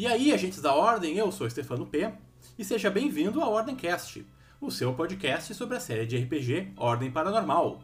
E 0.00 0.06
aí, 0.06 0.32
agentes 0.32 0.62
da 0.62 0.74
Ordem, 0.74 1.18
eu 1.18 1.30
sou 1.30 1.50
Stefano 1.50 1.84
P. 1.84 2.10
E 2.58 2.64
seja 2.64 2.90
bem-vindo 2.90 3.38
ao 3.42 3.52
Ordemcast, 3.52 4.26
o 4.58 4.70
seu 4.70 4.94
podcast 4.94 5.52
sobre 5.52 5.76
a 5.76 5.80
série 5.80 6.06
de 6.06 6.16
RPG 6.16 6.72
Ordem 6.74 7.10
Paranormal. 7.10 7.82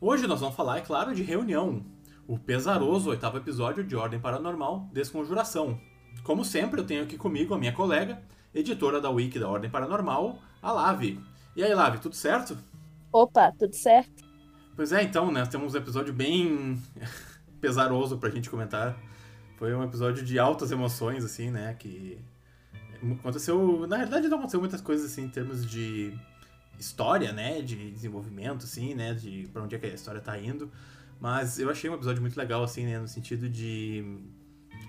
Hoje 0.00 0.26
nós 0.26 0.40
vamos 0.40 0.56
falar, 0.56 0.78
é 0.78 0.80
claro, 0.80 1.14
de 1.14 1.22
Reunião, 1.22 1.86
o 2.26 2.36
pesaroso 2.36 3.10
oitavo 3.10 3.36
episódio 3.36 3.84
de 3.84 3.94
Ordem 3.94 4.18
Paranormal 4.18 4.90
Desconjuração. 4.92 5.80
Como 6.24 6.44
sempre, 6.44 6.80
eu 6.80 6.84
tenho 6.84 7.04
aqui 7.04 7.16
comigo 7.16 7.54
a 7.54 7.58
minha 7.58 7.72
colega, 7.72 8.20
editora 8.52 9.00
da 9.00 9.08
Wiki 9.08 9.38
da 9.38 9.48
Ordem 9.48 9.70
Paranormal, 9.70 10.40
a 10.60 10.72
Lave. 10.72 11.20
E 11.54 11.62
aí, 11.62 11.72
Lave, 11.72 11.98
tudo 11.98 12.16
certo? 12.16 12.58
Opa, 13.12 13.52
tudo 13.56 13.76
certo? 13.76 14.24
Pois 14.74 14.90
é, 14.90 15.00
então, 15.04 15.30
né? 15.30 15.46
Temos 15.46 15.76
um 15.76 15.78
episódio 15.78 16.12
bem 16.12 16.82
pesaroso 17.62 18.18
pra 18.18 18.30
gente 18.30 18.50
comentar. 18.50 18.98
Foi 19.56 19.74
um 19.74 19.82
episódio 19.82 20.24
de 20.24 20.38
altas 20.38 20.70
emoções, 20.70 21.24
assim, 21.24 21.50
né? 21.50 21.74
Que 21.78 22.18
aconteceu. 23.18 23.86
Na 23.86 23.96
realidade, 23.96 24.28
não 24.28 24.38
aconteceu 24.38 24.60
muitas 24.60 24.80
coisas, 24.80 25.10
assim, 25.10 25.24
em 25.24 25.28
termos 25.28 25.68
de 25.68 26.12
história, 26.78 27.32
né? 27.32 27.62
De 27.62 27.90
desenvolvimento, 27.90 28.64
assim, 28.64 28.94
né? 28.94 29.14
De 29.14 29.48
pra 29.52 29.62
onde 29.62 29.74
é 29.74 29.78
que 29.78 29.86
a 29.86 29.94
história 29.94 30.20
tá 30.20 30.38
indo. 30.38 30.70
Mas 31.18 31.58
eu 31.58 31.70
achei 31.70 31.88
um 31.88 31.94
episódio 31.94 32.20
muito 32.20 32.36
legal, 32.36 32.62
assim, 32.62 32.84
né? 32.84 32.98
No 32.98 33.08
sentido 33.08 33.48
de. 33.48 34.04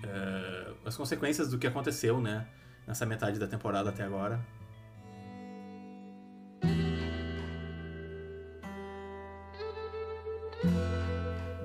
Uh, 0.04 0.76
as 0.84 0.96
consequências 0.96 1.50
do 1.50 1.58
que 1.58 1.66
aconteceu, 1.66 2.20
né? 2.20 2.46
Nessa 2.86 3.06
metade 3.06 3.38
da 3.38 3.46
temporada 3.46 3.88
até 3.88 4.02
agora. 4.02 4.38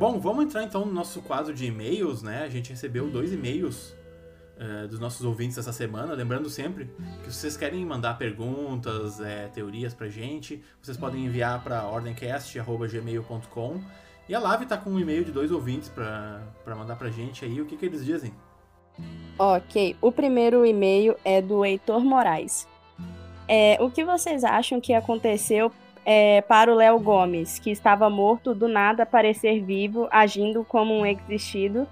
Bom, 0.04 0.20
vamos 0.20 0.44
entrar 0.44 0.64
então 0.64 0.86
no 0.86 0.92
nosso 0.92 1.22
quadro 1.22 1.54
de 1.54 1.66
e-mails, 1.66 2.22
né? 2.22 2.44
A 2.44 2.50
gente 2.50 2.72
recebeu 2.72 3.10
dois 3.10 3.32
e-mails 3.32 3.96
uh, 4.58 4.86
dos 4.90 5.00
nossos 5.00 5.26
ouvintes 5.26 5.58
essa 5.58 5.72
semana. 5.72 6.14
Lembrando 6.14 6.50
sempre 6.50 6.90
que 7.24 7.32
se 7.32 7.40
vocês 7.40 7.56
querem 7.56 7.86
mandar 7.86 8.18
perguntas, 8.18 9.22
é, 9.22 9.48
teorias 9.48 9.94
pra 9.94 10.10
gente, 10.10 10.62
vocês 10.82 10.98
podem 10.98 11.24
enviar 11.24 11.64
para 11.64 11.88
ordemcast.gmail.com. 11.88 13.82
E 14.28 14.36
a 14.36 14.40
Lave 14.42 14.66
tá 14.66 14.76
com 14.76 14.90
um 14.90 15.00
e-mail 15.00 15.24
de 15.24 15.32
dois 15.32 15.52
ouvintes 15.52 15.88
para 15.88 16.42
mandar 16.76 16.98
pra 16.98 17.10
gente 17.10 17.46
aí. 17.46 17.62
O 17.62 17.66
que, 17.66 17.78
que 17.78 17.86
eles 17.86 18.04
dizem? 18.04 18.34
Ok, 19.40 19.96
o 20.02 20.12
primeiro 20.12 20.66
e-mail 20.66 21.16
é 21.24 21.42
do 21.42 21.64
Heitor 21.64 22.04
Moraes. 22.04 22.68
É, 23.48 23.78
o 23.80 23.90
que 23.90 24.04
vocês 24.04 24.44
acham 24.44 24.82
que 24.82 24.94
aconteceu 24.94 25.72
é, 26.06 26.42
para 26.42 26.72
o 26.72 26.76
Léo 26.76 27.00
Gomes, 27.00 27.60
que 27.60 27.72
estava 27.72 28.10
morto, 28.10 28.54
do 28.54 28.68
nada 28.68 29.04
aparecer 29.04 29.64
vivo, 29.64 30.08
agindo 30.12 30.64
como 30.64 30.94
um 30.94 31.06
existido 31.06 31.88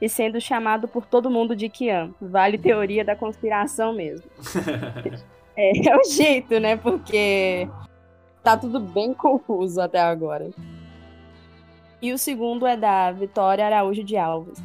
e 0.00 0.08
sendo 0.08 0.40
chamado 0.40 0.88
por 0.88 1.06
todo 1.06 1.30
mundo 1.30 1.54
de 1.54 1.68
Kian. 1.68 2.10
Vale 2.20 2.58
teoria 2.58 3.04
da 3.04 3.14
conspiração 3.14 3.92
mesmo. 3.92 4.28
é, 5.56 5.88
é 5.88 5.96
o 5.96 6.04
jeito, 6.04 6.58
né? 6.58 6.76
Porque 6.76 7.68
tá 8.42 8.56
tudo 8.56 8.80
bem 8.80 9.14
confuso 9.14 9.80
até 9.80 10.00
agora. 10.00 10.50
E 12.00 12.12
o 12.12 12.18
segundo 12.18 12.66
é 12.66 12.76
da 12.76 13.12
Vitória 13.12 13.64
Araújo 13.64 14.02
de 14.02 14.16
Alves. 14.16 14.60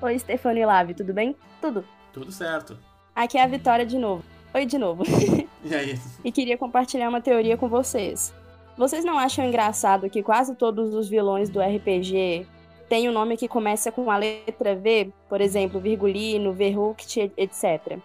Oi, 0.00 0.18
Stefani 0.18 0.64
Lave, 0.64 0.94
tudo 0.94 1.12
bem? 1.12 1.36
Tudo. 1.60 1.84
Tudo 2.12 2.32
certo. 2.32 2.78
Aqui 3.14 3.36
é 3.36 3.42
a 3.42 3.46
Vitória 3.46 3.84
de 3.84 3.98
novo. 3.98 4.24
Oi 4.54 4.64
de 4.64 4.78
novo. 4.78 5.02
E 5.70 5.74
aí? 5.74 5.98
e 6.24 6.32
queria 6.32 6.56
compartilhar 6.56 7.08
uma 7.08 7.20
teoria 7.20 7.56
com 7.56 7.68
vocês. 7.68 8.34
Vocês 8.76 9.04
não 9.04 9.18
acham 9.18 9.44
engraçado 9.44 10.08
que 10.08 10.22
quase 10.22 10.54
todos 10.54 10.94
os 10.94 11.08
vilões 11.08 11.50
do 11.50 11.60
RPG 11.60 12.46
têm 12.88 13.08
um 13.08 13.12
nome 13.12 13.36
que 13.36 13.48
começa 13.48 13.90
com 13.90 14.10
a 14.10 14.16
letra 14.16 14.76
V? 14.76 15.12
Por 15.28 15.40
exemplo, 15.40 15.80
Virgulino, 15.80 16.52
Verruct, 16.52 17.32
etc. 17.36 17.98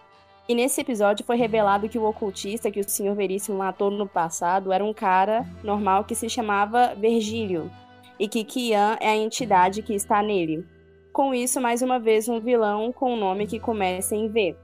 E 0.48 0.54
nesse 0.54 0.80
episódio 0.80 1.24
foi 1.24 1.36
revelado 1.36 1.88
que 1.88 1.98
o 1.98 2.04
ocultista 2.04 2.70
que 2.70 2.80
o 2.80 2.88
Sr. 2.88 3.14
Veríssimo 3.14 3.56
matou 3.56 3.90
no 3.90 4.06
passado 4.06 4.72
era 4.72 4.84
um 4.84 4.92
cara 4.92 5.46
normal 5.62 6.04
que 6.04 6.14
se 6.14 6.28
chamava 6.28 6.94
Virgílio. 6.94 7.70
E 8.18 8.28
que 8.28 8.44
Kian 8.44 8.98
é 9.00 9.08
a 9.08 9.16
entidade 9.16 9.80
que 9.80 9.94
está 9.94 10.22
nele. 10.22 10.66
Com 11.12 11.32
isso, 11.32 11.60
mais 11.60 11.80
uma 11.80 11.98
vez, 11.98 12.28
um 12.28 12.40
vilão 12.40 12.92
com 12.92 13.14
um 13.14 13.16
nome 13.16 13.46
que 13.46 13.58
começa 13.60 14.14
em 14.14 14.28
V. 14.28 14.56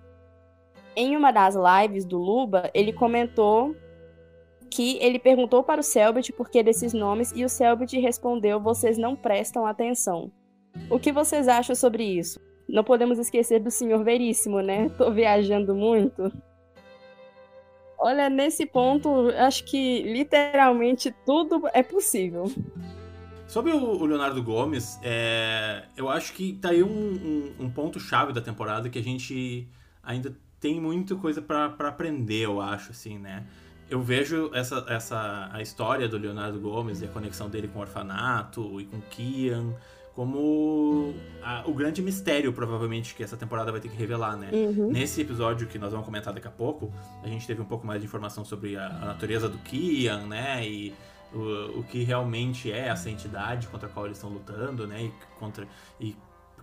Em 0.96 1.16
uma 1.16 1.30
das 1.30 1.54
lives 1.54 2.04
do 2.04 2.18
Luba, 2.18 2.70
ele 2.74 2.92
comentou 2.92 3.74
que 4.70 4.98
ele 4.98 5.18
perguntou 5.18 5.62
para 5.64 5.80
o 5.80 5.84
Selbit 5.84 6.32
por 6.32 6.48
que 6.48 6.62
desses 6.62 6.92
nomes 6.92 7.32
e 7.34 7.44
o 7.44 7.48
Selbit 7.48 7.98
respondeu: 7.98 8.60
vocês 8.60 8.96
não 8.96 9.16
prestam 9.16 9.66
atenção. 9.66 10.30
O 10.88 10.98
que 10.98 11.12
vocês 11.12 11.48
acham 11.48 11.74
sobre 11.74 12.04
isso? 12.04 12.40
Não 12.68 12.84
podemos 12.84 13.18
esquecer 13.18 13.60
do 13.60 13.70
Senhor 13.70 14.04
Veríssimo, 14.04 14.60
né? 14.60 14.88
Tô 14.96 15.10
viajando 15.10 15.74
muito. 15.74 16.32
Olha, 17.98 18.30
nesse 18.30 18.64
ponto, 18.64 19.28
acho 19.36 19.64
que 19.64 20.02
literalmente 20.02 21.14
tudo 21.26 21.68
é 21.74 21.82
possível. 21.82 22.44
Sobre 23.46 23.72
o 23.72 24.04
Leonardo 24.06 24.42
Gomes, 24.42 24.98
é, 25.02 25.84
eu 25.96 26.08
acho 26.08 26.32
que 26.32 26.54
tá 26.54 26.70
aí 26.70 26.82
um, 26.82 26.88
um, 26.88 27.64
um 27.64 27.70
ponto-chave 27.70 28.32
da 28.32 28.40
temporada 28.40 28.88
que 28.88 28.98
a 28.98 29.02
gente 29.02 29.68
ainda 30.02 30.34
tem 30.60 30.80
muita 30.80 31.16
coisa 31.16 31.40
para 31.40 31.66
aprender, 31.66 32.44
eu 32.44 32.60
acho, 32.60 32.90
assim, 32.90 33.18
né? 33.18 33.44
eu 33.90 34.00
vejo 34.00 34.50
essa, 34.54 34.84
essa 34.88 35.50
a 35.52 35.60
história 35.60 36.08
do 36.08 36.16
Leonardo 36.16 36.60
Gomes 36.60 37.02
e 37.02 37.06
a 37.06 37.08
conexão 37.08 37.50
dele 37.50 37.66
com 37.66 37.80
o 37.80 37.82
orfanato 37.82 38.80
e 38.80 38.84
com 38.84 39.00
Kian 39.10 39.74
como 40.14 41.14
a, 41.42 41.62
o 41.66 41.72
grande 41.72 42.02
mistério, 42.02 42.52
provavelmente, 42.52 43.14
que 43.14 43.22
essa 43.22 43.36
temporada 43.36 43.72
vai 43.72 43.80
ter 43.80 43.88
que 43.88 43.96
revelar, 43.96 44.36
né? 44.36 44.50
Uhum. 44.52 44.90
Nesse 44.90 45.22
episódio 45.22 45.66
que 45.66 45.78
nós 45.78 45.92
vamos 45.92 46.04
comentar 46.04 46.34
daqui 46.34 46.46
a 46.48 46.50
pouco, 46.50 46.92
a 47.22 47.28
gente 47.28 47.46
teve 47.46 47.62
um 47.62 47.64
pouco 47.64 47.86
mais 47.86 48.00
de 48.00 48.06
informação 48.06 48.44
sobre 48.44 48.76
a, 48.76 48.86
a 48.86 49.06
natureza 49.06 49.48
do 49.48 49.56
Kian, 49.58 50.26
né? 50.26 50.66
E 50.66 50.92
o, 51.32 51.78
o 51.78 51.84
que 51.84 52.02
realmente 52.02 52.70
é 52.70 52.88
essa 52.88 53.08
entidade 53.08 53.66
contra 53.68 53.88
a 53.88 53.90
qual 53.90 54.06
eles 54.06 54.18
estão 54.18 54.30
lutando, 54.30 54.86
né? 54.86 55.04
E, 55.04 55.12
contra, 55.38 55.66
e 55.98 56.14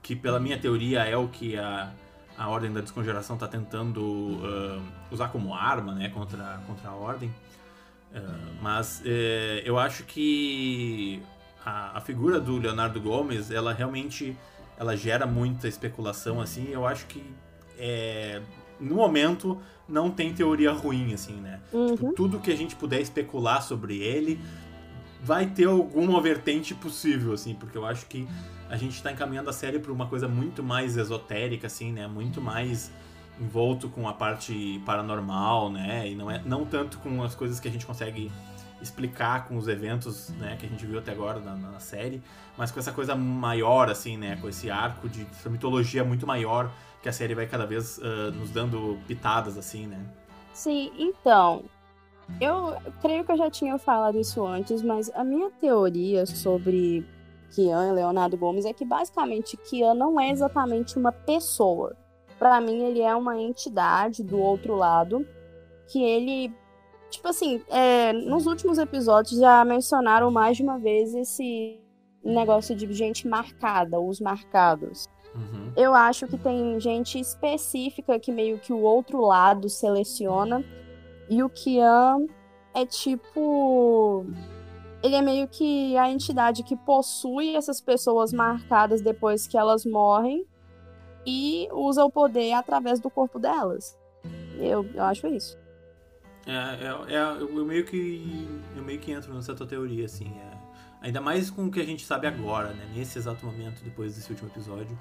que, 0.04 0.16
pela 0.16 0.40
minha 0.40 0.60
teoria, 0.60 1.04
é 1.06 1.18
o 1.18 1.28
que 1.28 1.58
a 1.58 1.92
a 2.38 2.48
Ordem 2.48 2.72
da 2.72 2.82
Descongelação 2.82 3.36
está 3.36 3.48
tentando 3.48 4.02
uh, 4.02 4.82
usar 5.12 5.30
como 5.30 5.54
arma 5.54 5.94
né, 5.96 6.10
contra, 6.10 6.62
contra 6.68 6.90
a 6.90 6.96
Ordem. 6.96 7.34
Uh, 8.14 8.56
mas 8.62 9.02
uh, 9.02 9.60
eu 9.66 9.78
acho 9.78 10.04
que 10.04 11.22
a, 11.66 11.98
a, 11.98 12.02
figura 12.02 12.40
do 12.40 12.58
Leonardo 12.58 13.02
Gomes, 13.02 13.50
ela 13.50 13.74
realmente 13.74 14.38
ela 14.78 14.96
gera 14.96 15.26
muita 15.26 15.68
especulação, 15.68 16.40
assim. 16.40 16.70
Eu 16.72 16.86
acho 16.86 17.08
que 17.08 17.24
é, 17.78 18.42
no 18.80 18.96
momento 18.96 19.60
não 19.90 20.12
tem 20.12 20.34
teoria 20.34 20.72
ruim, 20.72 21.14
assim, 21.14 21.34
né? 21.34 21.60
Uhum. 21.74 21.96
Tipo, 21.96 22.14
tudo 22.14 22.40
que 22.40 22.52
a 22.52 22.56
gente 22.56 22.76
puder 22.76 23.02
especular 23.02 23.62
sobre 23.62 23.98
ele 23.98 24.40
vai 25.22 25.46
ter 25.48 25.66
alguma 25.66 26.22
vertente 26.22 26.74
possível, 26.76 27.34
assim, 27.34 27.54
porque 27.56 27.78
eu 27.78 27.86
acho 27.86 28.06
que 28.06 28.28
a 28.70 28.76
gente 28.76 28.96
está 28.96 29.12
encaminhando 29.12 29.50
a 29.50 29.54
série 29.54 29.80
para 29.80 29.92
uma 29.92 30.08
coisa 30.08 30.28
muito 30.28 30.62
mais 30.62 30.98
esotérica, 30.98 31.68
assim, 31.68 31.92
né? 31.92 32.08
Muito 32.08 32.42
mais 32.42 32.92
envolto 33.40 33.88
com 33.90 34.08
a 34.08 34.14
parte 34.14 34.82
paranormal, 34.86 35.72
né? 35.72 36.10
E 36.10 36.16
não, 36.16 36.30
é, 36.30 36.42
não 36.46 36.66
tanto 36.66 36.98
com 37.00 37.24
as 37.24 37.36
coisas 37.36 37.60
que 37.60 37.68
a 37.68 37.72
gente 37.72 37.86
consegue 37.86 38.32
explicar 38.82 39.48
com 39.48 39.58
os 39.58 39.68
eventos, 39.68 40.30
né? 40.38 40.56
Que 40.60 40.66
a 40.66 40.70
gente 40.70 40.86
viu 40.86 41.00
até 41.00 41.12
agora 41.12 41.40
na, 41.40 41.56
na 41.56 41.80
série, 41.80 42.22
mas 42.58 42.72
com 42.72 42.80
essa 42.80 42.92
coisa 42.92 43.16
maior, 43.16 43.90
assim, 43.90 44.18
né? 44.18 44.38
Com 44.42 44.50
esse 44.50 44.70
arco 44.70 45.08
de 45.08 45.26
essa 45.32 45.50
mitologia 45.50 46.04
muito 46.04 46.28
maior 46.28 46.72
que 47.02 47.10
a 47.10 47.14
série 47.14 47.34
vai 47.34 47.48
cada 47.48 47.66
vez 47.66 47.98
uh, 48.00 48.32
nos 48.32 48.50
dando 48.50 49.00
pitadas, 49.08 49.58
assim, 49.58 49.88
né? 49.88 50.00
Sim, 50.54 50.92
então, 50.98 51.66
eu 52.40 52.76
creio 53.02 53.24
que 53.24 53.32
eu 53.32 53.38
já 53.38 53.50
tinha 53.50 53.78
falado 53.78 54.20
isso 54.20 54.46
antes, 54.46 54.82
mas 54.82 55.10
a 55.16 55.24
minha 55.24 55.50
teoria 55.50 56.26
sobre 56.26 57.06
Kian, 57.52 57.94
Leonardo 57.94 58.38
Gomes, 58.38 58.66
é 58.66 58.74
que 58.74 58.86
basicamente 58.86 59.58
Kian 59.58 59.94
não 59.94 60.20
é 60.20 60.30
exatamente 60.30 60.98
uma 60.98 61.12
pessoa. 61.12 61.96
Para 62.38 62.62
mim, 62.62 62.84
ele 62.84 63.02
é 63.02 63.16
uma 63.16 63.40
entidade 63.40 64.24
do 64.24 64.38
outro 64.40 64.76
lado, 64.76 65.26
que 65.88 66.04
ele. 66.04 66.54
Tipo 67.10 67.30
assim, 67.30 67.64
é, 67.70 68.12
nos 68.12 68.46
últimos 68.46 68.78
episódios 68.78 69.40
já 69.40 69.64
mencionaram 69.64 70.30
mais 70.30 70.58
de 70.58 70.64
uma 70.64 70.78
vez 70.78 71.16
esse 71.16 71.80
negócio 72.24 72.76
de 72.76 72.92
gente 72.92 73.28
marcada, 73.28 74.00
os 74.00 74.20
marcados. 74.20 75.08
Uhum. 75.34 75.72
Eu 75.76 75.94
acho 75.94 76.28
que 76.28 76.38
tem 76.38 76.80
gente 76.80 77.20
específica 77.20 78.20
que 78.20 78.32
meio 78.32 78.60
que 78.60 78.74
o 78.74 78.82
outro 78.82 79.22
lado 79.22 79.70
seleciona. 79.70 80.64
E 81.30 81.44
o 81.44 81.50
Kian 81.50 82.26
é 82.74 82.86
tipo 82.86 84.26
ele 85.04 85.16
é 85.16 85.22
meio 85.22 85.48
que 85.48 85.96
a 85.98 86.10
entidade 86.10 86.64
que 86.64 86.76
possui 86.76 87.56
essas 87.56 87.80
pessoas 87.80 88.34
marcadas 88.34 89.02
depois 89.02 89.48
que 89.48 89.58
elas 89.58 89.86
morrem 89.86 90.46
e 91.26 91.68
usa 91.72 92.04
o 92.04 92.10
poder 92.10 92.54
através 92.54 93.00
do 93.00 93.10
corpo 93.10 93.38
delas. 93.38 93.98
Eu, 94.58 94.86
eu 94.94 95.04
acho 95.04 95.28
isso. 95.28 95.58
É, 96.46 96.52
é, 96.52 97.16
é, 97.16 97.42
eu 97.42 97.66
meio 97.66 97.86
que 97.86 98.48
eu 98.76 98.84
meio 98.84 99.00
que 99.00 99.12
entro 99.12 99.34
nessa 99.34 99.54
tua 99.54 99.68
teoria 99.68 100.06
assim, 100.06 100.32
é, 100.40 100.58
ainda 101.02 101.20
mais 101.20 101.50
com 101.50 101.66
o 101.66 101.72
que 101.72 101.82
a 101.82 101.86
gente 101.86 102.06
sabe 102.06 102.26
agora, 102.26 102.70
né? 102.70 102.90
Nesse 102.96 103.20
exato 103.20 103.46
momento 103.46 103.84
depois 103.84 104.16
desse 104.16 104.32
último 104.32 104.50
episódio, 104.50 104.98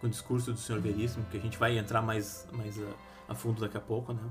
com 0.00 0.06
o 0.06 0.10
discurso 0.10 0.52
do 0.52 0.58
Senhor 0.58 0.80
Veríssimo, 0.80 1.24
que 1.30 1.38
a 1.38 1.40
gente 1.40 1.56
vai 1.56 1.78
entrar 1.78 2.02
mais, 2.02 2.46
mais 2.52 2.78
a, 2.78 3.32
a 3.32 3.34
fundo 3.34 3.62
daqui 3.62 3.78
a 3.78 3.80
pouco, 3.80 4.12
né? 4.12 4.22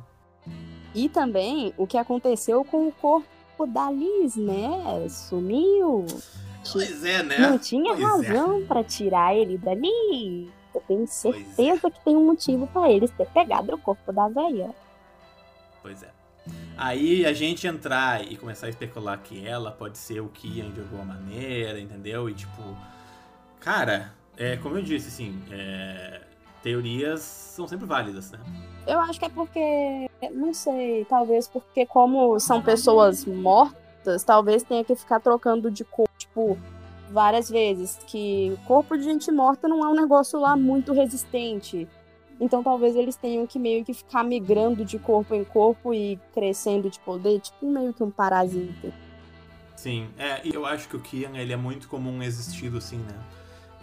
E 0.93 1.07
também 1.07 1.73
o 1.77 1.85
que 1.85 1.97
aconteceu 1.97 2.63
com 2.65 2.87
o 2.87 2.91
corpo 2.91 3.67
da 3.67 3.91
Liz, 3.91 4.35
né? 4.35 5.07
Sumiu. 5.09 6.05
Pois 6.71 7.03
é, 7.03 7.23
né? 7.23 7.37
Não 7.37 7.57
tinha 7.57 7.95
Pois 7.95 7.99
é. 7.99 8.03
razão 8.03 8.65
pra 8.65 8.83
tirar 8.83 9.35
ele 9.35 9.57
dali. 9.57 10.51
Eu 10.73 10.81
tenho 10.87 11.03
é. 11.03 11.07
certeza 11.07 11.89
que 11.89 12.03
tem 12.03 12.15
um 12.15 12.25
motivo 12.25 12.67
pra 12.67 12.91
eles 12.91 13.11
ter 13.11 13.27
pegado 13.27 13.73
o 13.73 13.77
corpo 13.77 14.11
da 14.11 14.27
velha. 14.27 14.73
Pois 15.81 16.03
é. 16.03 16.09
Aí 16.77 17.25
a 17.25 17.33
gente 17.33 17.67
entrar 17.67 18.23
e 18.23 18.37
começar 18.37 18.67
a 18.67 18.69
especular 18.69 19.19
que 19.21 19.45
ela 19.45 19.71
pode 19.71 19.97
ser 19.97 20.21
o 20.21 20.29
Kian 20.29 20.71
de 20.71 20.79
alguma 20.79 21.03
maneira, 21.03 21.79
entendeu? 21.79 22.29
E 22.29 22.33
tipo. 22.33 22.61
Cara, 23.59 24.13
é, 24.37 24.55
como 24.55 24.77
eu 24.77 24.81
disse, 24.81 25.09
assim, 25.09 25.41
é, 25.51 26.21
teorias 26.61 27.21
são 27.21 27.67
sempre 27.67 27.85
válidas, 27.85 28.31
né? 28.31 28.39
Eu 28.87 28.99
acho 28.99 29.19
que 29.19 29.25
é 29.25 29.29
porque, 29.29 30.09
não 30.33 30.53
sei, 30.53 31.05
talvez 31.05 31.47
porque 31.47 31.85
como 31.85 32.39
são 32.39 32.61
pessoas 32.61 33.25
mortas, 33.25 34.23
talvez 34.23 34.63
tenha 34.63 34.83
que 34.83 34.95
ficar 34.95 35.19
trocando 35.19 35.69
de 35.69 35.83
corpo, 35.83 36.11
tipo, 36.17 36.57
várias 37.11 37.49
vezes. 37.49 37.99
Que 38.07 38.57
corpo 38.65 38.97
de 38.97 39.03
gente 39.03 39.31
morta 39.31 39.67
não 39.67 39.83
é 39.85 39.89
um 39.89 39.95
negócio 39.95 40.39
lá 40.39 40.55
muito 40.55 40.93
resistente. 40.93 41.87
Então 42.39 42.63
talvez 42.63 42.95
eles 42.95 43.15
tenham 43.15 43.45
que 43.45 43.59
meio 43.59 43.83
que 43.83 43.93
ficar 43.93 44.23
migrando 44.23 44.85
de 44.85 44.97
corpo 44.97 45.35
em 45.35 45.43
corpo 45.43 45.93
e 45.93 46.17
crescendo 46.33 46.89
de 46.89 46.99
poder, 46.99 47.41
tipo 47.41 47.69
meio 47.69 47.93
que 47.93 48.01
um 48.01 48.09
parasita. 48.09 48.93
Sim, 49.75 50.09
é, 50.17 50.41
e 50.45 50.53
eu 50.53 50.65
acho 50.65 50.87
que 50.87 50.95
o 50.95 50.99
Kian 50.99 51.37
ele 51.37 51.53
é 51.53 51.57
muito 51.57 51.87
como 51.87 52.09
um 52.09 52.23
existido, 52.23 52.77
assim, 52.77 52.97
né? 52.97 53.15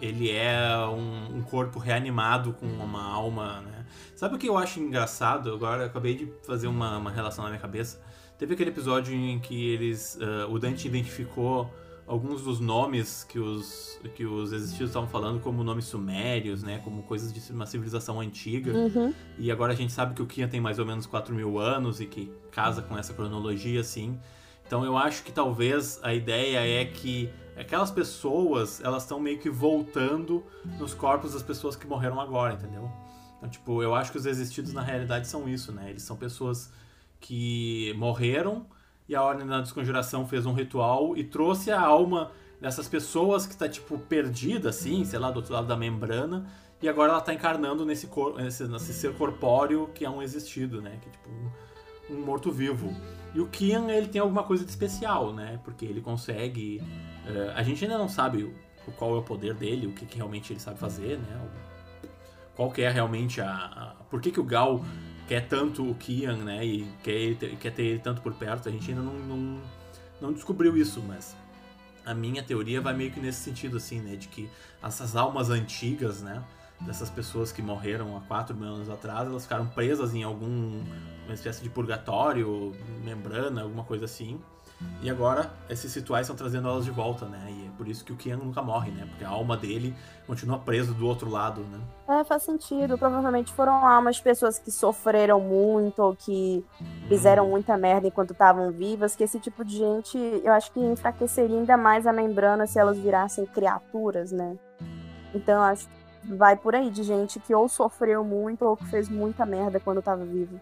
Ele 0.01 0.29
é 0.31 0.77
um, 0.87 1.37
um 1.37 1.41
corpo 1.41 1.79
reanimado 1.79 2.53
com 2.53 2.65
uma 2.65 3.03
alma, 3.03 3.61
né? 3.61 3.85
Sabe 4.15 4.35
o 4.35 4.37
que 4.37 4.47
eu 4.47 4.57
acho 4.57 4.79
engraçado? 4.79 5.53
Agora 5.53 5.83
eu 5.83 5.87
acabei 5.87 6.15
de 6.15 6.31
fazer 6.45 6.67
uma, 6.67 6.97
uma 6.97 7.11
relação 7.11 7.43
na 7.43 7.49
minha 7.49 7.61
cabeça. 7.61 8.01
Teve 8.37 8.53
aquele 8.53 8.69
episódio 8.69 9.13
em 9.13 9.39
que 9.39 9.69
eles. 9.69 10.17
ah, 10.21 10.47
o 10.47 10.59
Dante 10.59 10.87
identificou 10.87 11.71
alguns 12.07 12.41
dos 12.43 12.59
nomes 12.59 13.25
que 13.25 13.37
os, 13.37 13.99
que 14.15 14.25
os 14.25 14.53
existidos 14.53 14.89
estavam 14.89 15.09
falando 15.09 15.41
como 15.41 15.63
nomes 15.63 15.85
sumérios, 15.85 16.63
né? 16.63 16.79
Como 16.83 17.03
coisas 17.03 17.33
de 17.33 17.51
uma 17.51 17.65
civilização 17.65 18.21
antiga. 18.21 18.71
Uhum. 18.71 19.13
E 19.37 19.51
agora 19.51 19.73
a 19.73 19.75
gente 19.75 19.91
sabe 19.91 20.15
que 20.15 20.21
o 20.21 20.25
Kian 20.25 20.47
tem 20.47 20.61
mais 20.61 20.79
ou 20.79 20.85
menos 20.85 21.05
4 21.05 21.35
mil 21.35 21.59
anos 21.59 21.99
e 21.99 22.05
que 22.05 22.31
casa 22.49 22.81
com 22.81 22.97
essa 22.97 23.13
cronologia, 23.13 23.81
assim. 23.81 24.17
Então 24.65 24.85
eu 24.85 24.97
acho 24.97 25.23
que 25.23 25.31
talvez 25.31 25.99
a 26.01 26.13
ideia 26.13 26.65
é 26.65 26.85
que 26.85 27.29
aquelas 27.61 27.91
pessoas, 27.91 28.81
elas 28.81 29.03
estão 29.03 29.19
meio 29.19 29.39
que 29.39 29.49
voltando 29.49 30.43
nos 30.79 30.93
corpos 30.93 31.33
das 31.33 31.43
pessoas 31.43 31.75
que 31.75 31.87
morreram 31.87 32.19
agora, 32.19 32.53
entendeu? 32.53 32.89
Então, 33.37 33.49
tipo, 33.49 33.83
eu 33.83 33.93
acho 33.93 34.11
que 34.11 34.17
os 34.17 34.25
existidos 34.25 34.73
na 34.73 34.81
realidade 34.81 35.27
são 35.27 35.47
isso, 35.47 35.71
né? 35.71 35.89
Eles 35.89 36.03
são 36.03 36.17
pessoas 36.17 36.71
que 37.19 37.93
morreram 37.97 38.65
e 39.07 39.15
a 39.15 39.23
Ordem 39.23 39.47
da 39.47 39.61
Desconjuração 39.61 40.27
fez 40.27 40.45
um 40.45 40.53
ritual 40.53 41.15
e 41.15 41.23
trouxe 41.23 41.71
a 41.71 41.79
alma 41.79 42.31
dessas 42.59 42.87
pessoas 42.87 43.45
que 43.45 43.55
tá, 43.55 43.69
tipo, 43.69 43.97
perdida, 43.97 44.69
assim, 44.69 45.05
sei 45.05 45.19
lá, 45.19 45.31
do 45.31 45.37
outro 45.37 45.53
lado 45.53 45.67
da 45.67 45.75
membrana, 45.75 46.45
e 46.81 46.87
agora 46.87 47.11
ela 47.11 47.21
tá 47.21 47.33
encarnando 47.33 47.85
nesse, 47.85 48.07
cor 48.07 48.35
nesse, 48.35 48.67
nesse 48.67 48.93
ser 48.93 49.13
corpóreo 49.15 49.89
que 49.93 50.05
é 50.05 50.09
um 50.09 50.21
existido, 50.21 50.81
né? 50.81 50.99
Que 51.01 51.09
é 51.09 51.11
tipo 51.11 51.29
um, 51.29 52.15
um 52.15 52.25
morto-vivo. 52.25 52.93
E 53.33 53.39
o 53.39 53.47
Kian, 53.47 53.89
ele 53.91 54.07
tem 54.07 54.21
alguma 54.21 54.43
coisa 54.43 54.63
de 54.63 54.69
especial, 54.69 55.33
né? 55.33 55.59
Porque 55.63 55.85
ele 55.85 56.01
consegue. 56.01 56.81
Eh, 57.27 57.53
a 57.55 57.63
gente 57.63 57.83
ainda 57.83 57.97
não 57.97 58.07
sabe 58.07 58.43
o, 58.43 58.91
qual 58.93 59.15
é 59.15 59.19
o 59.19 59.23
poder 59.23 59.53
dele, 59.53 59.87
o 59.87 59.91
que, 59.91 60.05
que 60.05 60.17
realmente 60.17 60.53
ele 60.53 60.59
sabe 60.59 60.79
fazer, 60.79 61.17
né? 61.17 61.49
Qual 62.55 62.71
que 62.71 62.81
é 62.81 62.89
realmente 62.89 63.41
a. 63.41 63.51
a 63.53 64.03
por 64.09 64.21
que, 64.21 64.31
que 64.31 64.39
o 64.39 64.43
Gal 64.43 64.83
quer 65.27 65.47
tanto 65.47 65.87
o 65.87 65.93
Kian, 65.95 66.37
né? 66.37 66.65
E 66.65 66.87
quer, 67.03 67.35
quer 67.57 67.71
ter 67.71 67.83
ele 67.83 67.99
tanto 67.99 68.21
por 68.21 68.33
perto. 68.33 68.67
A 68.67 68.71
gente 68.71 68.89
ainda 68.89 69.03
não, 69.03 69.13
não, 69.13 69.61
não 70.21 70.33
descobriu 70.33 70.75
isso, 70.75 71.01
mas 71.01 71.35
a 72.05 72.13
minha 72.13 72.41
teoria 72.41 72.79
vai 72.79 72.95
meio 72.95 73.11
que 73.11 73.19
nesse 73.19 73.41
sentido, 73.41 73.77
assim, 73.77 73.99
né? 73.99 74.15
De 74.15 74.27
que 74.27 74.49
essas 74.81 75.15
almas 75.15 75.49
antigas, 75.49 76.21
né? 76.23 76.43
Dessas 76.79 77.09
pessoas 77.09 77.51
que 77.51 77.61
morreram 77.61 78.15
há 78.15 78.21
4 78.21 78.55
mil 78.55 78.67
anos 78.67 78.89
atrás, 78.89 79.27
elas 79.27 79.43
ficaram 79.43 79.67
presas 79.67 80.15
em 80.15 80.23
algum. 80.23 80.83
uma 81.25 81.33
espécie 81.33 81.61
de 81.61 81.69
purgatório, 81.69 82.73
membrana, 83.03 83.63
alguma 83.63 83.83
coisa 83.83 84.05
assim. 84.05 84.39
E 85.01 85.09
agora 85.09 85.51
esses 85.69 85.93
rituais 85.93 86.25
estão 86.25 86.35
trazendo 86.35 86.67
elas 86.67 86.85
de 86.85 86.91
volta, 86.91 87.25
né? 87.25 87.47
E 87.49 87.67
é 87.67 87.69
por 87.77 87.87
isso 87.87 88.03
que 88.03 88.11
o 88.11 88.15
Kian 88.15 88.37
nunca 88.37 88.61
morre, 88.61 88.91
né? 88.91 89.05
Porque 89.09 89.23
a 89.23 89.29
alma 89.29 89.55
dele 89.55 89.95
continua 90.25 90.59
presa 90.59 90.93
do 90.93 91.05
outro 91.05 91.29
lado, 91.29 91.61
né? 91.61 91.79
É, 92.07 92.23
faz 92.23 92.43
sentido. 92.43 92.97
Provavelmente 92.97 93.53
foram 93.53 93.73
almas 93.85 94.17
de 94.17 94.23
pessoas 94.23 94.59
que 94.59 94.71
sofreram 94.71 95.39
muito 95.39 95.99
ou 95.99 96.15
que 96.15 96.63
fizeram 97.07 97.47
muita 97.47 97.77
merda 97.77 98.07
enquanto 98.07 98.31
estavam 98.31 98.71
vivas, 98.71 99.15
que 99.15 99.23
esse 99.23 99.39
tipo 99.39 99.63
de 99.63 99.77
gente, 99.77 100.17
eu 100.43 100.53
acho 100.53 100.71
que 100.71 100.79
enfraqueceria 100.79 101.57
ainda 101.57 101.77
mais 101.77 102.05
a 102.05 102.13
membrana 102.13 102.67
se 102.67 102.79
elas 102.79 102.97
virassem 102.97 103.45
criaturas, 103.45 104.31
né? 104.31 104.57
Então, 105.33 105.61
acho 105.61 105.87
que 105.87 106.35
vai 106.35 106.55
por 106.55 106.75
aí 106.75 106.89
de 106.89 107.03
gente 107.03 107.39
que 107.39 107.53
ou 107.53 107.67
sofreu 107.69 108.23
muito 108.23 108.65
ou 108.65 108.75
que 108.75 108.85
fez 108.85 109.09
muita 109.09 109.45
merda 109.45 109.79
quando 109.79 110.01
tava 110.01 110.25
vivo. 110.25 110.59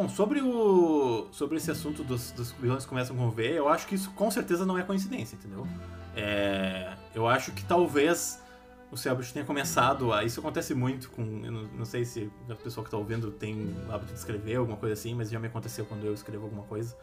Bom, 0.00 0.08
sobre 0.08 0.40
o 0.40 1.26
sobre 1.30 1.58
esse 1.58 1.70
assunto 1.70 2.02
dos, 2.02 2.30
dos 2.30 2.52
vilões 2.52 2.84
que 2.84 2.88
começam 2.88 3.14
com 3.14 3.30
V, 3.30 3.58
eu 3.58 3.68
acho 3.68 3.86
que 3.86 3.94
isso 3.94 4.10
com 4.12 4.30
certeza 4.30 4.64
não 4.64 4.78
é 4.78 4.82
coincidência, 4.82 5.36
entendeu? 5.36 5.66
É, 6.16 6.94
eu 7.14 7.28
acho 7.28 7.52
que 7.52 7.62
talvez 7.62 8.42
o 8.90 8.96
Selbit 8.96 9.30
tenha 9.30 9.44
começado 9.44 10.10
a. 10.10 10.24
Isso 10.24 10.40
acontece 10.40 10.74
muito 10.74 11.10
com. 11.10 11.22
Não, 11.22 11.64
não 11.64 11.84
sei 11.84 12.06
se 12.06 12.32
a 12.48 12.54
pessoa 12.54 12.82
que 12.82 12.90
tá 12.90 12.96
ouvindo 12.96 13.30
tem 13.30 13.76
o 13.86 13.92
hábito 13.92 14.14
de 14.14 14.18
escrever, 14.18 14.56
alguma 14.56 14.78
coisa 14.78 14.94
assim, 14.94 15.14
mas 15.14 15.28
já 15.28 15.38
me 15.38 15.48
aconteceu 15.48 15.84
quando 15.84 16.06
eu 16.06 16.14
escrevo 16.14 16.44
alguma 16.44 16.62
coisa. 16.62 16.96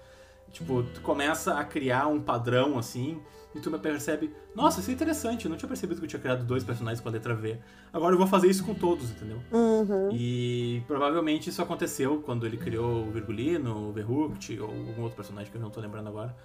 Tipo, 0.51 0.83
tu 0.83 1.01
começa 1.01 1.53
a 1.53 1.63
criar 1.63 2.07
um 2.07 2.19
padrão 2.19 2.77
assim, 2.77 3.19
e 3.57 3.59
tu 3.59 3.71
percebe, 3.79 4.33
nossa, 4.55 4.79
isso 4.79 4.91
é 4.91 4.93
interessante, 4.93 5.45
eu 5.45 5.49
não 5.49 5.57
tinha 5.57 5.67
percebido 5.67 5.99
que 5.99 6.05
eu 6.05 6.09
tinha 6.09 6.19
criado 6.19 6.45
dois 6.45 6.63
personagens 6.63 7.01
com 7.01 7.09
a 7.09 7.11
letra 7.11 7.33
V. 7.33 7.57
Agora 7.91 8.13
eu 8.13 8.17
vou 8.17 8.27
fazer 8.27 8.47
isso 8.47 8.63
com 8.63 8.73
todos, 8.73 9.09
entendeu? 9.09 9.41
Uhum. 9.51 10.09
E 10.11 10.83
provavelmente 10.85 11.49
isso 11.49 11.61
aconteceu 11.61 12.21
quando 12.21 12.45
ele 12.45 12.57
criou 12.57 13.07
o 13.07 13.11
Virgulino, 13.11 13.89
o 13.89 13.91
Verrucht 13.91 14.59
ou 14.59 14.69
algum 14.69 15.01
outro 15.01 15.15
personagem 15.15 15.51
que 15.51 15.57
eu 15.57 15.61
não 15.61 15.71
tô 15.71 15.79
lembrando 15.79 16.07
agora. 16.07 16.35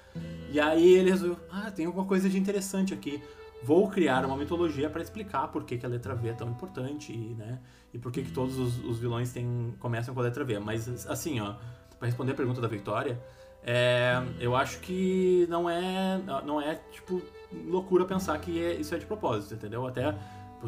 E 0.50 0.58
aí 0.58 0.94
ele 0.94 1.10
resolveu, 1.10 1.38
ah, 1.50 1.70
tem 1.70 1.84
alguma 1.86 2.06
coisa 2.06 2.28
de 2.28 2.38
interessante 2.38 2.94
aqui. 2.94 3.22
Vou 3.62 3.88
criar 3.88 4.24
uma 4.24 4.36
mitologia 4.36 4.88
para 4.88 5.02
explicar 5.02 5.48
por 5.48 5.64
que, 5.64 5.76
que 5.78 5.86
a 5.86 5.88
letra 5.88 6.14
V 6.14 6.30
é 6.30 6.32
tão 6.32 6.48
importante, 6.48 7.12
e, 7.12 7.34
né? 7.34 7.60
E 7.94 7.98
por 7.98 8.10
que, 8.10 8.22
que 8.22 8.32
todos 8.32 8.58
os, 8.58 8.82
os 8.84 8.98
vilões 8.98 9.32
têm, 9.32 9.74
começam 9.78 10.12
com 10.14 10.20
a 10.20 10.24
letra 10.24 10.44
V. 10.44 10.58
Mas 10.58 11.06
assim, 11.06 11.40
ó, 11.40 11.54
para 11.98 12.06
responder 12.06 12.32
a 12.32 12.34
pergunta 12.34 12.60
da 12.60 12.66
Victoria, 12.66 13.22
é, 13.64 14.22
eu 14.40 14.56
acho 14.56 14.80
que 14.80 15.46
não 15.48 15.68
é, 15.68 16.20
não 16.44 16.60
é 16.60 16.74
tipo 16.90 17.22
loucura 17.66 18.04
pensar 18.04 18.38
que 18.38 18.62
é- 18.62 18.74
isso 18.74 18.94
é 18.94 18.98
de 18.98 19.06
propósito, 19.06 19.54
entendeu? 19.54 19.86
Até 19.86 20.14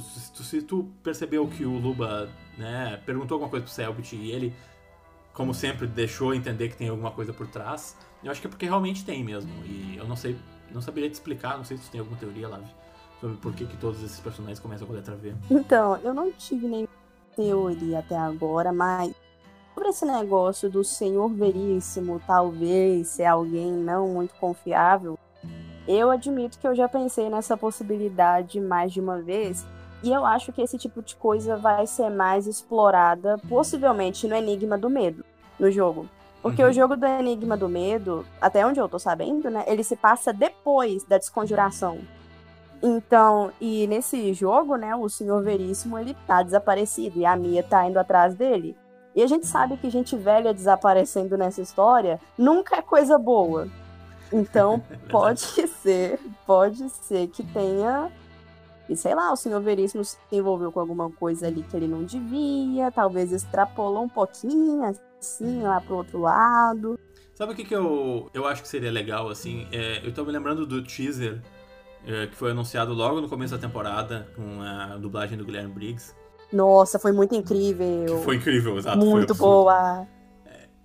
se 0.00 0.32
tu, 0.32 0.42
se 0.42 0.62
tu 0.62 0.90
percebeu 1.02 1.46
que 1.46 1.64
o 1.64 1.78
Luba 1.78 2.28
né, 2.58 3.00
perguntou 3.06 3.36
alguma 3.36 3.50
coisa 3.50 3.64
pro 3.64 3.72
Selbit 3.72 4.16
e 4.16 4.30
ele, 4.30 4.54
como 5.32 5.54
sempre, 5.54 5.86
deixou 5.86 6.34
entender 6.34 6.68
que 6.68 6.76
tem 6.76 6.88
alguma 6.88 7.10
coisa 7.10 7.32
por 7.32 7.46
trás, 7.46 7.96
eu 8.22 8.30
acho 8.30 8.40
que 8.40 8.46
é 8.46 8.50
porque 8.50 8.66
realmente 8.66 9.04
tem 9.04 9.22
mesmo. 9.22 9.52
E 9.64 9.96
eu 9.96 10.06
não 10.06 10.16
sei, 10.16 10.36
não 10.72 10.80
saberia 10.80 11.08
te 11.08 11.14
explicar, 11.14 11.56
não 11.56 11.64
sei 11.64 11.76
se 11.76 11.84
tu 11.84 11.90
tem 11.92 12.00
alguma 12.00 12.18
teoria, 12.18 12.48
Lavi, 12.48 12.66
sobre 13.20 13.36
por 13.36 13.52
que, 13.54 13.66
que 13.66 13.76
todos 13.76 14.02
esses 14.02 14.18
personagens 14.20 14.58
começam 14.58 14.86
com 14.86 14.92
a 14.92 14.96
letra 14.96 15.14
V. 15.14 15.34
Então, 15.50 15.96
eu 15.98 16.12
não 16.12 16.30
tive 16.32 16.66
nenhuma 16.66 16.88
teoria 17.36 18.00
até 18.00 18.16
agora, 18.16 18.72
mas 18.72 19.12
sobre 19.84 19.90
esse 19.90 20.04
negócio 20.06 20.70
do 20.70 20.82
Senhor 20.82 21.28
Veríssimo 21.28 22.20
talvez 22.26 23.08
ser 23.08 23.26
alguém 23.26 23.70
não 23.70 24.08
muito 24.08 24.34
confiável, 24.36 25.18
eu 25.86 26.10
admito 26.10 26.58
que 26.58 26.66
eu 26.66 26.74
já 26.74 26.88
pensei 26.88 27.28
nessa 27.28 27.56
possibilidade 27.56 28.60
mais 28.60 28.92
de 28.92 29.00
uma 29.00 29.20
vez. 29.20 29.66
E 30.02 30.10
eu 30.10 30.24
acho 30.24 30.52
que 30.52 30.62
esse 30.62 30.78
tipo 30.78 31.02
de 31.02 31.16
coisa 31.16 31.56
vai 31.56 31.86
ser 31.86 32.10
mais 32.10 32.46
explorada, 32.46 33.36
possivelmente, 33.48 34.26
no 34.26 34.34
Enigma 34.34 34.78
do 34.78 34.88
Medo, 34.88 35.24
no 35.58 35.70
jogo. 35.70 36.08
Porque 36.42 36.62
Uhum. 36.62 36.70
o 36.70 36.72
jogo 36.72 36.96
do 36.96 37.06
Enigma 37.06 37.56
do 37.56 37.68
Medo, 37.68 38.24
até 38.40 38.66
onde 38.66 38.80
eu 38.80 38.88
tô 38.88 38.98
sabendo, 38.98 39.50
né? 39.50 39.64
Ele 39.66 39.82
se 39.82 39.96
passa 39.96 40.32
depois 40.32 41.04
da 41.04 41.18
desconjuração. 41.18 41.98
Então, 42.82 43.50
e 43.60 43.86
nesse 43.86 44.32
jogo, 44.34 44.76
né, 44.76 44.94
o 44.94 45.08
Senhor 45.08 45.42
Veríssimo, 45.42 45.98
ele 45.98 46.14
tá 46.26 46.42
desaparecido 46.42 47.18
e 47.18 47.24
a 47.26 47.34
Mia 47.34 47.62
tá 47.62 47.86
indo 47.86 47.98
atrás 47.98 48.34
dele. 48.34 48.76
E 49.14 49.22
a 49.22 49.26
gente 49.26 49.46
sabe 49.46 49.76
que 49.76 49.88
gente 49.88 50.16
velha 50.16 50.52
desaparecendo 50.52 51.36
nessa 51.36 51.62
história 51.62 52.20
nunca 52.36 52.76
é 52.76 52.82
coisa 52.82 53.16
boa. 53.16 53.68
Então, 54.32 54.82
pode 55.10 55.40
ser, 55.68 56.18
pode 56.46 56.88
ser 56.90 57.28
que 57.28 57.42
tenha. 57.42 58.10
E 58.88 58.96
sei 58.96 59.14
lá, 59.14 59.32
o 59.32 59.36
Senhor 59.36 59.60
Veríssimo 59.60 60.04
se 60.04 60.18
envolveu 60.32 60.70
com 60.72 60.80
alguma 60.80 61.10
coisa 61.10 61.46
ali 61.46 61.62
que 61.62 61.76
ele 61.76 61.86
não 61.86 62.04
devia, 62.04 62.90
talvez 62.90 63.32
extrapolou 63.32 64.02
um 64.02 64.08
pouquinho, 64.08 64.82
assim, 64.84 65.62
lá 65.62 65.80
pro 65.80 65.96
outro 65.96 66.20
lado. 66.20 66.98
Sabe 67.34 67.52
o 67.52 67.56
que, 67.56 67.64
que 67.64 67.74
eu, 67.74 68.28
eu 68.34 68.46
acho 68.46 68.62
que 68.62 68.68
seria 68.68 68.92
legal, 68.92 69.28
assim? 69.28 69.66
É, 69.72 70.06
eu 70.06 70.12
tô 70.12 70.24
me 70.24 70.32
lembrando 70.32 70.66
do 70.66 70.82
teaser 70.82 71.40
é, 72.06 72.26
que 72.26 72.34
foi 72.34 72.50
anunciado 72.50 72.92
logo 72.92 73.20
no 73.20 73.28
começo 73.28 73.54
da 73.54 73.60
temporada, 73.60 74.28
com 74.36 74.60
a 74.60 74.96
dublagem 74.98 75.38
do 75.38 75.44
Guilherme 75.44 75.72
Briggs. 75.72 76.14
Nossa, 76.52 76.98
foi 76.98 77.12
muito 77.12 77.34
incrível. 77.34 78.22
Foi 78.22 78.36
incrível, 78.36 78.76
exato. 78.78 78.98
Muito 78.98 79.34
boa. 79.34 80.06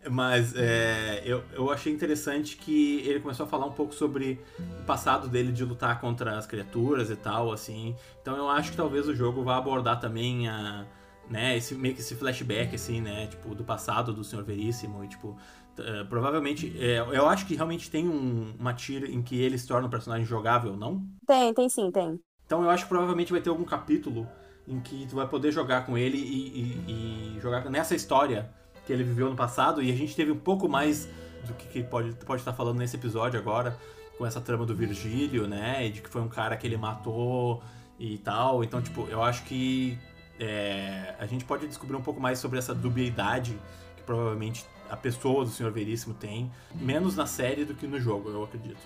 Mas 0.09 0.55
é, 0.55 1.21
eu, 1.25 1.43
eu 1.53 1.69
achei 1.71 1.91
interessante 1.91 2.55
que 2.55 2.99
ele 3.05 3.19
começou 3.19 3.45
a 3.45 3.49
falar 3.49 3.65
um 3.65 3.71
pouco 3.71 3.93
sobre 3.93 4.39
o 4.81 4.85
passado 4.85 5.27
dele 5.27 5.51
de 5.51 5.63
lutar 5.65 5.99
contra 5.99 6.37
as 6.37 6.47
criaturas 6.47 7.09
e 7.09 7.15
tal, 7.15 7.51
assim. 7.51 7.95
Então 8.21 8.37
eu 8.37 8.49
acho 8.49 8.71
que 8.71 8.77
talvez 8.77 9.07
o 9.07 9.15
jogo 9.15 9.43
vá 9.43 9.57
abordar 9.57 9.99
também 9.99 10.47
a, 10.47 10.85
né, 11.29 11.57
esse, 11.57 11.75
meio 11.75 11.93
que 11.93 11.99
esse 11.99 12.15
flashback, 12.15 12.73
assim, 12.75 13.01
né, 13.01 13.27
tipo, 13.27 13.53
do 13.53 13.63
passado 13.63 14.13
do 14.13 14.23
Senhor 14.23 14.43
Veríssimo 14.43 15.03
e, 15.03 15.07
tipo, 15.09 15.37
uh, 15.77 16.05
provavelmente, 16.07 16.73
é, 16.79 16.99
eu 16.99 17.27
acho 17.27 17.45
que 17.45 17.55
realmente 17.55 17.91
tem 17.91 18.07
um, 18.07 18.55
uma 18.57 18.73
tira 18.73 19.05
em 19.05 19.21
que 19.21 19.39
ele 19.39 19.57
se 19.57 19.67
torna 19.67 19.87
um 19.87 19.91
personagem 19.91 20.25
jogável, 20.25 20.77
não? 20.77 21.05
Tem, 21.27 21.53
tem 21.53 21.67
sim, 21.67 21.91
tem. 21.91 22.19
Então 22.45 22.63
eu 22.63 22.69
acho 22.69 22.83
que 22.83 22.89
provavelmente 22.89 23.31
vai 23.31 23.41
ter 23.41 23.49
algum 23.49 23.65
capítulo 23.65 24.27
em 24.69 24.79
que 24.79 25.07
tu 25.07 25.15
vai 25.15 25.27
poder 25.27 25.51
jogar 25.51 25.85
com 25.85 25.97
ele 25.97 26.17
e, 26.17 26.83
e, 26.87 27.35
e 27.37 27.39
jogar 27.41 27.67
nessa 27.69 27.95
história 27.95 28.49
que 28.85 28.93
ele 28.93 29.03
viveu 29.03 29.29
no 29.29 29.35
passado 29.35 29.81
e 29.81 29.91
a 29.91 29.95
gente 29.95 30.15
teve 30.15 30.31
um 30.31 30.37
pouco 30.37 30.69
mais 30.69 31.09
do 31.45 31.53
que, 31.53 31.67
que 31.67 31.83
pode, 31.83 32.13
pode 32.25 32.41
estar 32.41 32.53
falando 32.53 32.77
nesse 32.77 32.95
episódio 32.95 33.39
agora, 33.39 33.77
com 34.17 34.25
essa 34.25 34.39
trama 34.39 34.65
do 34.65 34.75
Virgílio, 34.75 35.47
né? 35.47 35.87
E 35.87 35.91
de 35.91 36.01
que 36.01 36.09
foi 36.09 36.21
um 36.21 36.27
cara 36.27 36.55
que 36.55 36.67
ele 36.67 36.77
matou 36.77 37.63
e 37.97 38.17
tal. 38.19 38.63
Então, 38.63 38.81
tipo, 38.81 39.07
eu 39.09 39.23
acho 39.23 39.43
que 39.43 39.97
é, 40.39 41.15
a 41.19 41.25
gente 41.25 41.45
pode 41.45 41.67
descobrir 41.67 41.95
um 41.95 42.01
pouco 42.01 42.19
mais 42.19 42.37
sobre 42.37 42.59
essa 42.59 42.75
dubiedade 42.75 43.57
que 43.95 44.03
provavelmente 44.03 44.65
a 44.89 44.97
pessoa 44.97 45.45
do 45.45 45.51
Senhor 45.51 45.71
Veríssimo 45.71 46.13
tem, 46.13 46.51
menos 46.75 47.15
na 47.15 47.25
série 47.25 47.65
do 47.65 47.73
que 47.73 47.87
no 47.87 47.99
jogo, 47.99 48.29
eu 48.29 48.43
acredito. 48.43 48.79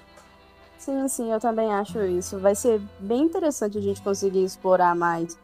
Sim, 0.78 1.08
sim, 1.08 1.32
eu 1.32 1.40
também 1.40 1.72
acho 1.72 2.02
isso. 2.02 2.38
Vai 2.40 2.56
ser 2.56 2.82
bem 3.00 3.24
interessante 3.24 3.78
a 3.78 3.82
gente 3.82 4.02
conseguir 4.02 4.44
explorar 4.44 4.94
mais 4.94 5.38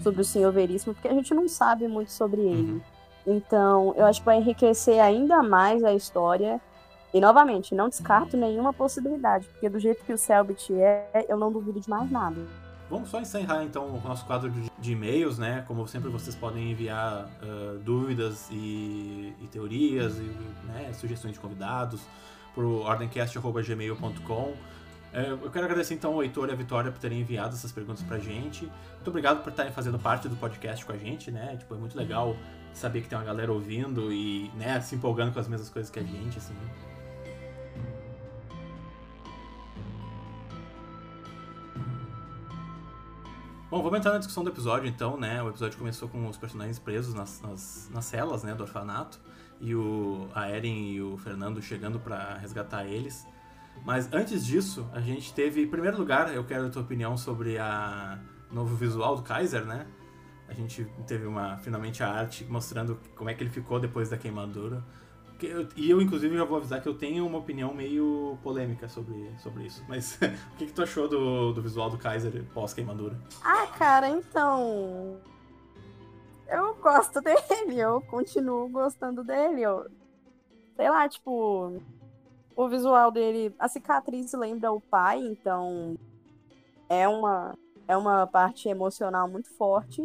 sobre 0.00 0.20
o 0.20 0.24
Senhor 0.24 0.52
Veríssimo, 0.52 0.94
porque 0.94 1.08
a 1.08 1.14
gente 1.14 1.32
não 1.34 1.48
sabe 1.48 1.86
muito 1.88 2.12
sobre 2.12 2.40
ele. 2.40 2.72
Uhum. 2.72 2.80
Então, 3.26 3.94
eu 3.96 4.04
acho 4.04 4.20
que 4.20 4.26
vai 4.26 4.38
enriquecer 4.38 5.00
ainda 5.00 5.42
mais 5.42 5.82
a 5.82 5.94
história. 5.94 6.60
E, 7.12 7.20
novamente, 7.20 7.74
não 7.74 7.88
descarto 7.88 8.36
nenhuma 8.36 8.72
possibilidade, 8.72 9.46
porque 9.46 9.68
do 9.68 9.78
jeito 9.78 10.04
que 10.04 10.12
o 10.12 10.18
Selbit 10.18 10.74
é, 10.74 11.24
eu 11.28 11.36
não 11.36 11.52
duvido 11.52 11.78
de 11.78 11.88
mais 11.88 12.10
nada. 12.10 12.44
Vamos 12.90 13.08
só 13.08 13.20
encerrar 13.20 13.64
então 13.64 13.86
o 13.86 14.00
nosso 14.02 14.26
quadro 14.26 14.50
de, 14.50 14.70
de 14.78 14.92
e-mails, 14.92 15.38
né? 15.38 15.64
Como 15.66 15.86
sempre, 15.86 16.10
vocês 16.10 16.36
podem 16.36 16.72
enviar 16.72 17.24
uh, 17.24 17.78
dúvidas 17.78 18.48
e, 18.50 19.32
e 19.40 19.46
teorias 19.50 20.18
e 20.18 20.22
né, 20.66 20.92
sugestões 20.92 21.34
de 21.34 21.40
convidados 21.40 22.02
para 22.54 22.64
o 22.64 22.82
ordencast.gmail.com. 22.82 24.52
É, 25.14 25.30
eu 25.30 25.48
quero 25.48 25.64
agradecer 25.64 25.94
então 25.94 26.12
ao 26.12 26.24
Heitor 26.24 26.48
e 26.48 26.52
à 26.52 26.56
Vitória 26.56 26.90
por 26.90 26.98
terem 26.98 27.20
enviado 27.20 27.54
essas 27.54 27.70
perguntas 27.70 28.02
pra 28.02 28.18
gente. 28.18 28.64
Muito 28.94 29.08
obrigado 29.08 29.44
por 29.44 29.50
estarem 29.50 29.70
fazendo 29.70 29.96
parte 29.96 30.28
do 30.28 30.34
podcast 30.34 30.84
com 30.84 30.90
a 30.90 30.96
gente, 30.96 31.30
né? 31.30 31.56
Tipo, 31.56 31.76
é 31.76 31.78
muito 31.78 31.96
legal 31.96 32.36
saber 32.72 33.00
que 33.00 33.08
tem 33.08 33.16
uma 33.16 33.24
galera 33.24 33.52
ouvindo 33.52 34.12
e, 34.12 34.50
né, 34.56 34.80
se 34.80 34.96
empolgando 34.96 35.32
com 35.32 35.38
as 35.38 35.46
mesmas 35.46 35.70
coisas 35.70 35.88
que 35.88 36.00
a 36.00 36.02
gente, 36.02 36.36
assim. 36.36 36.52
Bom, 43.70 43.82
vamos 43.84 43.98
entrar 44.00 44.14
na 44.14 44.18
discussão 44.18 44.42
do 44.42 44.50
episódio 44.50 44.88
então, 44.88 45.16
né? 45.16 45.40
O 45.40 45.48
episódio 45.48 45.78
começou 45.78 46.08
com 46.08 46.26
os 46.26 46.36
personagens 46.36 46.80
presos 46.80 47.14
nas, 47.14 47.40
nas, 47.40 47.88
nas 47.94 48.04
celas, 48.04 48.42
né, 48.42 48.52
do 48.52 48.64
orfanato. 48.64 49.20
E 49.60 49.76
o, 49.76 50.26
a 50.34 50.48
Eren 50.48 50.90
e 50.90 51.00
o 51.00 51.16
Fernando 51.18 51.62
chegando 51.62 52.00
para 52.00 52.36
resgatar 52.38 52.84
eles. 52.84 53.24
Mas 53.84 54.12
antes 54.12 54.44
disso, 54.44 54.88
a 54.92 55.00
gente 55.00 55.32
teve, 55.34 55.62
em 55.62 55.68
primeiro 55.68 55.98
lugar, 55.98 56.34
eu 56.34 56.44
quero 56.44 56.66
a 56.66 56.70
tua 56.70 56.82
opinião 56.82 57.16
sobre 57.16 57.58
a 57.58 58.18
novo 58.50 58.74
visual 58.76 59.16
do 59.16 59.22
Kaiser, 59.22 59.64
né? 59.64 59.86
A 60.48 60.52
gente 60.52 60.84
teve 61.06 61.26
uma 61.26 61.56
finalmente 61.58 62.02
a 62.02 62.10
arte 62.10 62.44
mostrando 62.44 62.98
como 63.16 63.28
é 63.28 63.34
que 63.34 63.42
ele 63.42 63.50
ficou 63.50 63.80
depois 63.80 64.08
da 64.08 64.16
queimadura. 64.16 64.82
e 65.76 65.90
eu, 65.90 66.00
inclusive, 66.00 66.36
já 66.36 66.44
vou 66.44 66.58
avisar 66.58 66.80
que 66.80 66.88
eu 66.88 66.94
tenho 66.94 67.26
uma 67.26 67.38
opinião 67.38 67.74
meio 67.74 68.38
polêmica 68.42 68.88
sobre, 68.88 69.30
sobre 69.38 69.64
isso. 69.64 69.84
Mas 69.88 70.18
o 70.52 70.56
que, 70.56 70.66
que 70.66 70.72
tu 70.72 70.82
achou 70.82 71.08
do, 71.08 71.52
do 71.52 71.62
visual 71.62 71.90
do 71.90 71.98
Kaiser 71.98 72.44
pós-queimadura? 72.54 73.18
Ah, 73.42 73.66
cara, 73.78 74.08
então. 74.08 75.18
Eu 76.46 76.74
gosto 76.76 77.20
dele, 77.22 77.80
eu 77.80 78.00
continuo 78.02 78.68
gostando 78.68 79.24
dele. 79.24 79.62
Eu... 79.62 79.90
Sei 80.76 80.90
lá, 80.90 81.08
tipo 81.08 81.80
o 82.56 82.68
visual 82.68 83.10
dele, 83.10 83.54
a 83.58 83.68
cicatriz 83.68 84.32
lembra 84.32 84.72
o 84.72 84.80
pai, 84.80 85.20
então 85.20 85.96
é 86.88 87.08
uma 87.08 87.56
é 87.86 87.96
uma 87.96 88.26
parte 88.26 88.68
emocional 88.68 89.28
muito 89.28 89.50
forte. 89.50 90.02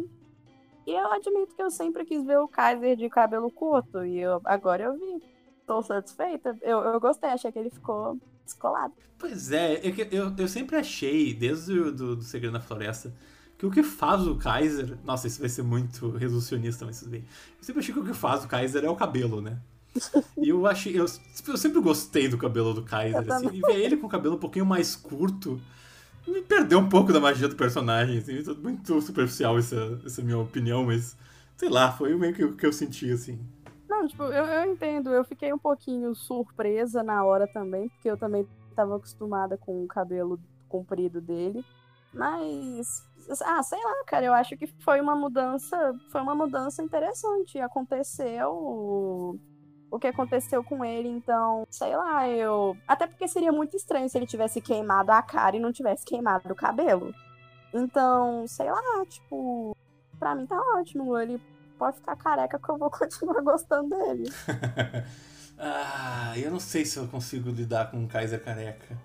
E 0.86 0.92
eu 0.92 1.12
admito 1.12 1.54
que 1.54 1.62
eu 1.62 1.70
sempre 1.70 2.04
quis 2.04 2.24
ver 2.24 2.38
o 2.38 2.48
Kaiser 2.48 2.96
de 2.96 3.08
cabelo 3.08 3.50
curto 3.50 4.04
e 4.04 4.18
eu, 4.18 4.40
agora 4.44 4.84
eu 4.84 4.98
vi. 4.98 5.22
Tô 5.66 5.82
satisfeita. 5.82 6.58
Eu, 6.62 6.80
eu 6.80 7.00
gostei, 7.00 7.30
achei 7.30 7.52
que 7.52 7.58
ele 7.58 7.70
ficou 7.70 8.18
descolado. 8.44 8.92
Pois 9.18 9.52
é, 9.52 9.80
eu, 9.86 9.94
eu, 10.10 10.34
eu 10.36 10.48
sempre 10.48 10.76
achei, 10.76 11.32
desde 11.32 11.78
o 11.78 11.92
do, 11.92 12.16
do 12.16 12.22
Segredo 12.22 12.54
da 12.54 12.60
Floresta, 12.60 13.14
que 13.56 13.66
o 13.66 13.70
que 13.70 13.82
faz 13.82 14.26
o 14.26 14.36
Kaiser. 14.36 14.98
Nossa, 15.04 15.26
isso 15.26 15.38
vai 15.38 15.48
ser 15.48 15.62
muito 15.62 16.10
resolucionista, 16.10 16.84
mas 16.84 16.98
tudo 16.98 17.10
bem. 17.10 17.24
Eu 17.58 17.64
sempre 17.64 17.80
achei 17.80 17.94
que 17.94 18.00
o 18.00 18.04
que 18.04 18.14
faz 18.14 18.44
o 18.44 18.48
Kaiser 18.48 18.84
é 18.84 18.90
o 18.90 18.96
cabelo, 18.96 19.40
né? 19.40 19.60
E 20.36 20.48
eu 20.48 20.66
achei. 20.66 20.92
Eu, 20.98 21.04
eu, 21.04 21.56
sempre 21.56 21.80
gostei 21.80 22.28
do 22.28 22.38
cabelo 22.38 22.72
do 22.72 22.82
Kaiser, 22.82 23.32
assim, 23.32 23.48
e 23.52 23.60
ver 23.60 23.80
ele 23.80 23.96
com 23.96 24.06
o 24.06 24.10
cabelo 24.10 24.36
um 24.36 24.38
pouquinho 24.38 24.66
mais 24.66 24.94
curto 24.94 25.60
me 26.30 26.42
perdeu 26.42 26.78
um 26.78 26.88
pouco 26.88 27.12
da 27.12 27.20
magia 27.20 27.48
do 27.48 27.56
personagem, 27.56 28.18
assim, 28.18 28.42
muito 28.60 29.00
superficial 29.00 29.58
essa, 29.58 30.00
essa 30.04 30.22
minha 30.22 30.38
opinião, 30.38 30.84
mas 30.84 31.16
sei 31.56 31.68
lá, 31.68 31.92
foi 31.92 32.14
meio 32.16 32.34
que 32.34 32.44
o 32.44 32.56
que 32.56 32.66
eu 32.66 32.72
senti, 32.72 33.10
assim. 33.10 33.38
Não, 33.88 34.06
tipo, 34.06 34.22
eu, 34.24 34.44
eu 34.44 34.72
entendo, 34.72 35.10
eu 35.10 35.24
fiquei 35.24 35.52
um 35.52 35.58
pouquinho 35.58 36.14
surpresa 36.14 37.02
na 37.02 37.24
hora 37.24 37.46
também, 37.46 37.88
porque 37.88 38.10
eu 38.10 38.16
também 38.16 38.46
estava 38.70 38.96
acostumada 38.96 39.58
com 39.58 39.84
o 39.84 39.88
cabelo 39.88 40.38
comprido 40.68 41.20
dele. 41.20 41.64
Mas, 42.12 43.04
ah, 43.44 43.62
sei 43.62 43.78
lá, 43.82 44.04
cara, 44.06 44.26
eu 44.26 44.32
acho 44.32 44.56
que 44.56 44.66
foi 44.66 45.00
uma 45.00 45.14
mudança, 45.14 45.94
foi 46.10 46.20
uma 46.20 46.34
mudança 46.34 46.82
interessante. 46.82 47.58
Aconteceu 47.58 49.38
o 49.90 49.98
que 49.98 50.06
aconteceu 50.06 50.62
com 50.62 50.84
ele, 50.84 51.08
então, 51.08 51.66
sei 51.70 51.96
lá, 51.96 52.28
eu. 52.28 52.76
Até 52.86 53.06
porque 53.06 53.26
seria 53.26 53.50
muito 53.50 53.76
estranho 53.76 54.08
se 54.08 54.16
ele 54.16 54.26
tivesse 54.26 54.60
queimado 54.60 55.10
a 55.10 55.20
cara 55.20 55.56
e 55.56 55.60
não 55.60 55.72
tivesse 55.72 56.04
queimado 56.04 56.52
o 56.52 56.54
cabelo. 56.54 57.12
Então, 57.74 58.46
sei 58.46 58.70
lá, 58.70 59.04
tipo, 59.08 59.76
pra 60.18 60.34
mim 60.34 60.46
tá 60.46 60.60
ótimo. 60.76 61.18
Ele 61.18 61.40
pode 61.78 61.96
ficar 61.96 62.16
careca 62.16 62.58
que 62.58 62.68
eu 62.68 62.78
vou 62.78 62.90
continuar 62.90 63.42
gostando 63.42 63.90
dele. 63.90 64.30
ah, 65.58 66.34
eu 66.36 66.50
não 66.50 66.60
sei 66.60 66.84
se 66.84 66.98
eu 66.98 67.08
consigo 67.08 67.50
lidar 67.50 67.90
com 67.90 67.96
um 67.96 68.06
Kaiser 68.06 68.42
careca. 68.42 68.96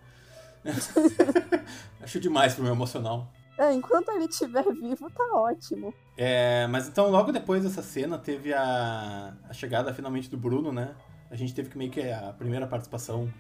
Acho 2.02 2.20
demais 2.20 2.54
pro 2.54 2.64
meu 2.64 2.74
emocional. 2.74 3.28
É, 3.58 3.74
enquanto 3.74 4.10
ele 4.10 4.26
estiver 4.26 4.64
vivo, 4.74 5.10
tá 5.10 5.24
ótimo. 5.34 5.94
É, 6.18 6.68
mas 6.68 6.88
então, 6.88 7.10
logo 7.10 7.32
depois 7.32 7.64
dessa 7.64 7.82
cena, 7.82 8.18
teve 8.18 8.54
a, 8.54 9.34
a 9.50 9.54
chegada 9.54 9.94
finalmente 9.94 10.30
do 10.30 10.38
Bruno, 10.38 10.72
né? 10.72 10.94
A 11.30 11.36
gente 11.36 11.54
teve 11.54 11.70
que 11.70 11.78
meio 11.78 11.92
que 11.92 12.02
a 12.02 12.34
primeira 12.38 12.68
participação, 12.68 13.32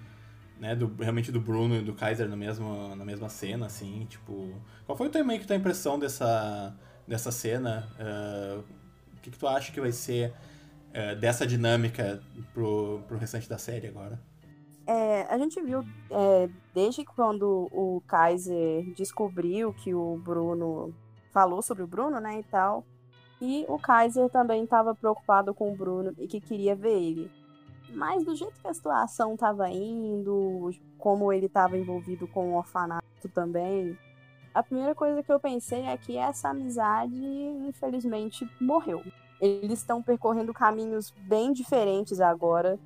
né, 0.59 0.75
do, 0.75 0.93
realmente 0.99 1.31
do 1.31 1.39
Bruno 1.39 1.75
e 1.75 1.81
do 1.81 1.93
Kaiser 1.93 2.27
na 2.27 2.35
mesma, 2.35 2.95
na 2.95 3.05
mesma 3.05 3.29
cena, 3.29 3.67
assim, 3.67 4.05
tipo... 4.09 4.53
Qual 4.85 4.97
foi 4.97 5.09
também 5.09 5.39
que 5.39 5.45
tua 5.45 5.55
impressão 5.55 5.99
dessa, 5.99 6.75
dessa 7.07 7.31
cena? 7.31 7.87
Uh, 7.99 8.63
o 9.17 9.21
que, 9.21 9.31
que 9.31 9.37
tu 9.37 9.47
acha 9.47 9.71
que 9.71 9.79
vai 9.79 9.91
ser 9.91 10.33
uh, 10.89 11.15
dessa 11.15 11.45
dinâmica 11.45 12.21
pro, 12.53 13.03
pro 13.07 13.17
restante 13.17 13.47
da 13.47 13.57
série 13.57 13.87
agora? 13.87 14.19
É, 14.87 15.23
a 15.23 15.37
gente 15.37 15.61
viu 15.61 15.83
é, 16.11 16.49
desde 16.73 17.03
quando 17.03 17.67
o 17.71 18.01
Kaiser 18.07 18.93
descobriu 18.93 19.73
que 19.73 19.93
o 19.93 20.17
Bruno 20.17 20.93
falou 21.31 21.61
sobre 21.61 21.83
o 21.83 21.87
Bruno, 21.87 22.19
né, 22.19 22.39
e 22.39 22.43
tal. 22.43 22.83
E 23.41 23.65
o 23.67 23.77
Kaiser 23.77 24.29
também 24.29 24.63
estava 24.63 24.95
preocupado 24.95 25.53
com 25.53 25.71
o 25.71 25.75
Bruno 25.75 26.13
e 26.17 26.27
que 26.27 26.39
queria 26.39 26.75
ver 26.75 26.97
ele. 27.01 27.31
Mas 27.89 28.23
do 28.23 28.35
jeito 28.35 28.59
que 28.59 28.67
a 28.67 28.73
situação 28.73 29.33
estava 29.33 29.69
indo, 29.69 30.71
como 30.97 31.31
ele 31.31 31.47
estava 31.47 31.77
envolvido 31.77 32.27
com 32.27 32.53
o 32.53 32.57
orfanato 32.57 33.03
também, 33.33 33.97
a 34.53 34.63
primeira 34.63 34.95
coisa 34.95 35.21
que 35.21 35.31
eu 35.31 35.39
pensei 35.39 35.81
é 35.81 35.97
que 35.97 36.17
essa 36.17 36.49
amizade, 36.49 37.13
infelizmente, 37.67 38.49
morreu. 38.59 39.03
Eles 39.41 39.79
estão 39.79 40.01
percorrendo 40.01 40.53
caminhos 40.53 41.11
bem 41.11 41.51
diferentes 41.51 42.21
agora. 42.21 42.79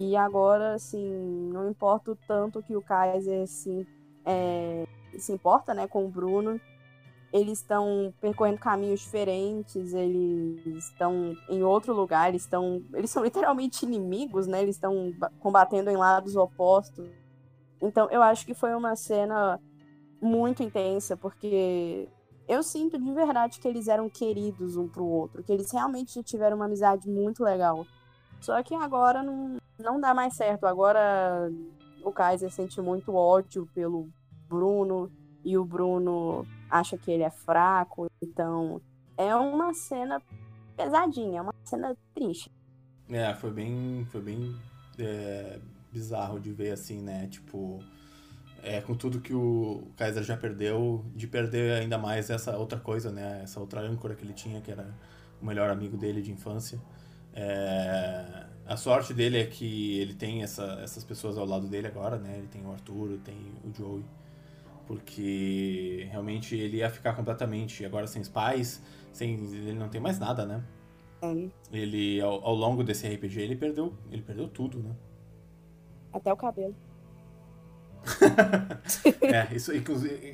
E 0.00 0.16
agora, 0.16 0.74
assim, 0.74 1.50
não 1.52 1.68
importa 1.68 2.12
o 2.12 2.16
tanto 2.16 2.62
que 2.62 2.76
o 2.76 2.82
Kaiser 2.82 3.46
se, 3.48 3.86
é, 4.24 4.86
se 5.18 5.32
importa 5.32 5.74
né, 5.74 5.88
com 5.88 6.04
o 6.04 6.08
Bruno, 6.08 6.60
eles 7.32 7.58
estão 7.58 8.12
percorrendo 8.20 8.58
caminhos 8.58 9.00
diferentes, 9.00 9.92
eles 9.92 10.84
estão 10.84 11.36
em 11.48 11.62
outro 11.62 11.92
lugar, 11.92 12.28
eles 12.28 12.42
estão. 12.42 12.82
Eles 12.94 13.10
são 13.10 13.22
literalmente 13.24 13.84
inimigos, 13.84 14.46
né? 14.46 14.62
Eles 14.62 14.76
estão 14.76 15.12
combatendo 15.40 15.90
em 15.90 15.96
lados 15.96 16.36
opostos. 16.36 17.08
Então 17.82 18.08
eu 18.10 18.22
acho 18.22 18.46
que 18.46 18.54
foi 18.54 18.74
uma 18.74 18.96
cena 18.96 19.60
muito 20.20 20.62
intensa, 20.62 21.16
porque 21.16 22.08
eu 22.48 22.62
sinto 22.62 22.98
de 22.98 23.12
verdade 23.12 23.60
que 23.60 23.68
eles 23.68 23.88
eram 23.88 24.08
queridos 24.08 24.76
um 24.76 24.88
pro 24.88 25.04
outro, 25.04 25.42
que 25.44 25.52
eles 25.52 25.70
realmente 25.70 26.22
tiveram 26.22 26.56
uma 26.56 26.64
amizade 26.64 27.08
muito 27.08 27.44
legal. 27.44 27.86
Só 28.40 28.60
que 28.62 28.74
agora 28.74 29.22
não, 29.22 29.58
não 29.78 30.00
dá 30.00 30.12
mais 30.12 30.34
certo. 30.34 30.64
Agora 30.66 31.50
o 32.02 32.12
Kaiser 32.12 32.50
sente 32.50 32.80
muito 32.80 33.14
ódio 33.14 33.68
pelo 33.74 34.08
Bruno 34.48 35.10
e 35.44 35.56
o 35.56 35.64
Bruno 35.64 36.46
acha 36.70 36.96
que 36.96 37.10
ele 37.10 37.22
é 37.22 37.30
fraco. 37.30 38.06
Então 38.22 38.80
é 39.16 39.34
uma 39.34 39.72
cena 39.74 40.22
pesadinha, 40.76 41.38
é 41.38 41.42
uma 41.42 41.54
cena 41.64 41.96
triste. 42.14 42.50
É, 43.08 43.34
foi 43.34 43.50
bem, 43.50 44.06
foi 44.10 44.20
bem 44.20 44.56
é, 44.98 45.58
bizarro 45.92 46.38
de 46.38 46.52
ver 46.52 46.72
assim, 46.72 47.00
né? 47.00 47.26
Tipo, 47.28 47.82
é, 48.62 48.80
com 48.80 48.94
tudo 48.94 49.20
que 49.20 49.34
o 49.34 49.88
Kaiser 49.96 50.22
já 50.22 50.36
perdeu, 50.36 51.04
de 51.14 51.26
perder 51.26 51.80
ainda 51.80 51.96
mais 51.96 52.28
essa 52.28 52.56
outra 52.56 52.78
coisa, 52.78 53.10
né? 53.10 53.40
Essa 53.42 53.60
outra 53.60 53.80
âncora 53.80 54.14
que 54.14 54.24
ele 54.24 54.34
tinha, 54.34 54.60
que 54.60 54.70
era 54.70 54.94
o 55.40 55.46
melhor 55.46 55.70
amigo 55.70 55.96
dele 55.96 56.20
de 56.20 56.30
infância. 56.30 56.78
É, 57.32 58.46
a 58.68 58.76
sorte 58.76 59.14
dele 59.14 59.38
é 59.38 59.46
que 59.46 59.98
ele 59.98 60.12
tem 60.12 60.42
essa, 60.42 60.78
essas 60.82 61.02
pessoas 61.02 61.38
ao 61.38 61.46
lado 61.46 61.66
dele 61.66 61.86
agora, 61.86 62.18
né? 62.18 62.36
Ele 62.36 62.48
tem 62.48 62.64
o 62.64 62.70
Arthur, 62.70 63.18
tem 63.24 63.34
o 63.64 63.74
Joey. 63.74 64.04
Porque 64.86 66.06
realmente 66.10 66.54
ele 66.54 66.78
ia 66.78 66.90
ficar 66.90 67.14
completamente 67.14 67.84
agora 67.84 68.06
sem 68.06 68.20
os 68.20 68.28
pais, 68.28 68.82
sem 69.12 69.34
ele 69.34 69.72
não 69.72 69.88
tem 69.88 70.00
mais 70.00 70.18
nada, 70.18 70.44
né? 70.44 70.62
É. 71.22 71.48
Ele 71.72 72.20
ao, 72.20 72.44
ao 72.44 72.54
longo 72.54 72.84
desse 72.84 73.08
RPG 73.08 73.40
ele 73.40 73.56
perdeu, 73.56 73.94
ele 74.10 74.22
perdeu 74.22 74.46
tudo, 74.48 74.78
né? 74.78 74.94
Até 76.12 76.30
o 76.32 76.36
cabelo. 76.36 76.74
é, 79.22 79.54
isso 79.54 79.72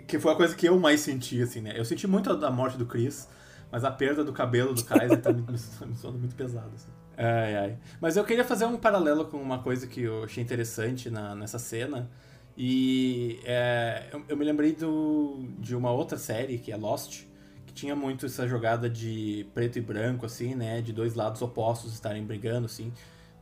que 0.06 0.18
foi 0.18 0.32
a 0.32 0.36
coisa 0.36 0.54
que 0.54 0.66
eu 0.66 0.78
mais 0.78 1.00
senti, 1.00 1.40
assim, 1.40 1.60
né? 1.60 1.72
Eu 1.76 1.84
senti 1.84 2.06
muito 2.06 2.30
a 2.30 2.50
morte 2.50 2.76
do 2.76 2.86
Chris, 2.86 3.28
mas 3.70 3.84
a 3.84 3.90
perda 3.90 4.24
do 4.24 4.32
cabelo 4.32 4.74
do 4.74 4.84
Kaiser 4.84 5.20
tá 5.20 5.32
me, 5.32 5.42
me, 5.50 5.58
soando 5.58 6.18
muito 6.18 6.34
pesado, 6.34 6.70
assim. 6.74 6.90
Ai, 7.16 7.56
ai. 7.56 7.78
Mas 8.00 8.16
eu 8.16 8.24
queria 8.24 8.44
fazer 8.44 8.64
um 8.64 8.76
paralelo 8.76 9.26
com 9.26 9.36
uma 9.36 9.58
coisa 9.60 9.86
que 9.86 10.02
eu 10.02 10.24
achei 10.24 10.42
interessante 10.42 11.10
na, 11.10 11.34
nessa 11.34 11.58
cena. 11.58 12.10
E 12.56 13.40
é, 13.44 14.08
eu, 14.12 14.24
eu, 14.28 14.36
me 14.36 14.44
lembrei 14.44 14.72
do, 14.72 15.44
de 15.58 15.74
uma 15.74 15.90
outra 15.90 16.16
série, 16.16 16.58
que 16.58 16.70
é 16.70 16.76
Lost, 16.76 17.24
que 17.66 17.72
tinha 17.74 17.96
muito 17.96 18.26
essa 18.26 18.46
jogada 18.46 18.88
de 18.88 19.46
preto 19.54 19.78
e 19.78 19.82
branco, 19.82 20.26
assim, 20.26 20.54
né? 20.54 20.80
De 20.80 20.92
dois 20.92 21.14
lados 21.14 21.42
opostos 21.42 21.92
estarem 21.92 22.24
brigando, 22.24 22.66
assim 22.66 22.92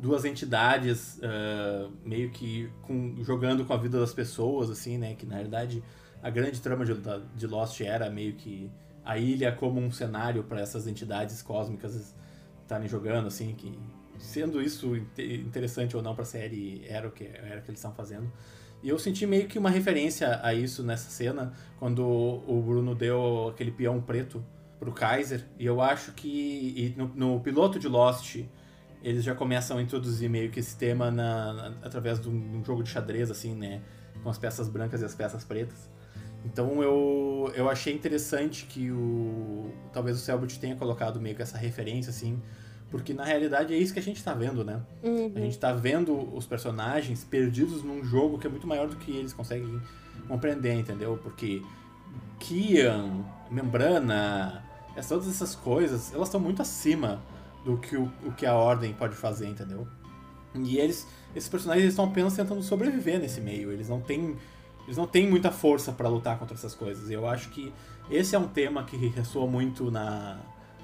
duas 0.02 0.24
entidades 0.24 1.18
uh, 1.18 1.92
meio 2.04 2.30
que 2.30 2.68
com, 2.82 3.14
jogando 3.22 3.64
com 3.64 3.72
a 3.72 3.76
vida 3.76 4.00
das 4.00 4.12
pessoas, 4.12 4.68
assim, 4.68 4.98
né? 4.98 5.14
Que 5.14 5.24
na 5.24 5.36
verdade 5.36 5.82
a 6.20 6.28
grande 6.28 6.60
trama 6.60 6.84
de, 6.84 6.92
de 7.36 7.46
Lost 7.46 7.80
era 7.80 8.10
meio 8.10 8.34
que 8.34 8.68
a 9.04 9.16
ilha 9.16 9.52
como 9.52 9.80
um 9.80 9.92
cenário 9.92 10.42
para 10.42 10.60
essas 10.60 10.88
entidades 10.88 11.40
cósmicas 11.40 12.14
estarem 12.72 12.88
jogando, 12.88 13.26
assim, 13.26 13.54
que 13.54 13.78
sendo 14.18 14.62
isso 14.62 14.96
interessante 14.96 15.96
ou 15.96 16.02
não 16.02 16.14
para 16.14 16.22
a 16.22 16.26
série 16.26 16.84
era 16.88 17.08
o 17.08 17.10
que 17.10 17.24
era 17.24 17.60
o 17.60 17.62
que 17.62 17.70
eles 17.70 17.78
estão 17.78 17.92
fazendo. 17.92 18.32
E 18.82 18.88
eu 18.88 18.98
senti 18.98 19.26
meio 19.26 19.46
que 19.46 19.58
uma 19.58 19.70
referência 19.70 20.40
a 20.42 20.54
isso 20.54 20.82
nessa 20.82 21.10
cena 21.10 21.52
quando 21.78 22.02
o 22.04 22.62
Bruno 22.62 22.94
deu 22.94 23.48
aquele 23.48 23.70
peão 23.70 24.00
preto 24.00 24.44
pro 24.78 24.92
Kaiser. 24.92 25.44
E 25.58 25.66
eu 25.66 25.80
acho 25.80 26.12
que 26.12 26.94
no, 26.96 27.08
no 27.14 27.40
piloto 27.40 27.78
de 27.78 27.86
Lost 27.86 28.40
eles 29.02 29.22
já 29.22 29.34
começam 29.34 29.78
a 29.78 29.82
introduzir 29.82 30.28
meio 30.28 30.50
que 30.50 30.60
esse 30.60 30.76
tema 30.76 31.10
na, 31.10 31.52
na, 31.52 31.66
através 31.82 32.20
de 32.20 32.28
um, 32.28 32.58
um, 32.58 32.64
jogo 32.64 32.82
de 32.82 32.90
xadrez, 32.90 33.30
assim, 33.30 33.54
né? 33.54 33.82
Com 34.22 34.30
as 34.30 34.38
peças 34.38 34.68
brancas 34.68 35.00
e 35.00 35.04
as 35.04 35.14
peças 35.14 35.44
pretas. 35.44 35.90
Então 36.44 36.82
eu, 36.82 37.52
eu 37.54 37.68
achei 37.68 37.94
interessante 37.94 38.66
que 38.66 38.90
o. 38.90 39.70
Talvez 39.92 40.16
o 40.16 40.20
Selbit 40.20 40.58
tenha 40.58 40.74
colocado 40.74 41.20
meio 41.20 41.36
que 41.36 41.42
essa 41.42 41.56
referência, 41.58 42.10
assim. 42.10 42.40
Porque 42.92 43.14
na 43.14 43.24
realidade 43.24 43.72
é 43.72 43.78
isso 43.78 43.90
que 43.94 43.98
a 43.98 44.02
gente 44.02 44.22
tá 44.22 44.34
vendo, 44.34 44.62
né? 44.62 44.82
Uhum. 45.02 45.32
A 45.34 45.40
gente 45.40 45.58
tá 45.58 45.72
vendo 45.72 46.14
os 46.36 46.46
personagens 46.46 47.24
perdidos 47.24 47.82
num 47.82 48.04
jogo 48.04 48.38
que 48.38 48.46
é 48.46 48.50
muito 48.50 48.66
maior 48.66 48.86
do 48.86 48.96
que 48.96 49.10
eles 49.10 49.32
conseguem 49.32 49.80
compreender, 50.28 50.74
entendeu? 50.74 51.18
Porque 51.22 51.62
Kian, 52.38 53.24
Membrana, 53.50 54.62
todas 55.08 55.26
essas 55.26 55.54
coisas, 55.54 56.12
elas 56.12 56.28
estão 56.28 56.38
muito 56.38 56.60
acima 56.60 57.22
do 57.64 57.78
que 57.78 57.96
o, 57.96 58.12
o 58.26 58.32
que 58.32 58.44
a 58.44 58.54
Ordem 58.54 58.92
pode 58.92 59.14
fazer, 59.14 59.48
entendeu? 59.48 59.88
E 60.54 60.76
eles, 60.76 61.08
esses 61.34 61.48
personagens 61.48 61.88
estão 61.88 62.04
apenas 62.04 62.36
tentando 62.36 62.62
sobreviver 62.62 63.18
nesse 63.18 63.40
meio. 63.40 63.72
Eles 63.72 63.88
não 63.88 64.02
têm, 64.02 64.36
eles 64.84 64.98
não 64.98 65.06
têm 65.06 65.26
muita 65.26 65.50
força 65.50 65.92
para 65.92 66.10
lutar 66.10 66.38
contra 66.38 66.54
essas 66.54 66.74
coisas. 66.74 67.08
E 67.08 67.14
eu 67.14 67.26
acho 67.26 67.48
que 67.48 67.72
esse 68.10 68.36
é 68.36 68.38
um 68.38 68.48
tema 68.48 68.84
que 68.84 68.98
ressoa 69.08 69.46
muito 69.46 69.90
na, 69.90 70.38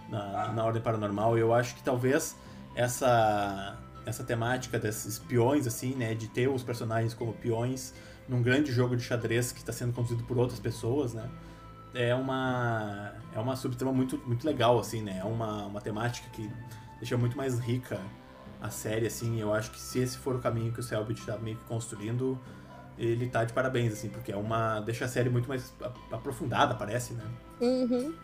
na, 0.09 0.53
na 0.53 0.65
Ordem 0.65 0.83
Paranormal. 0.83 1.37
Eu 1.39 1.53
acho 1.53 1.75
que 1.75 1.83
talvez 1.83 2.37
essa 2.75 3.79
essa 4.07 4.25
temática 4.25 4.79
desses 4.79 5.19
peões, 5.19 5.67
assim, 5.67 5.95
né, 5.95 6.15
de 6.15 6.29
ter 6.29 6.49
os 6.49 6.63
personagens 6.63 7.13
como 7.13 7.35
peões 7.35 7.93
num 8.27 8.43
grande 8.43 8.73
jogo 8.73 8.97
de 8.97 9.03
xadrez 9.03 9.53
que 9.53 9.59
está 9.59 9.71
sendo 9.71 9.93
conduzido 9.93 10.25
por 10.25 10.39
outras 10.39 10.59
pessoas, 10.59 11.13
né? 11.13 11.29
é 11.95 12.15
uma 12.15 13.13
é 13.35 13.39
uma 13.39 13.57
subtrama 13.57 13.93
muito 13.93 14.19
muito 14.27 14.47
legal 14.47 14.79
assim, 14.79 15.03
né? 15.03 15.19
É 15.21 15.25
uma, 15.25 15.67
uma 15.67 15.81
temática 15.81 16.29
que 16.31 16.51
deixa 16.99 17.17
muito 17.17 17.37
mais 17.37 17.59
rica 17.59 18.01
a 18.61 18.71
série 18.71 19.07
assim. 19.07 19.41
Eu 19.41 19.53
acho 19.53 19.71
que 19.71 19.81
se 19.81 20.01
esse 20.01 20.19
for 20.19 20.37
o 20.37 20.39
caminho 20.39 20.73
que 20.73 20.81
o 20.81 20.83
Selbit 20.83 21.21
está 21.21 21.37
meio 21.39 21.57
que 21.57 21.65
construindo, 21.65 22.39
ele 22.97 23.29
tá 23.29 23.45
de 23.45 23.53
parabéns 23.53 23.93
assim, 23.93 24.09
porque 24.09 24.33
é 24.33 24.37
uma 24.37 24.81
deixa 24.81 25.05
a 25.05 25.09
série 25.09 25.31
muito 25.31 25.49
mais 25.49 25.73
aprofundada, 26.11 26.75
parece, 26.75 27.15
né? 27.15 27.25
Uhum. 27.61 28.15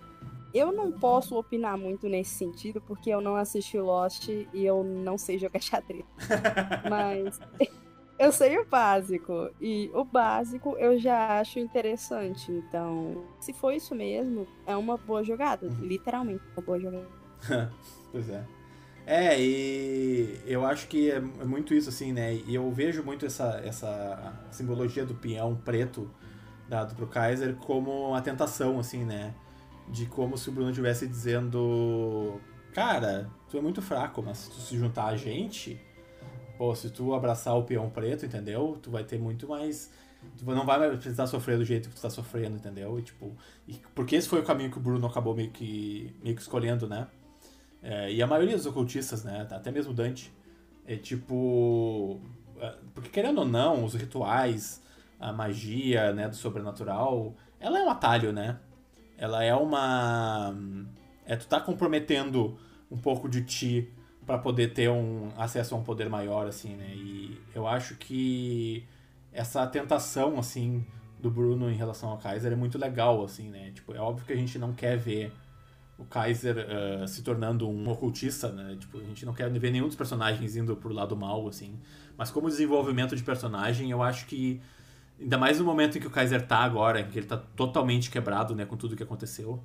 Eu 0.55 0.71
não 0.71 0.93
posso 0.93 1.37
opinar 1.37 1.77
muito 1.77 2.09
nesse 2.09 2.31
sentido, 2.31 2.81
porque 2.81 3.11
eu 3.11 3.21
não 3.21 3.35
assisti 3.35 3.77
Lost 3.77 4.29
e 4.29 4.49
eu 4.55 4.85
não 4.85 5.19
sei 5.19 5.37
jogar 5.37 5.59
xadrez. 5.61 6.05
Mas 6.88 7.40
eu 8.19 8.31
sei 8.31 8.57
o 8.59 8.64
básico. 8.64 9.51
E 9.61 9.90
o 9.93 10.05
básico 10.05 10.77
eu 10.79 10.97
já 10.97 11.40
acho 11.40 11.59
interessante. 11.59 12.53
Então, 12.53 13.25
se 13.40 13.53
for 13.53 13.73
isso 13.73 13.95
mesmo, 13.97 14.47
é 14.64 14.77
uma 14.77 14.97
boa 14.97 15.25
jogada. 15.25 15.67
Uhum. 15.67 15.81
Literalmente, 15.81 16.45
uma 16.57 16.64
boa 16.64 16.79
jogada. 16.79 17.09
pois 18.12 18.31
é. 18.31 18.45
É, 19.07 19.38
e 19.38 20.40
eu 20.47 20.64
acho 20.64 20.88
que 20.88 21.11
é 21.11 21.21
muito 21.21 21.75
isso, 21.75 21.90
assim, 21.90 22.12
né? 22.12 22.35
E 22.35 22.55
eu 22.55 22.71
vejo 22.71 23.03
muito 23.03 23.27
essa, 23.27 23.61
essa 23.62 24.33
simbologia 24.51 25.05
do 25.05 25.14
peão 25.14 25.55
preto 25.57 26.09
dado 26.69 26.95
pro 26.95 27.07
Kaiser 27.07 27.55
como 27.57 28.14
a 28.14 28.23
tentação, 28.23 28.79
assim, 28.79 29.05
né? 29.05 29.35
De 29.88 30.07
como 30.07 30.37
se 30.37 30.49
o 30.49 30.53
Bruno 30.53 30.70
estivesse 30.70 31.07
dizendo: 31.07 32.40
Cara, 32.73 33.31
tu 33.49 33.57
é 33.57 33.61
muito 33.61 33.81
fraco, 33.81 34.23
mas 34.23 34.38
se 34.38 34.51
tu 34.51 34.57
se 34.57 34.77
juntar 34.77 35.07
a 35.07 35.16
gente, 35.16 35.81
pô, 36.59 36.75
se 36.75 36.90
tu 36.90 37.14
abraçar 37.14 37.57
o 37.57 37.62
peão 37.62 37.88
preto, 37.88 38.27
entendeu? 38.27 38.79
Tu 38.83 38.90
vai 38.90 39.05
ter 39.05 39.18
muito 39.18 39.49
mais. 39.49 39.92
Tu 40.38 40.44
não 40.44 40.64
vai 40.64 40.90
precisar 40.97 41.27
sofrer 41.27 41.59
do 41.59 41.64
jeito 41.64 41.88
que 41.88 41.94
tu 41.94 42.01
tá 42.01 42.09
sofrendo, 42.11 42.57
entendeu? 42.57 42.99
E, 42.99 43.03
tipo, 43.03 43.37
e, 43.68 43.75
porque 43.94 44.16
esse 44.16 44.29
foi 44.29 44.40
o 44.40 44.42
caminho 44.42 44.70
que 44.70 44.79
o 44.79 44.81
Bruno 44.81 45.07
acabou 45.07 45.35
meio 45.35 45.51
que, 45.51 46.16
meio 46.23 46.35
que 46.35 46.42
escolhendo, 46.42 46.88
né? 46.88 47.07
É, 47.83 48.11
e 48.11 48.23
a 48.23 48.27
maioria 48.27 48.57
dos 48.57 48.64
ocultistas, 48.64 49.23
né? 49.23 49.47
Até 49.51 49.70
mesmo 49.70 49.92
Dante. 49.92 50.33
É 50.87 50.97
tipo. 50.97 52.20
É, 52.59 52.75
porque 52.94 53.11
querendo 53.11 53.38
ou 53.38 53.44
não, 53.44 53.85
os 53.85 53.94
rituais, 53.94 54.83
a 55.20 55.33
magia, 55.33 56.12
né, 56.12 56.29
do 56.29 56.35
sobrenatural, 56.35 57.35
ela 57.61 57.79
é 57.79 57.85
um 57.85 57.90
atalho, 57.90 58.33
né? 58.33 58.59
Ela 59.16 59.44
é 59.44 59.55
uma. 59.55 60.55
É, 61.27 61.37
tu 61.37 61.46
tá 61.46 61.61
comprometendo 61.61 62.59
um 62.90 62.96
pouco 62.96 63.29
de 63.29 63.42
ti 63.42 63.90
para 64.27 64.38
poder 64.38 64.72
ter 64.72 64.90
um 64.90 65.29
acesso 65.37 65.74
a 65.74 65.79
um 65.79 65.83
poder 65.83 66.09
maior, 66.09 66.46
assim, 66.46 66.74
né? 66.74 66.92
E 66.94 67.38
eu 67.55 67.66
acho 67.66 67.96
que 67.96 68.85
essa 69.33 69.66
tentação, 69.66 70.38
assim, 70.38 70.85
do 71.20 71.31
Bruno 71.31 71.70
em 71.70 71.74
relação 71.74 72.11
ao 72.11 72.18
Kaiser 72.18 72.53
é 72.53 72.57
muito 72.57 72.79
legal, 72.79 73.24
assim, 73.24 73.48
né? 73.48 73.70
Tipo, 73.72 73.94
é 73.94 73.98
óbvio 73.98 74.27
que 74.27 74.33
a 74.33 74.37
gente 74.37 74.59
não 74.59 74.72
quer 74.72 74.96
ver 74.96 75.33
o 75.98 76.05
Kaiser 76.05 76.57
uh, 76.57 77.07
se 77.07 77.22
tornando 77.22 77.68
um 77.68 77.88
ocultista, 77.88 78.50
né? 78.50 78.77
Tipo, 78.79 78.98
a 78.98 79.05
gente 79.05 79.24
não 79.24 79.33
quer 79.33 79.50
ver 79.50 79.70
nenhum 79.70 79.87
dos 79.87 79.96
personagens 79.96 80.57
indo 80.57 80.77
pro 80.77 80.92
lado 80.92 81.16
mal, 81.16 81.46
assim. 81.46 81.79
Mas 82.16 82.31
como 82.31 82.48
desenvolvimento 82.48 83.14
de 83.14 83.22
personagem, 83.22 83.90
eu 83.90 84.03
acho 84.03 84.27
que 84.27 84.61
ainda 85.25 85.39
mais 85.39 85.59
no 85.59 85.65
momento 85.65 85.97
em 85.97 86.01
que 86.01 86.07
o 86.07 86.11
Kaiser 86.11 86.47
tá 86.47 86.59
agora, 86.59 87.01
em 87.01 87.09
que 87.09 87.19
ele 87.19 87.27
tá 87.27 87.39
totalmente 87.39 88.11
quebrado, 88.11 88.55
né, 88.55 88.67
com 88.67 88.77
tudo 88.77 88.95
que 88.95 89.03
aconteceu, 89.03 89.63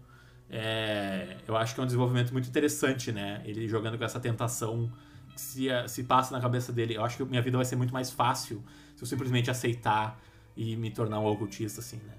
é, 0.49 1.37
eu 1.47 1.55
acho 1.55 1.75
que 1.75 1.81
é 1.81 1.83
um 1.83 1.85
desenvolvimento 1.85 2.31
muito 2.31 2.49
interessante, 2.49 3.11
né? 3.11 3.43
Ele 3.45 3.67
jogando 3.67 3.97
com 3.97 4.03
essa 4.03 4.19
tentação 4.19 4.91
que 5.31 5.39
se, 5.39 5.67
se 5.87 6.03
passa 6.03 6.33
na 6.33 6.41
cabeça 6.41 6.73
dele. 6.73 6.95
Eu 6.95 7.03
acho 7.03 7.17
que 7.17 7.23
minha 7.23 7.41
vida 7.41 7.55
vai 7.55 7.65
ser 7.65 7.75
muito 7.75 7.93
mais 7.93 8.09
fácil 8.09 8.63
se 8.95 9.03
eu 9.03 9.07
simplesmente 9.07 9.51
aceitar 9.51 10.19
e 10.57 10.75
me 10.75 10.89
tornar 10.89 11.19
um 11.19 11.25
ocultista, 11.27 11.81
assim, 11.81 11.97
né? 11.97 12.15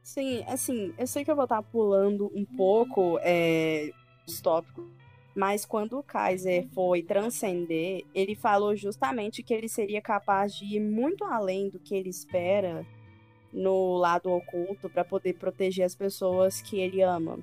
Sim, 0.00 0.44
assim, 0.46 0.94
eu 0.96 1.06
sei 1.08 1.24
que 1.24 1.30
eu 1.30 1.34
vou 1.34 1.44
estar 1.44 1.60
pulando 1.62 2.30
um 2.32 2.44
pouco 2.44 3.18
é, 3.22 3.90
os 4.28 4.40
tópicos, 4.40 4.84
mas 5.36 5.66
quando 5.66 5.98
o 5.98 6.02
Kaiser 6.02 6.66
foi 6.72 7.02
transcender, 7.02 8.06
ele 8.14 8.34
falou 8.34 8.74
justamente 8.74 9.42
que 9.42 9.52
ele 9.52 9.68
seria 9.68 10.00
capaz 10.00 10.54
de 10.56 10.64
ir 10.64 10.80
muito 10.80 11.24
além 11.24 11.68
do 11.68 11.78
que 11.78 11.94
ele 11.94 12.08
espera 12.08 12.86
no 13.52 13.98
lado 13.98 14.30
oculto 14.30 14.88
para 14.88 15.04
poder 15.04 15.34
proteger 15.34 15.84
as 15.84 15.94
pessoas 15.94 16.62
que 16.62 16.80
ele 16.80 17.02
ama. 17.02 17.38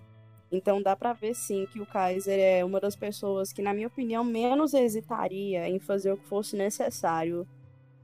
Então 0.52 0.82
dá 0.82 0.96
para 0.96 1.14
ver 1.14 1.36
sim 1.36 1.68
que 1.72 1.80
o 1.80 1.86
Kaiser 1.86 2.40
é 2.40 2.66
uma 2.66 2.80
das 2.80 2.96
pessoas 2.96 3.54
que, 3.54 3.62
na 3.62 3.76
minha 3.76 3.88
opinião, 3.88 4.24
menos 4.24 4.74
hesitaria 4.74 5.70
em 5.70 5.80
fazer 5.80 6.12
o 6.12 6.18
que 6.18 6.26
fosse 6.26 6.56
necessário 6.56 7.48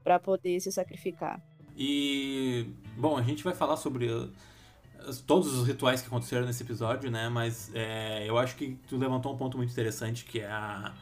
para 0.04 0.20
poder 0.20 0.60
se 0.60 0.70
sacrificar. 0.70 1.42
E 1.76 2.66
bom, 2.96 3.16
a 3.16 3.22
gente 3.22 3.42
vai 3.42 3.54
falar 3.54 3.76
sobre 3.76 4.08
todos 5.26 5.54
os 5.54 5.66
rituais 5.66 6.00
que 6.00 6.08
aconteceram 6.08 6.46
nesse 6.46 6.62
episódio, 6.62 7.10
né? 7.10 7.28
Mas 7.28 7.70
é, 7.74 8.28
eu 8.28 8.38
acho 8.38 8.56
que 8.56 8.78
tu 8.88 8.96
levantou 8.96 9.32
um 9.32 9.36
ponto 9.36 9.56
muito 9.56 9.70
interessante 9.70 10.24
que 10.24 10.40
é 10.40 10.50
a 10.50 10.92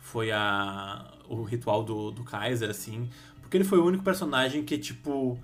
foi 0.00 0.32
a 0.32 1.12
o 1.28 1.42
ritual 1.42 1.82
do, 1.84 2.10
do 2.10 2.24
Kaiser, 2.24 2.68
assim, 2.68 3.08
porque 3.40 3.56
ele 3.56 3.64
foi 3.64 3.78
o 3.78 3.84
único 3.84 4.02
personagem 4.02 4.64
que 4.64 4.76
tipo 4.76 5.38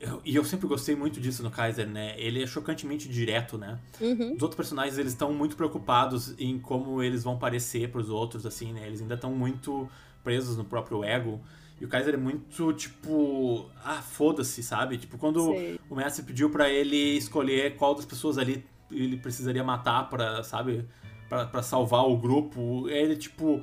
eu, 0.00 0.20
e 0.24 0.36
eu 0.36 0.44
sempre 0.44 0.66
gostei 0.68 0.94
muito 0.94 1.20
disso 1.20 1.42
no 1.42 1.50
Kaiser, 1.50 1.88
né? 1.88 2.14
Ele 2.16 2.42
é 2.42 2.46
chocantemente 2.46 3.08
direto, 3.08 3.58
né? 3.58 3.78
Uhum. 4.00 4.34
Os 4.34 4.42
outros 4.42 4.54
personagens, 4.56 4.96
eles 4.96 5.12
estão 5.12 5.32
muito 5.32 5.56
preocupados 5.56 6.34
em 6.38 6.58
como 6.58 7.02
eles 7.02 7.24
vão 7.24 7.36
parecer 7.36 7.90
para 7.90 8.00
os 8.00 8.08
outros, 8.08 8.46
assim, 8.46 8.72
né? 8.72 8.86
Eles 8.86 9.00
ainda 9.00 9.14
estão 9.14 9.32
muito 9.32 9.88
presos 10.22 10.56
no 10.56 10.64
próprio 10.64 11.02
ego. 11.02 11.40
E 11.80 11.84
o 11.84 11.88
Kaiser 11.88 12.14
é 12.14 12.16
muito, 12.16 12.72
tipo... 12.72 13.70
Ah, 13.84 14.02
foda-se, 14.02 14.62
sabe? 14.62 14.98
Tipo, 14.98 15.16
quando 15.16 15.54
o 15.88 15.94
mestre 15.94 16.24
pediu 16.24 16.50
para 16.50 16.68
ele 16.68 17.16
escolher 17.16 17.76
qual 17.76 17.94
das 17.94 18.04
pessoas 18.04 18.36
ali 18.36 18.64
ele 18.90 19.16
precisaria 19.16 19.62
matar 19.62 20.08
para 20.08 20.42
sabe? 20.42 20.86
para 21.28 21.62
salvar 21.62 22.08
o 22.08 22.16
grupo, 22.16 22.88
ele, 22.88 23.16
tipo... 23.16 23.62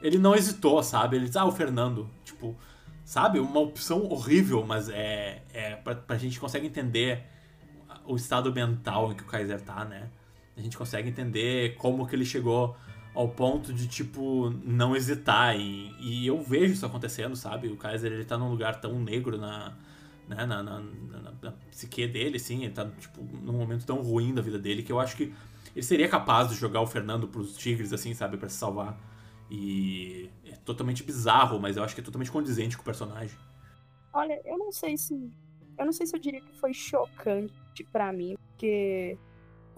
Ele 0.00 0.18
não 0.18 0.34
hesitou, 0.34 0.82
sabe? 0.82 1.16
Ele 1.16 1.26
disse, 1.26 1.38
ah, 1.38 1.44
o 1.44 1.52
Fernando. 1.52 2.10
Tipo 2.24 2.56
sabe? 3.04 3.38
Uma 3.38 3.60
opção 3.60 4.06
horrível, 4.10 4.64
mas 4.64 4.88
é, 4.88 5.42
é 5.52 5.76
pra, 5.76 5.94
pra 5.94 6.16
gente 6.16 6.38
consegue 6.38 6.66
entender 6.66 7.24
o 8.06 8.16
estado 8.16 8.52
mental 8.52 9.12
em 9.12 9.14
que 9.14 9.22
o 9.22 9.26
Kaiser 9.26 9.60
tá, 9.60 9.84
né? 9.84 10.08
A 10.56 10.60
gente 10.60 10.76
consegue 10.76 11.08
entender 11.08 11.76
como 11.76 12.06
que 12.06 12.14
ele 12.14 12.24
chegou 12.24 12.76
ao 13.14 13.28
ponto 13.28 13.72
de, 13.72 13.86
tipo, 13.86 14.50
não 14.64 14.96
hesitar. 14.96 15.56
E, 15.56 15.94
e 16.00 16.26
eu 16.26 16.40
vejo 16.40 16.72
isso 16.72 16.86
acontecendo, 16.86 17.36
sabe? 17.36 17.68
O 17.68 17.76
Kaiser, 17.76 18.12
ele 18.12 18.24
tá 18.24 18.38
num 18.38 18.50
lugar 18.50 18.80
tão 18.80 18.98
negro 18.98 19.36
na, 19.38 19.76
né, 20.28 20.46
na, 20.46 20.62
na, 20.62 20.80
na, 20.80 21.32
na 21.42 21.52
psique 21.70 22.06
dele, 22.06 22.36
assim. 22.36 22.64
Ele 22.64 22.72
tá, 22.72 22.86
tipo, 22.98 23.22
num 23.22 23.52
momento 23.52 23.84
tão 23.84 24.02
ruim 24.02 24.34
da 24.34 24.42
vida 24.42 24.58
dele 24.58 24.82
que 24.82 24.92
eu 24.92 24.98
acho 24.98 25.16
que 25.16 25.32
ele 25.74 25.84
seria 25.84 26.08
capaz 26.08 26.48
de 26.48 26.54
jogar 26.54 26.80
o 26.80 26.86
Fernando 26.86 27.26
pros 27.28 27.56
Tigres, 27.56 27.92
assim, 27.92 28.14
sabe? 28.14 28.36
para 28.36 28.48
se 28.48 28.56
salvar. 28.56 28.98
E 29.50 30.30
é 30.46 30.56
totalmente 30.56 31.02
bizarro, 31.02 31.58
mas 31.60 31.76
eu 31.76 31.84
acho 31.84 31.94
que 31.94 32.00
é 32.00 32.04
totalmente 32.04 32.30
condizente 32.30 32.76
com 32.76 32.82
o 32.82 32.84
personagem. 32.84 33.36
Olha, 34.12 34.40
eu 34.44 34.58
não 34.58 34.72
sei 34.72 34.96
se. 34.96 35.30
Eu 35.78 35.86
não 35.86 35.92
sei 35.92 36.06
se 36.06 36.14
eu 36.14 36.20
diria 36.20 36.40
que 36.40 36.54
foi 36.58 36.72
chocante 36.74 37.52
para 37.90 38.12
mim, 38.12 38.36
porque 38.36 39.18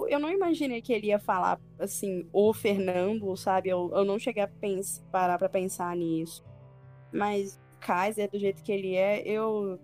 eu 0.09 0.19
não 0.19 0.31
imaginei 0.31 0.83
que 0.83 0.93
ele 0.93 1.09
ia 1.09 1.19
falar 1.19 1.61
assim, 1.79 2.29
o 2.33 2.53
Fernando, 2.53 3.37
sabe? 3.37 3.69
Eu, 3.69 3.91
eu 3.95 4.05
não 4.05 4.19
cheguei 4.19 4.43
a 4.43 4.49
pensar, 4.49 5.03
parar 5.11 5.39
pra 5.39 5.49
pensar 5.49 5.97
nisso. 5.97 6.45
Mas 7.13 7.61
Kaiser, 7.81 8.31
do 8.31 8.39
jeito 8.39 8.63
que 8.63 8.73
ele 8.73 8.95
é, 8.95 9.23
eu, 9.27 9.79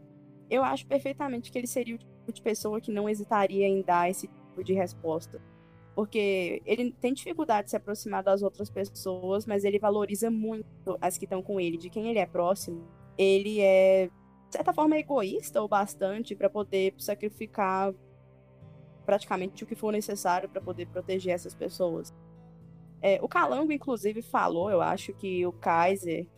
eu 0.49 0.65
acho 0.65 0.87
perfeitamente 0.87 1.53
que 1.53 1.59
ele 1.59 1.67
seria 1.67 1.95
o 1.95 1.99
tipo 1.99 2.33
de 2.33 2.43
pessoa 2.43 2.81
que 2.81 2.91
não 2.91 3.09
hesitaria 3.09 3.67
em 3.67 3.83
dar 3.83 4.11
esse 4.11 4.27
tipo 4.27 4.65
de 4.65 4.73
resposta. 4.73 5.41
Porque 5.95 6.63
ele 6.65 6.93
tem 7.01 7.13
dificuldade 7.13 7.67
de 7.67 7.71
se 7.71 7.77
aproximar 7.77 8.23
das 8.23 8.43
outras 8.43 8.71
pessoas, 8.71 9.47
mas 9.47 9.65
ele 9.65 9.79
valoriza 9.79 10.31
muito 10.31 10.99
as 11.01 11.19
que 11.19 11.25
estão 11.25 11.43
com 11.43 11.61
ele, 11.61 11.77
de 11.77 11.91
quem 11.91 12.09
ele 12.09 12.19
é 12.19 12.27
próximo. 12.27 12.89
Ele 13.19 13.61
é, 13.61 14.07
de 14.07 14.57
certa 14.57 14.73
forma, 14.73 14.99
egoísta 14.99 15.63
o 15.63 15.69
bastante 15.69 16.35
para 16.35 16.49
poder 16.49 16.95
sacrificar 16.97 17.93
praticamente 19.11 19.65
o 19.65 19.67
que 19.67 19.75
for 19.75 19.91
necessário 19.91 20.49
para 20.49 20.61
poder 20.61 20.87
proteger 20.87 21.35
essas 21.35 21.53
pessoas. 21.53 22.15
É, 23.03 23.19
o 23.21 23.27
Calango, 23.27 23.73
inclusive, 23.73 24.23
falou, 24.23 24.71
eu 24.71 24.81
acho, 24.81 25.13
que 25.13 25.45
o 25.45 25.51
Kaiser 25.51 26.29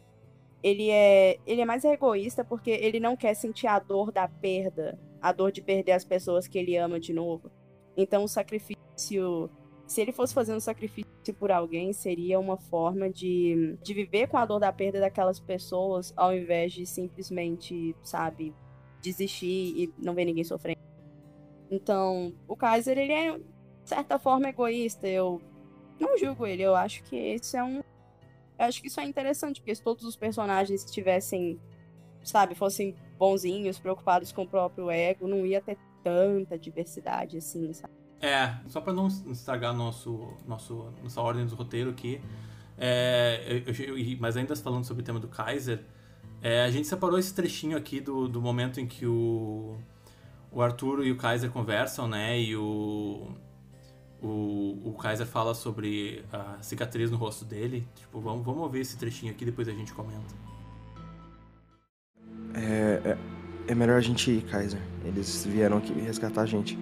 ele 0.62 0.88
é, 0.88 1.38
ele 1.46 1.60
é 1.60 1.66
mais 1.66 1.84
egoísta 1.84 2.42
porque 2.42 2.70
ele 2.70 2.98
não 2.98 3.14
quer 3.14 3.34
sentir 3.34 3.66
a 3.66 3.78
dor 3.78 4.10
da 4.10 4.26
perda, 4.26 4.98
a 5.20 5.32
dor 5.32 5.52
de 5.52 5.60
perder 5.60 5.92
as 5.92 6.02
pessoas 6.02 6.48
que 6.48 6.56
ele 6.56 6.74
ama 6.74 6.98
de 6.98 7.12
novo. 7.12 7.50
Então, 7.94 8.24
o 8.24 8.28
sacrifício. 8.28 9.50
Se 9.86 10.00
ele 10.00 10.12
fosse 10.12 10.32
fazer 10.32 10.54
um 10.54 10.60
sacrifício 10.60 11.34
por 11.38 11.52
alguém, 11.52 11.92
seria 11.92 12.40
uma 12.40 12.56
forma 12.56 13.10
de, 13.10 13.76
de 13.82 13.92
viver 13.92 14.28
com 14.28 14.38
a 14.38 14.46
dor 14.46 14.58
da 14.58 14.72
perda 14.72 14.98
daquelas 14.98 15.38
pessoas, 15.38 16.14
ao 16.16 16.34
invés 16.34 16.72
de 16.72 16.86
simplesmente, 16.86 17.94
sabe, 18.02 18.54
desistir 19.02 19.74
e 19.76 19.92
não 19.98 20.14
ver 20.14 20.24
ninguém 20.24 20.44
sofrendo. 20.44 20.81
Então, 21.72 22.34
o 22.46 22.54
Kaiser, 22.54 22.98
ele 22.98 23.12
é, 23.12 23.38
de 23.38 23.44
certa 23.86 24.18
forma, 24.18 24.46
egoísta. 24.46 25.08
Eu 25.08 25.40
não 25.98 26.18
julgo 26.18 26.46
ele, 26.46 26.62
eu 26.62 26.76
acho 26.76 27.02
que 27.04 27.16
isso 27.16 27.56
é 27.56 27.64
um. 27.64 27.76
Eu 28.58 28.66
acho 28.66 28.82
que 28.82 28.88
isso 28.88 29.00
é 29.00 29.04
interessante, 29.04 29.58
porque 29.58 29.74
se 29.74 29.82
todos 29.82 30.04
os 30.04 30.14
personagens 30.14 30.84
tivessem, 30.84 31.58
sabe, 32.22 32.54
fossem 32.54 32.94
bonzinhos, 33.18 33.78
preocupados 33.78 34.30
com 34.32 34.42
o 34.42 34.46
próprio 34.46 34.90
ego, 34.90 35.26
não 35.26 35.46
ia 35.46 35.62
ter 35.62 35.78
tanta 36.04 36.58
diversidade 36.58 37.38
assim, 37.38 37.72
sabe? 37.72 37.94
É, 38.20 38.54
só 38.68 38.78
para 38.82 38.92
não 38.92 39.08
estragar 39.08 39.74
nosso, 39.74 40.28
nosso, 40.46 40.92
nossa 41.02 41.20
ordem 41.22 41.46
do 41.46 41.54
roteiro 41.54 41.88
aqui, 41.88 42.20
é, 42.76 43.62
eu, 43.66 43.96
eu, 43.96 44.18
mas 44.20 44.36
ainda 44.36 44.54
falando 44.56 44.84
sobre 44.84 45.02
o 45.02 45.06
tema 45.06 45.18
do 45.18 45.26
Kaiser, 45.26 45.82
é, 46.42 46.64
a 46.64 46.70
gente 46.70 46.86
separou 46.86 47.18
esse 47.18 47.34
trechinho 47.34 47.78
aqui 47.78 47.98
do, 47.98 48.28
do 48.28 48.42
momento 48.42 48.78
em 48.78 48.86
que 48.86 49.06
o, 49.06 49.76
o 50.52 50.60
Arthur 50.60 51.04
e 51.04 51.10
o 51.10 51.16
Kaiser 51.16 51.50
conversam, 51.50 52.06
né? 52.06 52.38
E 52.38 52.54
o, 52.54 53.28
o, 54.22 54.82
o 54.84 54.96
Kaiser 55.00 55.26
fala 55.26 55.54
sobre 55.54 56.24
a 56.30 56.58
cicatriz 56.60 57.10
no 57.10 57.16
rosto 57.16 57.44
dele. 57.44 57.88
Tipo, 57.94 58.20
vamos, 58.20 58.44
vamos 58.44 58.62
ouvir 58.62 58.80
esse 58.80 58.98
trechinho 58.98 59.32
aqui, 59.32 59.44
depois 59.44 59.66
a 59.66 59.72
gente 59.72 59.92
comenta. 59.94 60.34
É, 62.54 63.00
é, 63.10 63.18
é 63.68 63.74
melhor 63.74 63.96
a 63.96 64.00
gente 64.00 64.30
ir, 64.30 64.42
Kaiser. 64.42 64.80
Eles 65.04 65.46
vieram 65.46 65.78
aqui 65.78 65.92
resgatar 65.94 66.42
a 66.42 66.46
gente. 66.46 66.78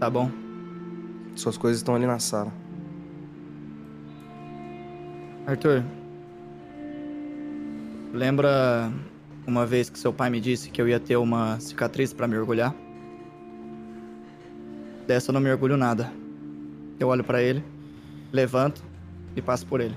Tá 0.00 0.10
bom. 0.10 0.28
Suas 1.36 1.56
coisas 1.56 1.80
estão 1.80 1.94
ali 1.94 2.06
na 2.06 2.18
sala. 2.18 2.52
Arthur. 5.46 5.84
Lembra 8.12 8.92
uma 9.46 9.66
vez 9.66 9.90
que 9.90 9.98
seu 9.98 10.12
pai 10.12 10.30
me 10.30 10.40
disse 10.40 10.70
que 10.70 10.80
eu 10.80 10.88
ia 10.88 10.98
ter 10.98 11.16
uma 11.16 11.58
cicatriz 11.60 12.12
para 12.12 12.26
me 12.26 12.36
orgulhar? 12.36 12.74
Dessa 15.06 15.30
eu 15.30 15.34
não 15.34 15.40
me 15.40 15.50
orgulho 15.50 15.76
nada. 15.76 16.12
Eu 16.98 17.08
olho 17.08 17.22
para 17.22 17.42
ele, 17.42 17.62
levanto 18.32 18.82
e 19.36 19.42
passo 19.42 19.66
por 19.66 19.80
ele. 19.80 19.96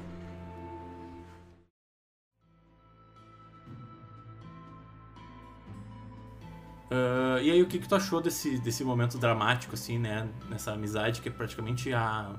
Uh, 6.90 7.40
e 7.42 7.52
aí, 7.52 7.62
o 7.62 7.68
que, 7.68 7.80
que 7.80 7.88
tu 7.88 7.96
achou 7.96 8.22
desse, 8.22 8.58
desse 8.60 8.84
momento 8.84 9.18
dramático, 9.18 9.76
assim, 9.76 10.00
né? 10.00 10.28
Nessa 10.50 10.72
amizade 10.72 11.22
que 11.22 11.30
é 11.30 11.32
praticamente 11.32 11.94
a. 11.94 12.34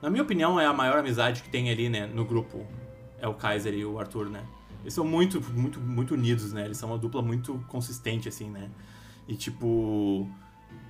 Na 0.00 0.08
minha 0.08 0.22
opinião, 0.22 0.58
é 0.60 0.64
a 0.64 0.72
maior 0.72 0.98
amizade 0.98 1.42
que 1.42 1.50
tem 1.50 1.70
ali, 1.70 1.88
né? 1.88 2.06
No 2.06 2.24
grupo. 2.24 2.66
É 3.18 3.28
o 3.28 3.34
Kaiser 3.34 3.74
e 3.74 3.84
o 3.84 3.98
Arthur, 3.98 4.30
né? 4.30 4.42
Eles 4.82 4.94
são 4.94 5.04
muito, 5.04 5.40
muito, 5.52 5.80
muito 5.80 6.14
unidos, 6.14 6.52
né? 6.52 6.64
Eles 6.64 6.76
são 6.76 6.90
uma 6.90 6.98
dupla 6.98 7.22
muito 7.22 7.62
consistente, 7.68 8.28
assim, 8.28 8.50
né? 8.50 8.70
E, 9.28 9.34
tipo. 9.34 10.28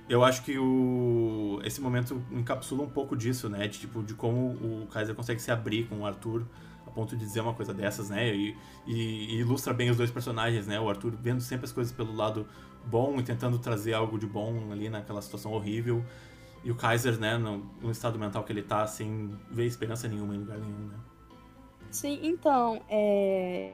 Eu 0.07 0.23
acho 0.23 0.43
que 0.43 0.57
o, 0.57 1.59
esse 1.63 1.79
momento 1.79 2.21
encapsula 2.31 2.83
um 2.83 2.89
pouco 2.89 3.15
disso, 3.15 3.47
né? 3.47 3.67
De, 3.67 3.79
tipo, 3.79 4.03
de 4.03 4.13
como 4.13 4.49
o 4.49 4.87
Kaiser 4.91 5.15
consegue 5.15 5.41
se 5.41 5.51
abrir 5.51 5.87
com 5.87 5.99
o 5.99 6.05
Arthur 6.05 6.45
a 6.85 6.91
ponto 6.91 7.15
de 7.15 7.23
dizer 7.23 7.39
uma 7.39 7.53
coisa 7.53 7.73
dessas, 7.73 8.09
né? 8.09 8.35
E, 8.35 8.55
e, 8.85 8.93
e 8.93 9.39
ilustra 9.39 9.73
bem 9.73 9.89
os 9.89 9.97
dois 9.97 10.11
personagens, 10.11 10.67
né? 10.67 10.79
O 10.79 10.89
Arthur 10.89 11.13
vendo 11.19 11.41
sempre 11.41 11.65
as 11.65 11.71
coisas 11.71 11.93
pelo 11.93 12.13
lado 12.13 12.45
bom 12.85 13.19
e 13.19 13.23
tentando 13.23 13.57
trazer 13.59 13.93
algo 13.93 14.19
de 14.19 14.27
bom 14.27 14.71
ali 14.71 14.89
naquela 14.89 15.21
situação 15.21 15.53
horrível. 15.53 16.03
E 16.63 16.71
o 16.71 16.75
Kaiser, 16.75 17.17
né, 17.17 17.37
no, 17.37 17.65
no 17.81 17.91
estado 17.91 18.19
mental 18.19 18.43
que 18.43 18.51
ele 18.51 18.61
tá, 18.61 18.85
sem 18.85 19.35
ver 19.49 19.65
esperança 19.65 20.07
nenhuma 20.07 20.35
em 20.35 20.39
lugar 20.39 20.59
nenhum, 20.59 20.87
né? 20.87 20.95
Sim, 21.91 22.19
então, 22.23 22.81
é... 22.89 23.73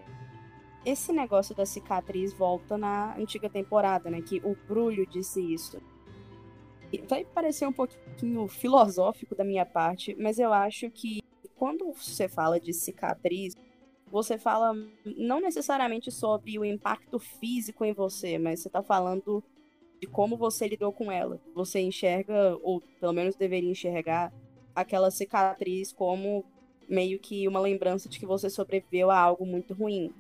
esse 0.83 1.13
negócio 1.13 1.55
da 1.55 1.65
cicatriz 1.65 2.33
volta 2.33 2.77
na 2.77 3.15
antiga 3.15 3.47
temporada, 3.47 4.09
né? 4.09 4.21
Que 4.21 4.41
o 4.43 4.57
Brulho 4.67 5.05
disse 5.05 5.39
isso. 5.39 5.79
Vai 7.07 7.23
parecer 7.25 7.67
um 7.67 7.73
pouquinho 7.73 8.47
filosófico 8.47 9.35
da 9.35 9.43
minha 9.43 9.65
parte, 9.65 10.15
mas 10.19 10.39
eu 10.39 10.51
acho 10.51 10.89
que 10.89 11.21
quando 11.55 11.91
você 11.91 12.27
fala 12.27 12.59
de 12.59 12.73
cicatriz, 12.73 13.55
você 14.09 14.37
fala 14.37 14.73
não 15.05 15.39
necessariamente 15.39 16.11
sobre 16.11 16.57
o 16.57 16.65
impacto 16.65 17.19
físico 17.19 17.83
em 17.85 17.93
você, 17.93 18.37
mas 18.39 18.61
você 18.61 18.69
está 18.69 18.81
falando 18.81 19.43
de 19.99 20.07
como 20.07 20.37
você 20.37 20.67
lidou 20.67 20.93
com 20.93 21.11
ela. 21.11 21.41
Você 21.53 21.79
enxerga, 21.81 22.57
ou 22.63 22.81
pelo 22.99 23.13
menos 23.13 23.35
deveria 23.35 23.69
enxergar, 23.69 24.33
aquela 24.73 25.11
cicatriz 25.11 25.91
como 25.91 26.45
meio 26.87 27.19
que 27.19 27.47
uma 27.47 27.59
lembrança 27.59 28.07
de 28.07 28.19
que 28.19 28.25
você 28.25 28.49
sobreviveu 28.49 29.11
a 29.11 29.19
algo 29.19 29.45
muito 29.45 29.73
ruim. 29.73 30.11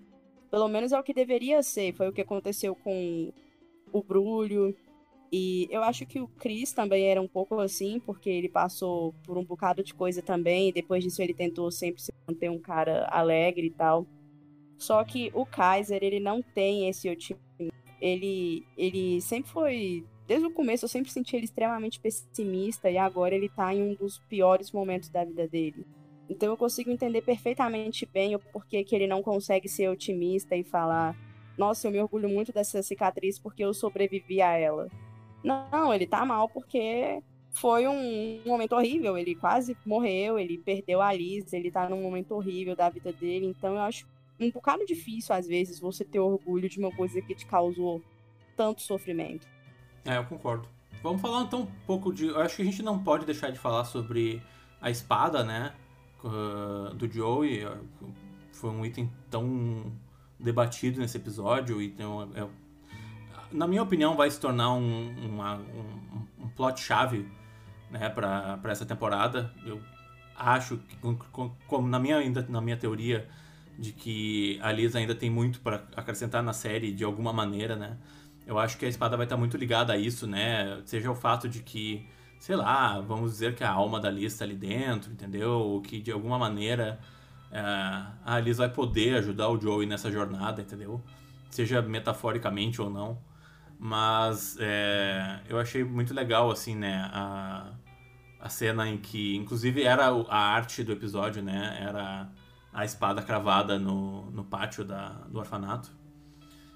Pelo 0.49 0.67
menos 0.67 0.91
é 0.91 0.99
o 0.99 1.03
que 1.03 1.13
deveria 1.13 1.61
ser. 1.61 1.93
Foi 1.93 2.07
o 2.07 2.13
que 2.13 2.21
aconteceu 2.21 2.75
com 2.75 3.31
o 3.91 4.03
Brulho. 4.03 4.75
E 5.31 5.67
eu 5.69 5.83
acho 5.83 6.05
que 6.05 6.19
o 6.19 6.27
Chris 6.27 6.71
também 6.71 7.05
era 7.05 7.21
um 7.21 7.27
pouco 7.27 7.59
assim, 7.59 7.99
porque 7.99 8.29
ele 8.29 8.47
passou 8.47 9.13
por 9.23 9.37
um 9.37 9.43
bocado 9.43 9.83
de 9.83 9.93
coisa 9.93 10.21
também. 10.21 10.69
E 10.69 10.73
depois 10.73 11.03
disso 11.03 11.21
ele 11.21 11.33
tentou 11.33 11.69
sempre 11.71 12.01
se 12.01 12.13
manter 12.27 12.49
um 12.49 12.59
cara 12.59 13.07
alegre 13.11 13.67
e 13.67 13.71
tal. 13.71 14.05
Só 14.77 15.03
que 15.03 15.31
o 15.33 15.45
Kaiser, 15.45 16.03
ele 16.03 16.19
não 16.19 16.41
tem 16.41 16.87
esse 16.87 17.09
otimismo. 17.09 17.73
Ele, 17.99 18.63
ele 18.77 19.19
sempre 19.21 19.51
foi. 19.51 20.05
Desde 20.27 20.45
o 20.45 20.51
começo 20.51 20.85
eu 20.85 20.89
sempre 20.89 21.11
senti 21.11 21.35
ele 21.35 21.45
extremamente 21.45 21.99
pessimista 21.99 22.89
e 22.91 22.97
agora 22.97 23.33
ele 23.33 23.49
tá 23.49 23.73
em 23.73 23.81
um 23.81 23.95
dos 23.95 24.19
piores 24.19 24.71
momentos 24.71 25.09
da 25.09 25.23
vida 25.23 25.47
dele. 25.47 25.85
Então 26.29 26.49
eu 26.49 26.57
consigo 26.57 26.91
entender 26.91 27.21
perfeitamente 27.21 28.05
bem 28.05 28.35
o 28.35 28.39
porquê 28.39 28.83
que 28.83 28.95
ele 28.95 29.07
não 29.07 29.23
consegue 29.23 29.69
ser 29.69 29.89
otimista 29.89 30.55
e 30.55 30.63
falar: 30.63 31.15
Nossa, 31.57 31.87
eu 31.87 31.91
me 31.91 32.01
orgulho 32.01 32.29
muito 32.29 32.51
dessa 32.51 32.81
cicatriz 32.83 33.39
porque 33.39 33.63
eu 33.63 33.73
sobrevivi 33.73 34.41
a 34.41 34.51
ela. 34.57 34.89
Não, 35.43 35.93
ele 35.93 36.05
tá 36.05 36.25
mal 36.25 36.49
porque 36.49 37.21
foi 37.51 37.87
um, 37.87 38.41
momento 38.45 38.75
horrível. 38.75 39.17
Ele 39.17 39.35
quase 39.35 39.77
morreu, 39.85 40.37
ele 40.37 40.57
perdeu 40.57 41.01
a 41.01 41.13
Liz, 41.13 41.53
ele 41.53 41.71
tá 41.71 41.89
num 41.89 42.01
momento 42.01 42.35
horrível 42.35 42.75
da 42.75 42.89
vida 42.89 43.11
dele. 43.11 43.45
Então 43.45 43.75
eu 43.75 43.81
acho 43.81 44.05
um 44.39 44.51
bocado 44.51 44.85
difícil, 44.85 45.33
às 45.33 45.47
vezes, 45.47 45.79
você 45.79 46.05
ter 46.05 46.19
orgulho 46.19 46.69
de 46.69 46.79
uma 46.79 46.91
coisa 46.91 47.21
que 47.21 47.33
te 47.33 47.45
causou 47.45 48.01
tanto 48.55 48.81
sofrimento. 48.81 49.47
É, 50.05 50.17
eu 50.17 50.25
concordo. 50.25 50.67
Vamos 51.01 51.21
falar 51.21 51.43
então 51.43 51.61
um 51.61 51.85
pouco 51.85 52.13
de. 52.13 52.27
Eu 52.27 52.39
acho 52.39 52.55
que 52.55 52.61
a 52.61 52.65
gente 52.65 52.83
não 52.83 53.01
pode 53.03 53.25
deixar 53.25 53.51
de 53.51 53.59
falar 53.59 53.85
sobre 53.85 54.41
a 54.81 54.89
espada, 54.89 55.43
né? 55.43 55.73
Uh, 56.23 56.93
do 56.95 57.11
Joey 57.11 57.65
foi 58.51 58.69
um 58.69 58.85
item 58.85 59.11
tão 59.29 59.91
debatido 60.39 60.99
nesse 60.99 61.17
episódio 61.17 61.81
e 61.81 61.87
então, 61.87 62.29
é, 62.35 62.47
na 63.51 63.67
minha 63.67 63.81
opinião 63.81 64.15
vai 64.15 64.29
se 64.29 64.39
tornar 64.39 64.73
um, 64.73 65.15
uma, 65.25 65.55
um, 65.55 66.45
um 66.45 66.49
plot 66.49 66.81
chave 66.81 67.27
né, 67.89 68.09
para 68.09 68.59
essa 68.65 68.85
temporada. 68.85 69.53
Eu 69.65 69.81
acho 70.35 70.77
que, 70.77 70.97
como 71.67 71.87
na 71.87 71.99
minha, 71.99 72.17
na 72.49 72.61
minha 72.61 72.77
teoria 72.77 73.27
de 73.77 73.91
que 73.91 74.59
a 74.61 74.71
Liz 74.71 74.95
ainda 74.95 75.13
tem 75.13 75.29
muito 75.29 75.59
para 75.61 75.83
acrescentar 75.95 76.41
na 76.41 76.53
série 76.53 76.91
de 76.91 77.03
alguma 77.03 77.31
maneira, 77.31 77.75
né? 77.75 77.97
Eu 78.45 78.57
acho 78.57 78.77
que 78.77 78.85
a 78.85 78.89
espada 78.89 79.15
vai 79.17 79.25
estar 79.25 79.37
muito 79.37 79.57
ligada 79.57 79.93
a 79.93 79.97
isso, 79.97 80.25
né? 80.25 80.81
Seja 80.85 81.11
o 81.11 81.15
fato 81.15 81.47
de 81.47 81.61
que 81.61 82.07
sei 82.39 82.55
lá, 82.55 82.99
vamos 82.99 83.31
dizer 83.31 83.55
que 83.55 83.63
a 83.63 83.71
alma 83.71 83.99
da 83.99 84.09
Liz 84.09 84.33
está 84.33 84.45
ali 84.45 84.55
dentro, 84.55 85.11
entendeu? 85.11 85.51
Ou 85.51 85.81
que 85.81 85.99
de 85.99 86.11
alguma 86.11 86.37
maneira 86.37 86.99
é, 87.51 87.61
a 88.25 88.39
Liz 88.39 88.57
vai 88.57 88.69
poder 88.69 89.17
ajudar 89.17 89.49
o 89.49 89.59
Joey 89.59 89.85
nessa 89.85 90.11
jornada, 90.11 90.61
entendeu? 90.61 91.01
Seja 91.49 91.81
metaforicamente 91.81 92.81
ou 92.81 92.89
não. 92.89 93.17
Mas 93.79 94.57
é, 94.59 95.39
eu 95.47 95.59
achei 95.59 95.83
muito 95.83 96.13
legal, 96.13 96.49
assim, 96.49 96.75
né? 96.75 97.09
A, 97.13 97.71
a 98.39 98.49
cena 98.49 98.87
em 98.87 98.97
que, 98.97 99.35
inclusive, 99.35 99.83
era 99.83 100.07
a 100.07 100.37
arte 100.37 100.83
do 100.83 100.91
episódio, 100.91 101.43
né? 101.43 101.77
Era 101.79 102.29
a 102.73 102.85
espada 102.85 103.21
cravada 103.21 103.77
no, 103.77 104.29
no 104.31 104.43
pátio 104.43 104.83
da, 104.83 105.09
do 105.29 105.37
orfanato. 105.39 105.91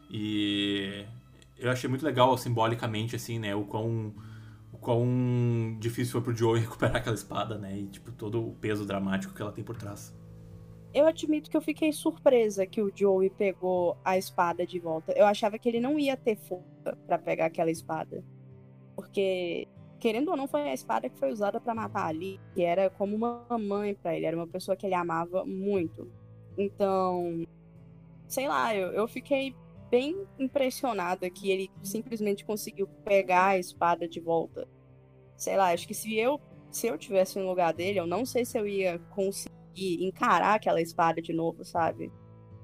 E 0.09 1.05
eu 1.57 1.71
achei 1.71 1.89
muito 1.89 2.05
legal, 2.05 2.37
simbolicamente, 2.37 3.15
assim, 3.15 3.39
né? 3.39 3.55
O 3.55 3.63
quão 3.63 4.13
quão 4.81 5.77
difícil 5.79 6.11
foi 6.11 6.21
pro 6.21 6.35
Joey 6.35 6.61
recuperar 6.61 6.97
aquela 6.97 7.15
espada, 7.15 7.57
né? 7.57 7.77
E, 7.77 7.87
tipo, 7.87 8.11
todo 8.11 8.45
o 8.45 8.53
peso 8.55 8.85
dramático 8.85 9.33
que 9.33 9.41
ela 9.41 9.51
tem 9.51 9.63
por 9.63 9.77
trás. 9.77 10.13
Eu 10.93 11.07
admito 11.07 11.49
que 11.49 11.55
eu 11.55 11.61
fiquei 11.61 11.93
surpresa 11.93 12.65
que 12.65 12.81
o 12.81 12.91
Joey 12.93 13.29
pegou 13.29 13.95
a 14.03 14.17
espada 14.17 14.67
de 14.67 14.77
volta. 14.77 15.13
Eu 15.13 15.25
achava 15.25 15.57
que 15.57 15.69
ele 15.69 15.79
não 15.79 15.97
ia 15.97 16.17
ter 16.17 16.35
força 16.35 16.97
para 17.07 17.17
pegar 17.17 17.45
aquela 17.45 17.71
espada. 17.71 18.21
Porque, 18.93 19.69
querendo 19.99 20.31
ou 20.31 20.35
não, 20.35 20.49
foi 20.49 20.63
a 20.63 20.73
espada 20.73 21.07
que 21.07 21.17
foi 21.17 21.31
usada 21.31 21.61
para 21.61 21.73
matar 21.73 22.07
ali, 22.07 22.41
que 22.53 22.61
era 22.61 22.89
como 22.89 23.15
uma 23.15 23.57
mãe 23.57 23.95
para 23.95 24.17
ele, 24.17 24.25
era 24.25 24.35
uma 24.35 24.47
pessoa 24.47 24.75
que 24.75 24.85
ele 24.85 24.95
amava 24.95 25.45
muito. 25.45 26.11
Então, 26.57 27.45
sei 28.27 28.49
lá, 28.49 28.75
eu, 28.75 28.91
eu 28.91 29.07
fiquei 29.07 29.55
bem 29.91 30.25
impressionada 30.39 31.29
que 31.29 31.51
ele 31.51 31.69
simplesmente 31.83 32.45
conseguiu 32.45 32.87
pegar 33.03 33.47
a 33.47 33.59
espada 33.59 34.07
de 34.07 34.21
volta. 34.21 34.67
Sei 35.35 35.57
lá, 35.57 35.73
acho 35.73 35.85
que 35.85 35.93
se 35.93 36.17
eu 36.17 36.39
se 36.71 36.87
eu 36.87 36.97
tivesse 36.97 37.37
no 37.37 37.45
lugar 37.45 37.73
dele, 37.73 37.99
eu 37.99 38.07
não 38.07 38.25
sei 38.25 38.45
se 38.45 38.57
eu 38.57 38.65
ia 38.65 38.97
conseguir 39.13 40.05
encarar 40.05 40.55
aquela 40.55 40.81
espada 40.81 41.21
de 41.21 41.33
novo, 41.33 41.65
sabe? 41.65 42.09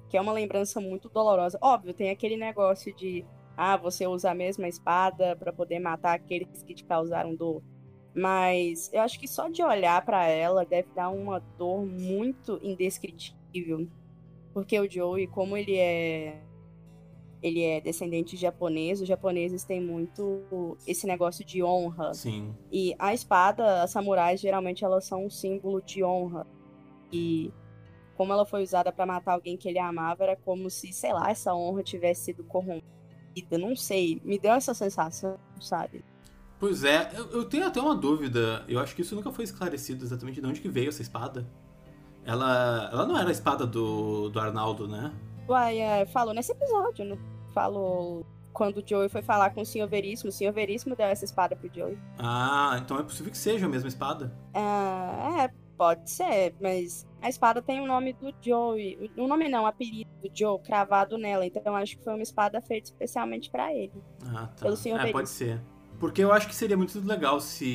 Que 0.07 0.15
é 0.15 0.21
uma 0.21 0.31
lembrança 0.31 0.79
muito 0.79 1.09
dolorosa. 1.09 1.59
Óbvio, 1.61 1.93
tem 1.93 2.09
aquele 2.09 2.37
negócio 2.37 2.95
de 2.95 3.25
ah, 3.57 3.75
você 3.75 4.07
usa 4.07 4.31
a 4.31 4.35
mesma 4.35 4.67
espada 4.69 5.35
para 5.35 5.51
poder 5.51 5.79
matar 5.79 6.13
aqueles 6.13 6.63
que 6.63 6.73
te 6.73 6.85
causaram 6.85 7.35
dor. 7.35 7.61
Mas 8.15 8.89
eu 8.93 9.01
acho 9.01 9.19
que 9.19 9.27
só 9.27 9.49
de 9.49 9.61
olhar 9.61 10.03
para 10.05 10.25
ela 10.27 10.65
deve 10.65 10.89
dar 10.95 11.09
uma 11.09 11.39
dor 11.57 11.85
muito 11.85 12.59
indescritível. 12.63 13.87
Porque 14.53 14.79
o 14.79 14.89
Joey, 14.89 15.27
como 15.27 15.57
ele 15.57 15.75
é 15.75 16.41
ele 17.41 17.63
é 17.63 17.79
descendente 17.79 18.35
de 18.35 18.41
japonês, 18.41 19.01
os 19.01 19.07
japoneses 19.07 19.63
têm 19.63 19.81
muito 19.81 20.77
esse 20.85 21.05
negócio 21.05 21.45
de 21.45 21.63
honra. 21.63 22.13
Sim. 22.13 22.55
E 22.71 22.95
a 22.97 23.13
espada, 23.13 23.83
as 23.83 23.91
samurais, 23.91 24.39
geralmente 24.39 24.83
elas 24.83 25.05
são 25.05 25.25
um 25.25 25.29
símbolo 25.29 25.81
de 25.81 26.03
honra. 26.03 26.47
E 27.11 27.51
como 28.15 28.33
ela 28.33 28.45
foi 28.45 28.63
usada 28.63 28.91
para 28.91 29.05
matar 29.05 29.33
alguém 29.33 29.55
que 29.55 29.69
ele 29.69 29.79
amava, 29.79 30.23
era 30.23 30.35
como 30.35 30.69
se, 30.69 30.91
sei 30.91 31.13
lá, 31.13 31.29
essa 31.29 31.53
honra 31.53 31.83
tivesse 31.83 32.25
sido 32.25 32.43
corrompida. 32.43 33.57
Não 33.59 33.75
sei, 33.75 34.19
me 34.25 34.39
deu 34.39 34.53
essa 34.53 34.73
sensação, 34.73 35.37
sabe? 35.59 36.03
Pois 36.59 36.83
é, 36.83 37.11
eu, 37.13 37.31
eu 37.31 37.45
tenho 37.45 37.67
até 37.67 37.79
uma 37.79 37.95
dúvida. 37.95 38.65
Eu 38.67 38.79
acho 38.79 38.95
que 38.95 39.03
isso 39.03 39.15
nunca 39.15 39.31
foi 39.31 39.43
esclarecido 39.43 40.03
exatamente 40.03 40.41
de 40.41 40.47
onde 40.47 40.59
que 40.59 40.67
veio 40.67 40.89
essa 40.89 41.03
espada. 41.03 41.47
Ela, 42.25 42.89
ela 42.91 43.05
não 43.05 43.17
era 43.17 43.29
a 43.29 43.31
espada 43.31 43.65
do, 43.65 44.29
do 44.29 44.39
Arnaldo, 44.39 44.87
né? 44.87 45.13
Uai, 45.47 45.79
é, 45.79 46.05
falou 46.07 46.33
nesse 46.33 46.51
episódio, 46.51 47.05
não 47.05 47.17
falou 47.53 48.25
quando 48.57 48.77
o 48.77 48.83
Joey 48.83 49.07
foi 49.07 49.21
falar 49.21 49.51
com 49.51 49.61
o 49.61 49.65
Senhor 49.65 49.87
Veríssimo, 49.87 50.29
o 50.29 50.33
Senhor 50.33 50.51
Veríssimo 50.51 50.95
deu 50.95 51.05
essa 51.05 51.23
espada 51.23 51.55
pro 51.55 51.69
Joey. 51.71 51.95
Ah, 52.17 52.79
então 52.83 52.97
é 52.97 53.03
possível 53.03 53.31
que 53.31 53.37
seja 53.37 53.67
a 53.67 53.69
mesma 53.69 53.87
espada. 53.87 54.35
Ah, 54.51 55.43
é, 55.43 55.51
pode 55.77 56.09
ser, 56.09 56.55
mas 56.59 57.07
a 57.21 57.29
espada 57.29 57.61
tem 57.61 57.79
o 57.79 57.85
nome 57.85 58.13
do 58.13 58.33
Joey. 58.41 59.11
O 59.15 59.27
nome 59.27 59.47
não, 59.47 59.63
o 59.63 59.67
apelido 59.67 60.09
do 60.23 60.29
Joe 60.33 60.59
cravado 60.59 61.19
nela. 61.19 61.45
Então 61.45 61.75
acho 61.75 61.99
que 61.99 62.03
foi 62.03 62.15
uma 62.15 62.23
espada 62.23 62.59
feita 62.59 62.85
especialmente 62.85 63.51
para 63.51 63.71
ele. 63.71 63.93
Ah, 64.25 64.47
tá. 64.47 64.63
Pelo 64.63 64.75
Senhor 64.75 64.99
é, 64.99 65.11
pode 65.11 65.29
ser. 65.29 65.61
Porque 65.99 66.23
eu 66.23 66.31
acho 66.31 66.47
que 66.47 66.55
seria 66.55 66.75
muito 66.75 66.99
legal 67.05 67.39
se. 67.39 67.65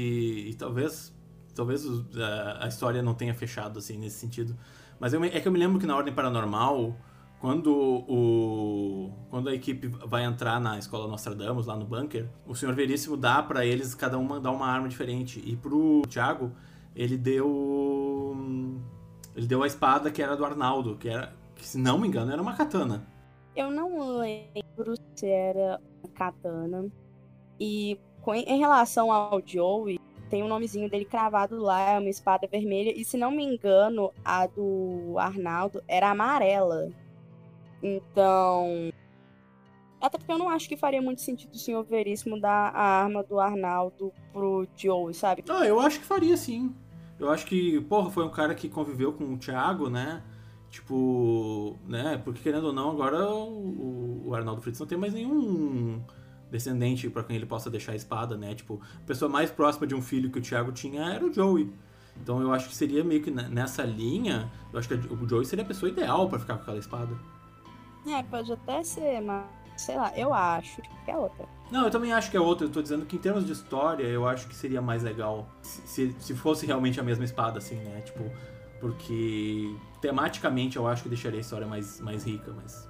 E 0.48 0.54
talvez. 0.54 1.14
Talvez 1.54 1.84
a, 2.16 2.64
a 2.64 2.68
história 2.68 3.02
não 3.02 3.14
tenha 3.14 3.34
fechado 3.34 3.78
assim 3.78 3.98
nesse 3.98 4.18
sentido. 4.18 4.56
Mas 4.98 5.12
eu, 5.12 5.22
é 5.22 5.38
que 5.38 5.46
eu 5.46 5.52
me 5.52 5.58
lembro 5.58 5.78
que 5.78 5.86
na 5.86 5.94
Ordem 5.94 6.12
Paranormal 6.12 6.96
quando 7.42 7.74
o 7.74 9.10
quando 9.28 9.48
a 9.48 9.54
equipe 9.54 9.88
vai 9.88 10.22
entrar 10.22 10.60
na 10.60 10.78
escola 10.78 11.08
Nostradamus 11.08 11.66
lá 11.66 11.74
no 11.74 11.84
bunker, 11.84 12.28
o 12.46 12.54
senhor 12.54 12.72
Veríssimo 12.72 13.16
dá 13.16 13.42
para 13.42 13.66
eles 13.66 13.96
cada 13.96 14.16
uma 14.16 14.38
dar 14.38 14.52
uma 14.52 14.64
arma 14.64 14.88
diferente 14.88 15.42
e 15.44 15.56
pro 15.56 16.02
Thiago 16.08 16.52
ele 16.94 17.18
deu 17.18 18.36
ele 19.34 19.46
deu 19.48 19.60
a 19.64 19.66
espada 19.66 20.08
que 20.08 20.22
era 20.22 20.36
do 20.36 20.44
Arnaldo, 20.44 20.96
que 20.96 21.08
era 21.08 21.32
que 21.56 21.66
se 21.66 21.78
não 21.78 21.98
me 21.98 22.06
engano 22.06 22.30
era 22.30 22.40
uma 22.40 22.54
katana. 22.54 23.04
Eu 23.56 23.72
não 23.72 24.18
lembro 24.18 24.94
se 25.16 25.26
era 25.26 25.80
uma 26.00 26.12
katana. 26.14 26.86
E 27.58 27.98
em 28.46 28.58
relação 28.60 29.10
ao 29.10 29.42
Joey, 29.44 29.98
tem 30.30 30.42
o 30.42 30.46
um 30.46 30.48
nomezinho 30.48 30.88
dele 30.88 31.04
cravado 31.04 31.60
lá, 31.60 31.80
é 31.90 31.98
uma 31.98 32.08
espada 32.08 32.46
vermelha. 32.46 32.92
E 32.96 33.04
se 33.04 33.16
não 33.16 33.32
me 33.32 33.42
engano, 33.42 34.12
a 34.24 34.46
do 34.46 35.16
Arnaldo 35.18 35.82
era 35.88 36.10
amarela. 36.10 37.01
Então. 37.82 38.92
Até 40.00 40.18
porque 40.18 40.32
eu 40.32 40.38
não 40.38 40.48
acho 40.48 40.68
que 40.68 40.76
faria 40.76 41.00
muito 41.00 41.20
sentido 41.20 41.54
o 41.54 41.58
senhor 41.58 41.84
Veríssimo 41.84 42.40
dar 42.40 42.74
a 42.74 43.02
arma 43.02 43.22
do 43.22 43.38
Arnaldo 43.38 44.12
pro 44.32 44.66
Joe, 44.76 45.14
sabe? 45.14 45.44
Ah, 45.48 45.64
eu 45.64 45.78
acho 45.78 46.00
que 46.00 46.04
faria 46.04 46.36
sim. 46.36 46.74
Eu 47.20 47.30
acho 47.30 47.46
que, 47.46 47.80
porra, 47.82 48.10
foi 48.10 48.24
um 48.24 48.30
cara 48.30 48.52
que 48.52 48.68
conviveu 48.68 49.12
com 49.12 49.32
o 49.32 49.38
Thiago, 49.38 49.88
né? 49.88 50.22
Tipo, 50.70 51.78
né? 51.86 52.20
Porque 52.24 52.40
querendo 52.40 52.64
ou 52.64 52.72
não, 52.72 52.90
agora 52.90 53.28
o, 53.28 54.22
o 54.26 54.34
Arnaldo 54.34 54.60
Fritz 54.60 54.80
não 54.80 54.86
tem 54.86 54.98
mais 54.98 55.12
nenhum 55.12 56.02
descendente 56.50 57.08
para 57.08 57.22
quem 57.22 57.36
ele 57.36 57.46
possa 57.46 57.70
deixar 57.70 57.92
a 57.92 57.96
espada, 57.96 58.36
né? 58.36 58.54
Tipo, 58.54 58.80
a 58.96 59.06
pessoa 59.06 59.28
mais 59.28 59.50
próxima 59.50 59.86
de 59.86 59.94
um 59.94 60.02
filho 60.02 60.30
que 60.30 60.38
o 60.38 60.42
Thiago 60.42 60.72
tinha 60.72 61.02
era 61.12 61.24
o 61.24 61.32
Joey. 61.32 61.72
Então 62.20 62.40
eu 62.40 62.52
acho 62.52 62.68
que 62.68 62.74
seria 62.74 63.02
meio 63.02 63.22
que 63.22 63.30
nessa 63.30 63.82
linha, 63.84 64.50
eu 64.72 64.78
acho 64.78 64.88
que 64.88 64.94
o 64.94 65.28
Joey 65.28 65.46
seria 65.46 65.64
a 65.64 65.68
pessoa 65.68 65.90
ideal 65.90 66.28
para 66.28 66.38
ficar 66.38 66.56
com 66.56 66.62
aquela 66.62 66.78
espada. 66.78 67.16
É, 68.06 68.22
pode 68.22 68.52
até 68.52 68.82
ser, 68.82 69.20
mas 69.20 69.44
sei 69.76 69.96
lá, 69.96 70.12
eu 70.16 70.32
acho 70.32 70.82
que 71.04 71.10
é 71.10 71.16
outra. 71.16 71.46
Não, 71.70 71.84
eu 71.84 71.90
também 71.90 72.12
acho 72.12 72.30
que 72.30 72.36
é 72.36 72.40
outra. 72.40 72.66
Eu 72.66 72.70
tô 72.70 72.82
dizendo 72.82 73.06
que 73.06 73.16
em 73.16 73.18
termos 73.18 73.46
de 73.46 73.52
história, 73.52 74.04
eu 74.04 74.26
acho 74.26 74.46
que 74.46 74.54
seria 74.54 74.82
mais 74.82 75.02
legal 75.02 75.48
se, 75.62 76.14
se 76.18 76.34
fosse 76.34 76.66
realmente 76.66 77.00
a 77.00 77.02
mesma 77.02 77.24
espada, 77.24 77.58
assim, 77.58 77.76
né? 77.76 78.00
Tipo, 78.02 78.24
porque 78.80 79.74
tematicamente 80.00 80.76
eu 80.76 80.86
acho 80.86 81.02
que 81.02 81.08
deixaria 81.08 81.38
a 81.38 81.40
história 81.40 81.66
mais, 81.66 82.00
mais 82.00 82.24
rica, 82.24 82.52
mas. 82.54 82.88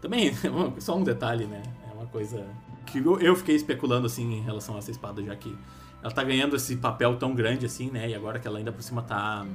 Também, 0.00 0.32
só 0.78 0.96
um 0.96 1.02
detalhe, 1.02 1.46
né? 1.46 1.62
É 1.90 1.94
uma 1.94 2.06
coisa 2.06 2.46
que 2.86 2.98
eu 2.98 3.34
fiquei 3.36 3.56
especulando, 3.56 4.06
assim, 4.06 4.34
em 4.34 4.42
relação 4.42 4.76
a 4.76 4.78
essa 4.78 4.90
espada, 4.90 5.22
já 5.22 5.34
que 5.34 5.56
ela 6.02 6.12
tá 6.12 6.22
ganhando 6.22 6.54
esse 6.54 6.76
papel 6.76 7.16
tão 7.16 7.34
grande, 7.34 7.66
assim, 7.66 7.90
né? 7.90 8.08
E 8.08 8.14
agora 8.14 8.38
que 8.38 8.46
ela 8.46 8.58
ainda 8.58 8.70
por 8.70 8.82
cima 8.82 9.02
tá 9.02 9.46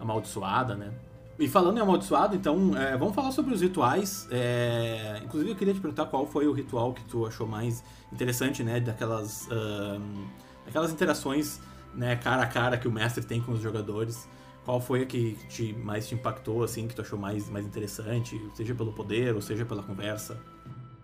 amaldiçoada, 0.00 0.74
né? 0.74 0.92
E 1.38 1.48
falando 1.48 1.78
em 1.78 1.80
amaldiçoado, 1.80 2.36
então, 2.36 2.76
é, 2.76 2.96
vamos 2.96 3.14
falar 3.14 3.32
sobre 3.32 3.54
os 3.54 3.60
rituais. 3.60 4.28
É, 4.30 5.20
inclusive, 5.24 5.50
eu 5.50 5.56
queria 5.56 5.74
te 5.74 5.80
perguntar 5.80 6.06
qual 6.06 6.26
foi 6.26 6.46
o 6.46 6.52
ritual 6.52 6.92
que 6.92 7.02
tu 7.04 7.26
achou 7.26 7.46
mais 7.46 7.82
interessante, 8.12 8.62
né? 8.62 8.80
Daquelas, 8.80 9.48
uh, 9.48 10.00
daquelas 10.64 10.92
interações 10.92 11.60
né, 11.94 12.16
cara 12.16 12.42
a 12.42 12.46
cara 12.46 12.78
que 12.78 12.88
o 12.88 12.92
mestre 12.92 13.24
tem 13.24 13.40
com 13.40 13.52
os 13.52 13.60
jogadores. 13.60 14.28
Qual 14.64 14.80
foi 14.80 15.02
a 15.02 15.06
que 15.06 15.34
te, 15.48 15.72
mais 15.72 16.06
te 16.06 16.14
impactou, 16.14 16.62
assim, 16.62 16.86
que 16.86 16.94
tu 16.94 17.02
achou 17.02 17.18
mais, 17.18 17.48
mais 17.48 17.66
interessante? 17.66 18.40
Seja 18.54 18.74
pelo 18.74 18.92
poder, 18.92 19.34
ou 19.34 19.42
seja 19.42 19.64
pela 19.64 19.82
conversa? 19.82 20.40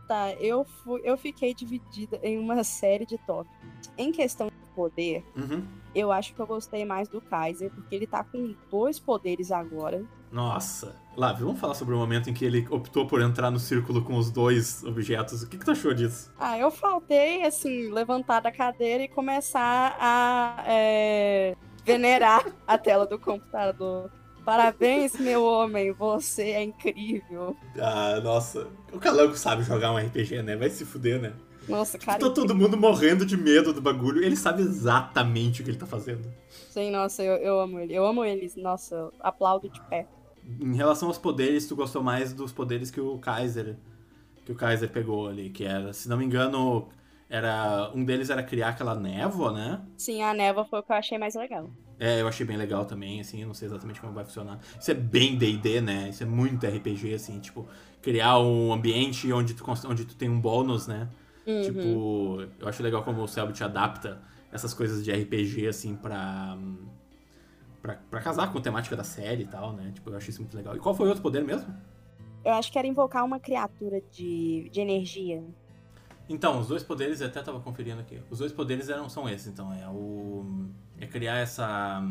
Tá, 0.07 0.33
eu, 0.35 0.65
fui, 0.65 1.01
eu 1.05 1.19
fiquei 1.19 1.53
dividida 1.53 2.21
em 2.23 2.39
uma 2.39 2.63
série 2.63 3.05
de 3.05 3.19
tópicos. 3.19 3.59
Em 3.97 4.13
questão 4.13 4.47
de 4.47 4.75
poder, 4.75 5.25
uhum. 5.37 5.67
eu 5.95 6.13
acho 6.13 6.35
que 6.35 6.41
eu 6.41 6.47
gostei 6.47 6.85
mais 6.85 7.09
do 7.09 7.21
Kaiser, 7.21 7.71
porque 7.73 7.95
ele 7.95 8.07
tá 8.07 8.23
com 8.23 8.55
dois 8.71 9.01
poderes 9.01 9.51
agora. 9.51 10.05
Nossa. 10.31 10.95
Lá, 11.17 11.33
vamos 11.33 11.59
falar 11.59 11.75
sobre 11.75 11.95
o 11.95 11.99
momento 11.99 12.31
em 12.31 12.35
que 12.35 12.45
ele 12.45 12.67
optou 12.71 13.07
por 13.07 13.21
entrar 13.21 13.51
no 13.51 13.59
círculo 13.59 14.03
com 14.03 14.17
os 14.17 14.31
dois 14.31 14.85
objetos. 14.85 15.43
O 15.43 15.49
que, 15.49 15.59
que 15.59 15.65
tu 15.65 15.73
achou 15.73 15.93
disso? 15.93 16.31
Ah, 16.39 16.57
eu 16.57 16.71
faltei, 16.71 17.45
assim, 17.45 17.91
levantar 17.91 18.41
da 18.41 18.53
cadeira 18.53 19.03
e 19.03 19.09
começar 19.09 19.97
a 19.99 20.63
é, 20.67 21.57
venerar 21.85 22.45
a 22.67 22.79
tela 22.79 23.05
do 23.05 23.19
computador. 23.19 24.11
Parabéns, 24.45 25.19
meu 25.19 25.45
homem, 25.45 25.93
você 25.93 26.53
é 26.53 26.63
incrível. 26.63 27.57
Ah, 27.79 28.21
nossa. 28.23 28.69
O 28.93 28.99
Calango 28.99 29.37
sabe 29.37 29.63
jogar 29.63 29.93
um 29.93 29.99
RPG, 29.99 30.43
né? 30.43 30.57
Vai 30.57 30.71
se 30.71 30.85
fuder, 30.85 31.21
né? 31.21 31.33
Nossa, 31.69 31.99
cara. 31.99 32.19
Tá 32.19 32.31
todo 32.31 32.55
mundo 32.55 32.77
morrendo 32.77 33.27
de 33.27 33.37
medo 33.37 33.73
do 33.73 33.81
bagulho. 33.81 34.25
Ele 34.25 34.37
sabe 34.37 34.63
exatamente 34.63 35.61
o 35.61 35.65
que 35.65 35.71
ele 35.71 35.79
tá 35.79 35.85
fazendo. 35.87 36.33
Sim, 36.71 36.91
nossa, 36.91 37.23
eu, 37.23 37.35
eu 37.37 37.61
amo 37.61 37.79
ele. 37.79 37.95
Eu 37.95 38.07
amo 38.07 38.25
eles. 38.25 38.57
Nossa, 38.57 39.11
aplaudo 39.21 39.69
de 39.69 39.81
pé. 39.89 40.07
Em 40.61 40.75
relação 40.75 41.09
aos 41.09 41.19
poderes, 41.19 41.67
tu 41.67 41.77
gostou 41.77 42.03
mais 42.03 42.33
dos 42.33 42.53
poderes 42.53 42.91
que 42.91 43.01
o 43.01 43.19
Kaiser 43.19 43.77
que 44.49 44.53
o 44.53 44.55
Kaiser 44.55 44.89
pegou 44.89 45.29
ali, 45.29 45.51
que 45.51 45.63
era, 45.63 45.93
se 45.93 46.09
não 46.09 46.17
me 46.17 46.25
engano, 46.25 46.89
era 47.29 47.93
um 47.95 48.03
deles 48.03 48.31
era 48.31 48.43
criar 48.43 48.71
aquela 48.71 48.95
névoa, 48.95 49.53
né? 49.53 49.83
Sim, 49.99 50.23
a 50.23 50.33
névoa 50.33 50.65
foi 50.65 50.79
o 50.79 50.83
que 50.83 50.91
eu 50.91 50.97
achei 50.97 51.19
mais 51.19 51.35
legal. 51.35 51.69
É, 52.01 52.23
eu 52.23 52.27
achei 52.27 52.47
bem 52.47 52.57
legal 52.57 52.87
também, 52.87 53.21
assim, 53.21 53.45
não 53.45 53.53
sei 53.53 53.69
exatamente 53.69 54.01
como 54.01 54.15
vai 54.15 54.25
funcionar. 54.25 54.59
Isso 54.81 54.91
é 54.91 54.95
bem 54.95 55.37
D&D, 55.37 55.83
né? 55.83 56.09
Isso 56.09 56.23
é 56.23 56.27
muito 56.27 56.67
RPG, 56.67 57.13
assim, 57.13 57.39
tipo, 57.41 57.69
criar 58.01 58.39
um 58.39 58.73
ambiente 58.73 59.31
onde 59.31 59.53
tu, 59.53 59.63
onde 59.87 60.07
tu 60.07 60.17
tem 60.17 60.31
um 60.31 60.41
bônus, 60.41 60.87
né? 60.87 61.11
Uhum. 61.47 61.61
Tipo, 61.61 62.47
eu 62.59 62.69
acho 62.69 62.83
legal 62.83 63.03
como 63.03 63.23
o 63.23 63.29
Selbit 63.29 63.63
adapta 63.63 64.23
essas 64.51 64.73
coisas 64.73 65.05
de 65.05 65.13
RPG, 65.13 65.67
assim, 65.67 65.95
pra 65.95 66.57
pra, 67.83 67.95
pra 68.11 68.21
casar 68.21 68.53
com 68.53 68.59
a 68.59 68.61
temática 68.61 68.97
da 68.97 69.05
série 69.05 69.45
e 69.45 69.47
tal, 69.47 69.73
né? 69.73 69.91
Tipo, 69.95 70.11
eu 70.11 70.17
achei 70.17 70.31
isso 70.31 70.41
muito 70.41 70.57
legal. 70.57 70.77
E 70.77 70.79
qual 70.79 70.95
foi 70.95 71.07
o 71.07 71.09
outro 71.09 71.23
poder 71.23 71.45
mesmo? 71.45 71.75
Eu 72.45 72.55
acho 72.55 72.71
que 72.71 72.79
era 72.79 72.87
invocar 72.87 73.25
uma 73.25 73.41
criatura 73.41 74.01
de, 74.11 74.69
de 74.71 74.81
energia. 74.81 75.43
Então, 76.29 76.61
os 76.61 76.69
dois 76.69 76.83
poderes, 76.83 77.21
eu 77.21 77.27
até 77.27 77.43
tava 77.43 77.61
conferindo 77.61 78.01
aqui. 78.01 78.21
Os 78.31 78.39
dois 78.39 78.53
poderes 78.53 78.89
eram, 78.89 79.09
são 79.09 79.29
esses, 79.29 79.47
então. 79.47 79.73
É 79.73 79.89
o. 79.89 80.69
É 81.01 81.07
criar 81.07 81.37
essa 81.37 82.03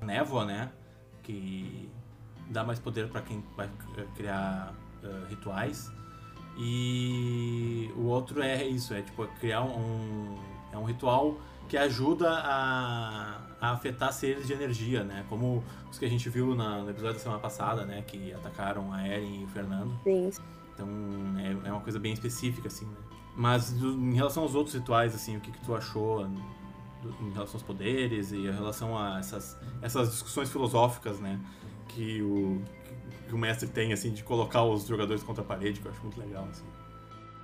névoa, 0.00 0.44
né? 0.44 0.70
Que 1.22 1.88
dá 2.50 2.62
mais 2.62 2.78
poder 2.78 3.08
para 3.08 3.22
quem 3.22 3.42
vai 3.56 3.70
criar 4.14 4.74
uh, 5.02 5.26
rituais. 5.28 5.90
E 6.58 7.90
o 7.96 8.04
outro 8.04 8.42
é 8.42 8.62
isso, 8.64 8.92
é 8.92 9.00
tipo 9.00 9.26
criar 9.38 9.62
um. 9.62 10.38
É 10.70 10.76
um 10.76 10.84
ritual 10.84 11.36
que 11.68 11.76
ajuda 11.76 12.30
a, 12.30 13.40
a 13.62 13.70
afetar 13.70 14.12
seres 14.12 14.44
de 14.44 14.52
energia, 14.52 15.04
né? 15.04 15.24
Como 15.28 15.62
os 15.88 15.96
que 15.96 16.04
a 16.04 16.08
gente 16.08 16.28
viu 16.28 16.52
na, 16.52 16.82
no 16.82 16.90
episódio 16.90 17.14
da 17.14 17.20
semana 17.20 17.40
passada, 17.40 17.84
né? 17.86 18.02
Que 18.04 18.32
atacaram 18.32 18.92
a 18.92 19.06
Eren 19.06 19.42
e 19.42 19.44
o 19.44 19.46
Fernando. 19.46 19.96
Sim. 20.02 20.30
Então 20.74 20.88
é, 21.38 21.68
é 21.68 21.72
uma 21.72 21.80
coisa 21.80 22.00
bem 22.00 22.12
específica, 22.12 22.66
assim, 22.66 22.86
né? 22.86 22.96
Mas 23.36 23.72
do, 23.72 23.92
em 23.92 24.14
relação 24.14 24.42
aos 24.42 24.56
outros 24.56 24.74
rituais, 24.74 25.14
assim, 25.14 25.36
o 25.36 25.40
que, 25.40 25.52
que 25.52 25.64
tu 25.64 25.76
achou 25.76 26.26
do, 27.00 27.08
em 27.20 27.30
relação 27.32 27.54
aos 27.54 27.62
poderes 27.62 28.32
e 28.32 28.38
em 28.38 28.50
relação 28.50 28.98
a 28.98 29.20
essas, 29.20 29.56
essas 29.80 30.10
discussões 30.10 30.50
filosóficas, 30.50 31.20
né? 31.20 31.38
Que 31.86 32.20
o, 32.20 32.60
que 33.28 33.34
o 33.34 33.38
mestre 33.38 33.68
tem, 33.68 33.92
assim, 33.92 34.10
de 34.10 34.24
colocar 34.24 34.64
os 34.64 34.88
jogadores 34.88 35.22
contra 35.22 35.44
a 35.44 35.46
parede, 35.46 35.80
que 35.80 35.86
eu 35.86 35.92
acho 35.92 36.02
muito 36.02 36.18
legal, 36.18 36.48
assim. 36.50 36.64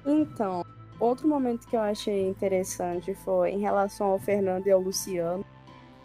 Então, 0.04 0.64
Outro 1.00 1.28
momento 1.28 1.68
que 1.68 1.76
eu 1.76 1.81
achei 1.81 2.26
interessante 2.26 3.14
foi 3.14 3.50
em 3.52 3.61
relação 3.61 4.09
ao 4.09 4.18
Fernando 4.18 4.66
e 4.66 4.72
ao 4.72 4.81
Luciano, 4.81 5.44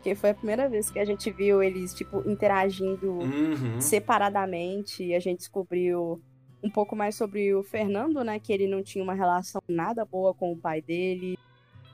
que 0.04 0.14
foi 0.14 0.32
a 0.32 0.36
primeira 0.36 0.68
vez 0.68 0.90
que 0.92 1.00
a 1.00 1.06
gente 1.06 1.32
viu 1.32 1.64
eles 1.64 1.94
tipo 1.94 2.30
interagindo 2.30 3.14
uhum. 3.14 3.80
separadamente 3.80 5.04
e 5.04 5.16
a 5.16 5.20
gente 5.20 5.40
descobriu 5.40 6.22
um 6.62 6.70
pouco 6.70 6.96
mais 6.96 7.16
sobre 7.16 7.54
o 7.56 7.64
Fernando, 7.64 8.24
né, 8.24 8.38
que 8.40 8.52
ele 8.52 8.68
não 8.68 8.84
tinha 8.84 9.04
uma 9.04 9.14
relação 9.14 9.62
nada 9.68 10.06
boa 10.06 10.34
com 10.34 10.52
o 10.52 10.58
pai 10.58 10.82
dele. 10.82 11.38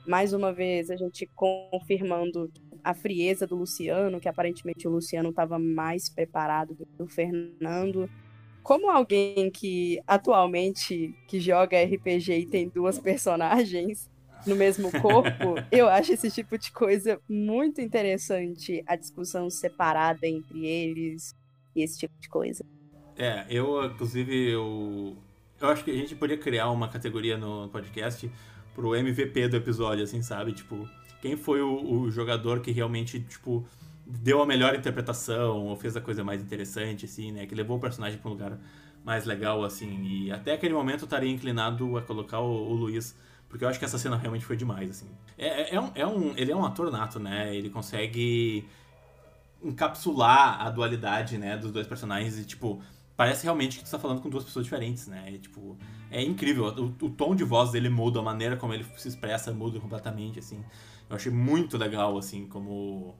Mais 0.06 0.32
uma 0.32 0.52
vez 0.52 0.90
a 0.90 0.96
gente 0.96 1.28
confirmando 1.34 2.50
a 2.82 2.94
frieza 2.94 3.46
do 3.46 3.56
Luciano, 3.56 4.20
que 4.20 4.28
aparentemente 4.28 4.88
o 4.88 4.90
Luciano 4.90 5.30
estava 5.30 5.58
mais 5.58 6.08
preparado 6.08 6.74
do 6.74 6.86
que 6.86 7.02
o 7.02 7.06
Fernando 7.06 8.08
como 8.62 8.90
alguém 8.90 9.50
que 9.50 10.00
atualmente 10.06 11.14
que 11.26 11.40
joga 11.40 11.82
RPG 11.82 12.32
e 12.32 12.46
tem 12.46 12.68
duas 12.68 12.98
personagens 13.00 14.09
no 14.46 14.56
mesmo 14.56 14.90
corpo, 15.00 15.54
eu 15.70 15.88
acho 15.88 16.12
esse 16.12 16.30
tipo 16.30 16.56
de 16.58 16.72
coisa 16.72 17.20
muito 17.28 17.80
interessante, 17.80 18.82
a 18.86 18.96
discussão 18.96 19.50
separada 19.50 20.26
entre 20.26 20.66
eles 20.66 21.34
e 21.74 21.82
esse 21.82 21.98
tipo 21.98 22.14
de 22.20 22.28
coisa. 22.28 22.64
É, 23.16 23.46
eu 23.50 23.84
inclusive 23.84 24.50
eu 24.50 25.16
eu 25.60 25.68
acho 25.68 25.84
que 25.84 25.90
a 25.90 25.94
gente 25.94 26.14
poderia 26.14 26.42
criar 26.42 26.70
uma 26.70 26.88
categoria 26.88 27.36
no 27.36 27.68
podcast 27.68 28.30
pro 28.74 28.96
MVP 28.96 29.48
do 29.48 29.56
episódio, 29.56 30.02
assim, 30.02 30.22
sabe? 30.22 30.52
Tipo, 30.52 30.88
quem 31.20 31.36
foi 31.36 31.60
o, 31.60 32.00
o 32.00 32.10
jogador 32.10 32.60
que 32.60 32.70
realmente, 32.70 33.20
tipo, 33.20 33.66
deu 34.06 34.40
a 34.40 34.46
melhor 34.46 34.74
interpretação, 34.74 35.66
ou 35.66 35.76
fez 35.76 35.96
a 35.96 36.00
coisa 36.00 36.24
mais 36.24 36.40
interessante, 36.40 37.04
assim, 37.04 37.30
né? 37.30 37.46
Que 37.46 37.54
levou 37.54 37.76
o 37.76 37.80
personagem 37.80 38.18
para 38.18 38.28
um 38.30 38.32
lugar 38.32 38.58
mais 39.04 39.26
legal, 39.26 39.62
assim. 39.62 40.02
E 40.02 40.32
até 40.32 40.52
aquele 40.54 40.72
momento 40.72 41.00
eu 41.02 41.04
estaria 41.04 41.30
inclinado 41.30 41.96
a 41.98 42.02
colocar 42.02 42.40
o, 42.40 42.70
o 42.70 42.72
Luiz, 42.72 43.14
porque 43.50 43.64
eu 43.64 43.68
acho 43.68 43.80
que 43.80 43.84
essa 43.84 43.98
cena 43.98 44.16
realmente 44.16 44.46
foi 44.46 44.56
demais, 44.56 44.88
assim. 44.88 45.08
É, 45.36 45.62
é, 45.62 45.74
é, 45.74 45.80
um, 45.80 45.90
é 45.96 46.06
um, 46.06 46.36
ele 46.36 46.52
é 46.52 46.56
um 46.56 46.64
ator 46.64 46.90
nato, 46.90 47.18
né? 47.18 47.54
Ele 47.54 47.68
consegue 47.68 48.64
encapsular 49.60 50.62
a 50.62 50.70
dualidade, 50.70 51.36
né, 51.36 51.56
dos 51.58 51.70
dois 51.70 51.86
personagens 51.86 52.38
e, 52.38 52.44
tipo, 52.44 52.80
parece 53.14 53.44
realmente 53.44 53.78
que 53.78 53.84
tu 53.84 53.90
tá 53.90 53.98
falando 53.98 54.22
com 54.22 54.30
duas 54.30 54.44
pessoas 54.44 54.64
diferentes, 54.64 55.08
né? 55.08 55.32
E, 55.32 55.38
tipo, 55.38 55.76
é 56.12 56.22
incrível. 56.22 56.66
O, 56.66 57.06
o, 57.06 57.10
tom 57.10 57.34
de 57.34 57.42
voz 57.42 57.72
dele 57.72 57.88
muda, 57.88 58.20
a 58.20 58.22
maneira 58.22 58.56
como 58.56 58.72
ele 58.72 58.86
se 58.96 59.08
expressa 59.08 59.52
muda 59.52 59.80
completamente, 59.80 60.38
assim. 60.38 60.64
Eu 61.08 61.16
achei 61.16 61.32
muito 61.32 61.76
legal, 61.76 62.16
assim, 62.16 62.46
como 62.46 63.16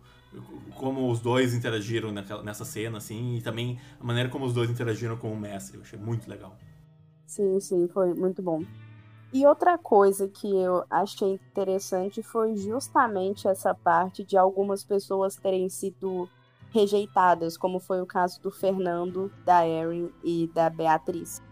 como 0.77 1.11
os 1.11 1.19
dois 1.19 1.53
interagiram 1.55 2.12
naquela, 2.12 2.40
nessa 2.45 2.64
cena, 2.64 2.99
assim, 2.99 3.38
e 3.38 3.43
também 3.43 3.81
a 3.99 4.05
maneira 4.05 4.29
como 4.29 4.45
os 4.45 4.55
dois 4.55 4.71
interagiram 4.71 5.16
com 5.16 5.33
o 5.33 5.38
mestre. 5.38 5.77
Eu 5.77 5.83
achei 5.83 5.99
muito 5.99 6.31
legal. 6.31 6.57
Sim, 7.27 7.59
sim, 7.59 7.88
foi 7.88 8.14
muito 8.14 8.40
bom. 8.40 8.62
E 9.33 9.47
outra 9.47 9.79
coisa 9.79 10.27
que 10.27 10.49
eu 10.49 10.85
achei 10.90 11.35
interessante 11.35 12.23
foi 12.23 12.57
justamente 12.57 13.47
essa 13.47 13.72
parte 13.72 14.24
de 14.24 14.37
algumas 14.37 14.83
pessoas 14.83 15.37
terem 15.37 15.68
sido 15.68 16.28
rejeitadas, 16.70 17.57
como 17.57 17.78
foi 17.78 18.01
o 18.01 18.07
caso 18.07 18.41
do 18.41 18.51
Fernando, 18.51 19.33
da 19.45 19.66
Erin 19.66 20.11
e 20.24 20.49
da 20.49 20.68
Beatriz. 20.68 21.43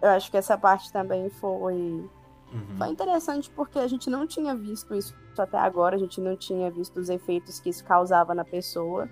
Eu 0.00 0.08
acho 0.10 0.30
que 0.30 0.36
essa 0.36 0.56
parte 0.56 0.90
também 0.90 1.28
foi, 1.28 1.74
uhum. 1.74 2.76
foi 2.78 2.88
interessante 2.88 3.50
porque 3.50 3.78
a 3.78 3.86
gente 3.86 4.08
não 4.08 4.26
tinha 4.26 4.54
visto 4.54 4.94
isso 4.94 5.14
até 5.38 5.58
agora, 5.58 5.96
a 5.96 5.98
gente 5.98 6.20
não 6.20 6.36
tinha 6.36 6.70
visto 6.70 6.98
os 6.98 7.08
efeitos 7.08 7.60
que 7.60 7.68
isso 7.68 7.84
causava 7.84 8.34
na 8.34 8.44
pessoa. 8.44 9.08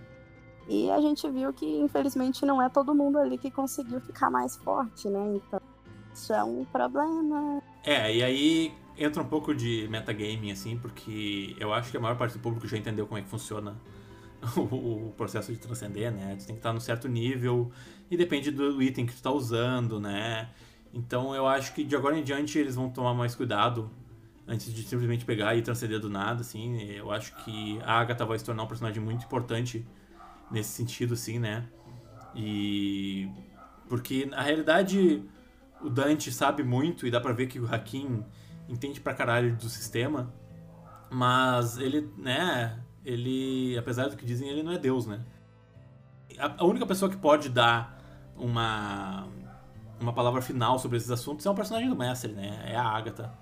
E 0.67 0.91
a 0.91 1.01
gente 1.01 1.29
viu 1.31 1.53
que, 1.53 1.79
infelizmente, 1.79 2.45
não 2.45 2.61
é 2.61 2.69
todo 2.69 2.95
mundo 2.95 3.19
ali 3.19 3.39
que 3.39 3.51
conseguiu 3.51 4.01
ficar 4.01 4.31
mais 4.31 4.57
forte, 4.57 5.09
né? 5.09 5.37
Então, 5.37 5.61
isso 6.13 6.33
é 6.33 6.45
um 6.45 6.65
problema. 6.67 7.63
É, 7.85 8.15
e 8.15 8.23
aí 8.23 8.75
entra 8.97 9.23
um 9.23 9.29
pouco 9.29 9.55
de 9.55 9.87
metagaming, 9.89 10.51
assim, 10.51 10.77
porque 10.77 11.57
eu 11.59 11.73
acho 11.73 11.91
que 11.91 11.97
a 11.97 12.01
maior 12.01 12.17
parte 12.17 12.33
do 12.33 12.41
público 12.41 12.67
já 12.67 12.77
entendeu 12.77 13.07
como 13.07 13.19
é 13.19 13.23
que 13.23 13.29
funciona 13.29 13.77
o, 14.57 15.13
processo 15.17 15.53
de 15.53 15.59
transcender, 15.59 16.13
né? 16.13 16.37
Tu 16.39 16.47
tem 16.47 16.55
que 16.55 16.61
estar 16.61 16.73
num 16.73 16.81
certo 16.81 17.09
nível 17.09 17.71
e 18.11 18.17
depende 18.17 18.51
do 18.51 18.83
item 18.83 19.07
que 19.07 19.15
tu 19.15 19.23
tá 19.23 19.31
usando, 19.31 20.01
né? 20.01 20.51
Então 20.93 21.35
eu 21.35 21.47
acho 21.47 21.75
que 21.75 21.85
de 21.85 21.95
agora 21.95 22.19
em 22.19 22.23
diante 22.23 22.59
eles 22.59 22.75
vão 22.75 22.91
tomar 22.91 23.15
mais 23.15 23.35
cuidado 23.35 23.91
antes 24.47 24.73
de 24.73 24.83
simplesmente 24.83 25.25
pegar 25.25 25.55
e 25.55 25.63
transcender 25.63 26.01
do 26.01 26.09
nada, 26.09 26.41
assim. 26.41 26.83
Eu 26.91 27.11
acho 27.11 27.37
que 27.45 27.79
a 27.83 28.01
Agatha 28.01 28.25
vai 28.25 28.39
se 28.39 28.45
tornar 28.45 28.63
um 28.63 28.67
personagem 28.67 29.03
muito 29.03 29.25
importante 29.25 29.87
nesse 30.51 30.71
sentido, 30.71 31.15
assim, 31.15 31.39
né? 31.39 31.67
E. 32.35 33.29
Porque, 33.89 34.27
na 34.27 34.43
realidade, 34.43 35.23
o 35.83 35.89
Dante 35.89 36.31
sabe 36.33 36.63
muito 36.63 37.07
e 37.07 37.11
dá 37.11 37.21
pra 37.21 37.33
ver 37.33 37.47
que 37.47 37.59
o 37.59 37.73
Hakim 37.73 38.25
entende 38.69 39.01
pra 39.01 39.15
caralho 39.15 39.57
do 39.57 39.69
sistema, 39.69 40.33
mas 41.11 41.79
ele, 41.79 42.13
né, 42.17 42.79
ele, 43.05 43.77
apesar 43.79 44.09
do 44.09 44.17
que 44.17 44.27
dizem, 44.27 44.49
ele 44.49 44.63
não 44.63 44.73
é 44.73 44.79
Deus, 44.79 45.07
né? 45.07 45.21
A, 46.39 46.63
a 46.63 46.65
única 46.67 46.87
pessoa 46.87 47.11
que 47.11 47.17
pode 47.17 47.49
dar 47.49 47.99
uma 48.37 49.27
uma 50.01 50.13
palavra 50.13 50.41
final 50.41 50.79
sobre 50.79 50.97
esses 50.97 51.11
assuntos 51.11 51.45
é 51.45 51.51
um 51.51 51.55
personagem 51.55 51.89
do 51.89 51.97
mestre, 51.97 52.33
né? 52.33 52.63
É 52.65 52.77
a 52.77 52.85
Agatha. 52.85 53.33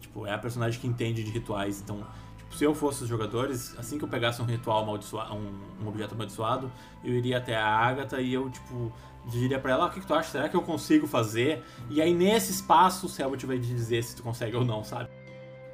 Tipo, 0.00 0.26
é 0.26 0.34
a 0.34 0.38
personagem 0.38 0.80
que 0.80 0.86
entende 0.86 1.22
de 1.22 1.30
rituais. 1.30 1.80
Então, 1.80 2.04
se 2.52 2.64
eu 2.64 2.74
fosse 2.74 3.02
os 3.02 3.08
jogadores, 3.08 3.74
assim 3.78 3.98
que 3.98 4.04
eu 4.04 4.08
pegasse 4.08 4.40
um 4.42 4.44
ritual 4.44 4.82
amaldiçoado, 4.82 5.34
um, 5.34 5.84
um 5.84 5.88
objeto 5.88 6.14
amaldiçoado, 6.14 6.70
eu 7.02 7.14
iria 7.14 7.38
até 7.38 7.56
a 7.56 7.66
Agatha 7.66 8.20
e 8.20 8.32
eu, 8.32 8.50
tipo, 8.50 8.92
diria 9.26 9.58
pra 9.58 9.72
ela, 9.72 9.84
ah, 9.84 9.88
o 9.88 9.90
que, 9.90 10.00
que 10.00 10.06
tu 10.06 10.14
acha? 10.14 10.30
Será 10.30 10.48
que 10.48 10.56
eu 10.56 10.62
consigo 10.62 11.06
fazer? 11.06 11.62
E 11.88 12.00
aí, 12.00 12.12
nesse 12.12 12.52
espaço, 12.52 13.06
o 13.06 13.08
Selbit 13.08 13.46
vai 13.46 13.58
dizer 13.58 14.02
se 14.02 14.16
tu 14.16 14.22
consegue 14.22 14.56
ou 14.56 14.64
não, 14.64 14.84
sabe? 14.84 15.08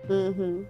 Uhum. 0.08 0.64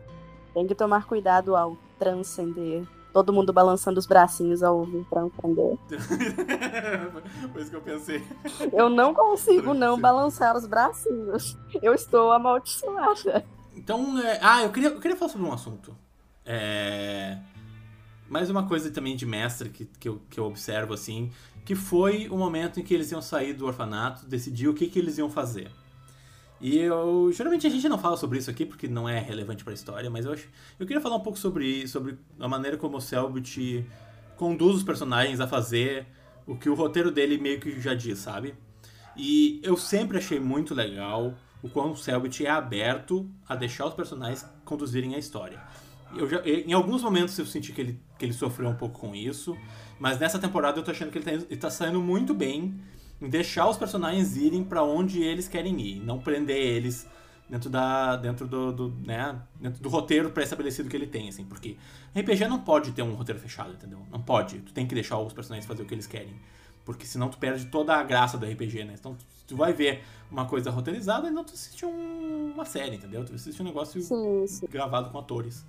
Tem 0.55 0.67
que 0.67 0.75
tomar 0.75 1.07
cuidado 1.07 1.55
ao 1.55 1.77
transcender. 1.99 2.85
Todo 3.13 3.33
mundo 3.33 3.53
balançando 3.53 3.99
os 3.99 4.07
bracinhos 4.07 4.63
ao 4.63 4.79
ouvir 4.79 5.05
transcender. 5.11 5.79
Foi 7.53 7.63
isso 7.63 7.71
que 7.71 7.77
eu 7.77 7.81
pensei. 7.81 8.25
Eu 8.73 8.89
não 8.89 9.13
consigo 9.15 9.75
não 9.75 10.01
balançar 10.01 10.57
os 10.57 10.67
bracinhos. 10.67 11.57
Eu 11.83 11.95
estou 11.95 12.33
amaldiçoada. 12.33 13.45
Então, 13.79 14.19
é... 14.19 14.39
ah, 14.43 14.63
eu 14.63 14.71
queria, 14.71 14.89
eu 14.91 15.01
queria 15.01 15.17
falar 15.17 15.31
sobre 15.31 15.47
um 15.47 15.53
assunto. 15.53 15.97
É... 16.45 17.39
Mais 18.29 18.51
uma 18.51 18.67
coisa 18.67 18.91
também 18.91 19.17
de 19.17 19.25
mestre 19.25 19.71
que, 19.71 19.87
que, 19.87 20.09
eu, 20.09 20.21
que 20.29 20.39
eu 20.39 20.45
observo, 20.45 20.93
assim, 20.93 21.31
que 21.65 21.75
foi 21.75 22.29
o 22.29 22.37
momento 22.37 22.81
em 22.81 22.83
que 22.83 22.93
eles 22.93 23.11
iam 23.11 23.23
sair 23.23 23.55
do 23.55 23.67
orfanato, 23.67 24.27
decidir 24.27 24.69
o 24.69 24.75
que, 24.75 24.87
que 24.87 24.99
eles 24.99 25.17
iam 25.17 25.31
fazer. 25.31 25.71
E 26.61 26.77
eu. 26.77 27.31
Geralmente 27.33 27.67
a 27.67 27.71
gente 27.71 27.89
não 27.89 27.99
fala 27.99 28.17
sobre 28.17 28.39
isso 28.39 28.51
aqui 28.51 28.67
porque 28.67 28.89
não 28.89 29.09
é 29.09 29.21
relevante 29.21 29.63
para 29.63 29.73
a 29.73 29.75
história, 29.75 30.11
mas 30.11 30.27
eu 30.27 30.33
acho. 30.33 30.49
Eu 30.79 30.87
queria 30.87 31.01
falar 31.01 31.17
um 31.17 31.21
pouco 31.21 31.39
sobre, 31.39 31.87
sobre 31.87 32.19
a 32.39 32.49
maneira 32.49 32.77
como 32.77 32.97
o 32.97 33.01
Selbit 33.01 33.87
conduz 34.37 34.77
os 34.77 34.83
personagens 34.83 35.41
a 35.41 35.47
fazer 35.47 36.07
o 36.47 36.57
que 36.57 36.69
o 36.69 36.75
roteiro 36.75 37.11
dele 37.11 37.39
meio 37.39 37.61
que 37.61 37.81
já 37.81 37.95
diz, 37.95 38.19
sabe? 38.19 38.55
E 39.17 39.61
eu 39.63 39.77
sempre 39.77 40.19
achei 40.19 40.41
muito 40.41 40.75
legal 40.75 41.35
o 41.63 41.69
quão 41.69 41.95
Selbit 41.97 42.45
é 42.45 42.51
aberto 42.51 43.29
a 43.49 43.55
deixar 43.55 43.87
os 43.87 43.95
personagens 43.95 44.47
conduzirem 44.65 45.15
a 45.15 45.19
história. 45.19 45.61
Eu 46.17 46.29
já, 46.29 46.41
em 46.45 46.73
alguns 46.73 47.03
momentos 47.03 47.39
eu 47.39 47.45
senti 47.45 47.73
que 47.73 47.81
ele, 47.81 48.01
que 48.19 48.25
ele 48.25 48.33
sofreu 48.33 48.69
um 48.69 48.75
pouco 48.75 48.99
com 48.99 49.15
isso, 49.15 49.57
mas 49.99 50.19
nessa 50.19 50.39
temporada 50.39 50.79
eu 50.79 50.83
tô 50.83 50.91
achando 50.91 51.11
que 51.11 51.19
ele 51.19 51.25
tá, 51.25 51.33
ele 51.33 51.57
tá 51.57 51.71
saindo 51.71 52.01
muito 52.01 52.33
bem 52.33 52.81
em 53.21 53.29
deixar 53.29 53.69
os 53.69 53.77
personagens 53.77 54.37
irem 54.37 54.65
para 54.65 54.83
onde 54.83 55.23
eles 55.23 55.49
querem 55.49 55.79
ir, 55.81 56.01
não 56.01 56.19
prender 56.19 56.57
eles 56.57 57.07
dentro 57.49 57.71
da 57.71 58.17
dentro 58.17 58.47
do, 58.47 58.73
do 58.73 58.89
né, 59.05 59.41
dentro 59.61 59.83
do 59.83 59.89
roteiro 59.89 60.31
pré-estabelecido 60.31 60.89
que 60.89 60.97
ele 60.97 61.07
tem, 61.07 61.29
assim, 61.29 61.45
porque 61.45 61.77
RPG 62.15 62.47
não 62.47 62.61
pode 62.61 62.93
ter 62.93 63.03
um 63.03 63.15
roteiro 63.15 63.41
fechado, 63.41 63.73
entendeu? 63.73 64.01
Não 64.11 64.21
pode. 64.21 64.61
Tu 64.61 64.73
tem 64.73 64.87
que 64.87 64.95
deixar 64.95 65.19
os 65.19 65.33
personagens 65.33 65.67
fazer 65.67 65.83
o 65.83 65.87
que 65.87 65.95
eles 65.95 66.07
querem, 66.07 66.35
porque 66.89 67.05
senão 67.05 67.29
tu 67.29 67.37
perde 67.37 67.67
toda 67.67 67.95
a 67.95 68.03
graça 68.03 68.39
do 68.39 68.47
RPG, 68.47 68.83
né? 68.83 68.95
Então 68.99 69.15
tu 69.47 69.55
vai 69.55 69.75
ver 69.75 70.03
uma 70.31 70.47
coisa 70.47 70.71
roteirizada 70.71 71.29
e 71.29 71.31
não 71.31 71.45
tu 71.45 71.53
assiste 71.53 71.85
um, 71.85 72.53
uma 72.55 72.65
série, 72.65 72.97
entendeu? 72.97 73.27
Tu 73.27 73.35
assiste 73.35 73.61
um 73.61 73.65
negócio 73.67 74.01
sim, 74.01 74.47
sim. 74.47 74.67
gravado 74.71 75.11
com 75.11 75.19
atores. 75.19 75.67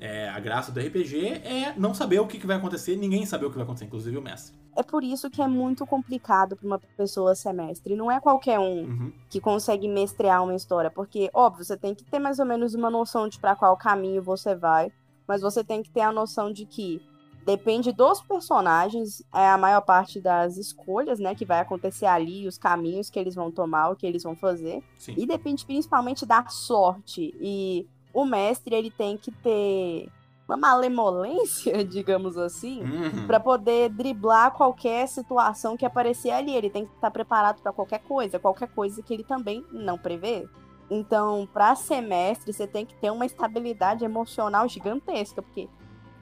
É, 0.00 0.28
a 0.28 0.40
graça 0.40 0.72
do 0.72 0.80
RPG 0.80 1.24
é 1.44 1.72
não 1.76 1.94
saber 1.94 2.18
o 2.18 2.26
que, 2.26 2.36
que 2.36 2.48
vai 2.48 2.56
acontecer, 2.56 2.96
ninguém 2.96 3.24
saber 3.24 3.46
o 3.46 3.50
que 3.50 3.54
vai 3.54 3.62
acontecer, 3.62 3.84
inclusive 3.84 4.18
o 4.18 4.20
mestre. 4.20 4.56
É 4.74 4.82
por 4.82 5.04
isso 5.04 5.30
que 5.30 5.40
é 5.40 5.46
muito 5.46 5.86
complicado 5.86 6.56
para 6.56 6.66
uma 6.66 6.80
pessoa 6.80 7.36
ser 7.36 7.52
mestre. 7.52 7.94
Não 7.94 8.10
é 8.10 8.18
qualquer 8.18 8.58
um 8.58 8.80
Uhum. 8.80 9.12
que 9.30 9.40
consegue 9.40 9.86
mestrear 9.86 10.42
uma 10.42 10.56
história, 10.56 10.90
porque, 10.90 11.30
óbvio, 11.32 11.64
você 11.64 11.76
tem 11.76 11.94
que 11.94 12.02
ter 12.02 12.18
mais 12.18 12.40
ou 12.40 12.44
menos 12.44 12.74
uma 12.74 12.90
noção 12.90 13.28
de 13.28 13.38
para 13.38 13.54
qual 13.54 13.76
caminho 13.76 14.20
você 14.20 14.52
vai, 14.56 14.90
mas 15.28 15.42
você 15.42 15.62
tem 15.62 15.80
que 15.80 15.90
ter 15.90 16.00
a 16.00 16.10
noção 16.10 16.52
de 16.52 16.66
que 16.66 17.00
depende 17.46 17.92
dos 17.92 18.20
personagens, 18.20 19.22
é 19.32 19.48
a 19.48 19.56
maior 19.56 19.80
parte 19.80 20.20
das 20.20 20.56
escolhas, 20.56 21.20
né, 21.20 21.32
que 21.32 21.44
vai 21.44 21.60
acontecer 21.60 22.04
ali, 22.04 22.48
os 22.48 22.58
caminhos 22.58 23.08
que 23.08 23.20
eles 23.20 23.36
vão 23.36 23.52
tomar, 23.52 23.90
o 23.90 23.96
que 23.96 24.04
eles 24.04 24.24
vão 24.24 24.34
fazer, 24.34 24.82
Sim. 24.98 25.14
e 25.16 25.24
depende 25.24 25.64
principalmente 25.64 26.26
da 26.26 26.44
sorte. 26.48 27.32
E 27.40 27.86
o 28.12 28.24
mestre, 28.24 28.74
ele 28.74 28.90
tem 28.90 29.16
que 29.16 29.30
ter 29.30 30.08
uma 30.48 30.56
malemolência, 30.56 31.82
digamos 31.86 32.36
assim, 32.36 32.82
Uhum. 32.82 33.26
Pra 33.28 33.38
poder 33.38 33.90
driblar 33.90 34.50
qualquer 34.50 35.06
situação 35.06 35.76
que 35.76 35.86
aparecer 35.86 36.30
ali. 36.30 36.54
Ele 36.54 36.70
tem 36.70 36.84
que 36.84 36.94
estar 36.94 37.10
preparado 37.10 37.60
pra 37.62 37.72
qualquer 37.72 38.00
coisa, 38.00 38.38
qualquer 38.40 38.68
coisa 38.68 39.02
que 39.02 39.14
ele 39.14 39.24
também 39.24 39.64
não 39.70 39.96
prevê. 39.96 40.48
Então, 40.90 41.48
pra 41.52 41.74
ser 41.74 42.00
mestre, 42.00 42.52
você 42.52 42.66
tem 42.66 42.84
que 42.86 42.94
ter 42.96 43.10
uma 43.10 43.26
estabilidade 43.26 44.04
emocional 44.04 44.68
gigantesca, 44.68 45.42
porque 45.42 45.68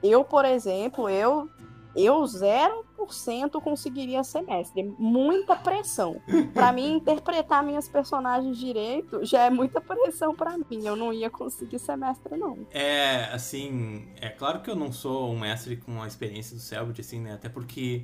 eu, 0.09 0.23
por 0.23 0.45
exemplo, 0.45 1.09
eu 1.09 1.49
eu 1.95 2.25
0% 2.25 3.61
conseguiria 3.61 4.21
ser 4.23 4.41
mestre. 4.41 4.83
Muita 4.99 5.55
pressão. 5.55 6.21
Pra 6.53 6.73
mim 6.73 6.93
interpretar 6.97 7.63
minhas 7.63 7.87
personagens 7.87 8.57
direito 8.57 9.23
já 9.25 9.43
é 9.43 9.49
muita 9.49 9.79
pressão 9.79 10.35
pra 10.35 10.57
mim. 10.57 10.85
Eu 10.85 10.97
não 10.97 11.13
ia 11.13 11.29
conseguir 11.29 11.79
ser 11.79 11.95
mestre 11.95 12.35
não. 12.37 12.67
É, 12.71 13.29
assim, 13.31 14.07
é 14.19 14.27
claro 14.29 14.59
que 14.61 14.69
eu 14.69 14.75
não 14.75 14.91
sou 14.91 15.31
um 15.31 15.39
mestre 15.39 15.77
com 15.77 16.01
a 16.01 16.07
experiência 16.07 16.53
do 16.55 16.61
Selbit, 16.61 16.99
assim, 16.99 17.21
né? 17.21 17.33
Até 17.33 17.47
porque 17.47 18.03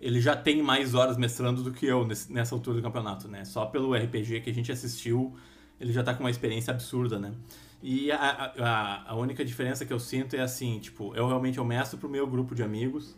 ele 0.00 0.20
já 0.20 0.36
tem 0.36 0.62
mais 0.62 0.94
horas 0.94 1.16
mestrando 1.16 1.62
do 1.64 1.72
que 1.72 1.86
eu 1.86 2.06
nesse- 2.06 2.32
nessa 2.32 2.54
altura 2.54 2.76
do 2.76 2.82
campeonato, 2.82 3.26
né? 3.28 3.44
Só 3.44 3.66
pelo 3.66 3.94
RPG 3.94 4.40
que 4.40 4.50
a 4.50 4.54
gente 4.54 4.70
assistiu, 4.70 5.34
ele 5.80 5.92
já 5.92 6.02
tá 6.04 6.14
com 6.14 6.22
uma 6.22 6.30
experiência 6.30 6.72
absurda, 6.72 7.18
né? 7.18 7.32
E 7.82 8.12
a, 8.12 8.16
a- 8.58 9.10
a, 9.10 9.14
única 9.16 9.44
diferença 9.44 9.84
que 9.84 9.92
eu 9.92 9.98
sinto 9.98 10.36
é 10.36 10.40
assim, 10.40 10.78
tipo, 10.78 11.14
eu 11.16 11.26
realmente 11.26 11.58
eu 11.58 11.64
mestro 11.64 11.98
pro 11.98 12.08
meu 12.08 12.26
grupo 12.26 12.54
de 12.54 12.62
amigos 12.62 13.16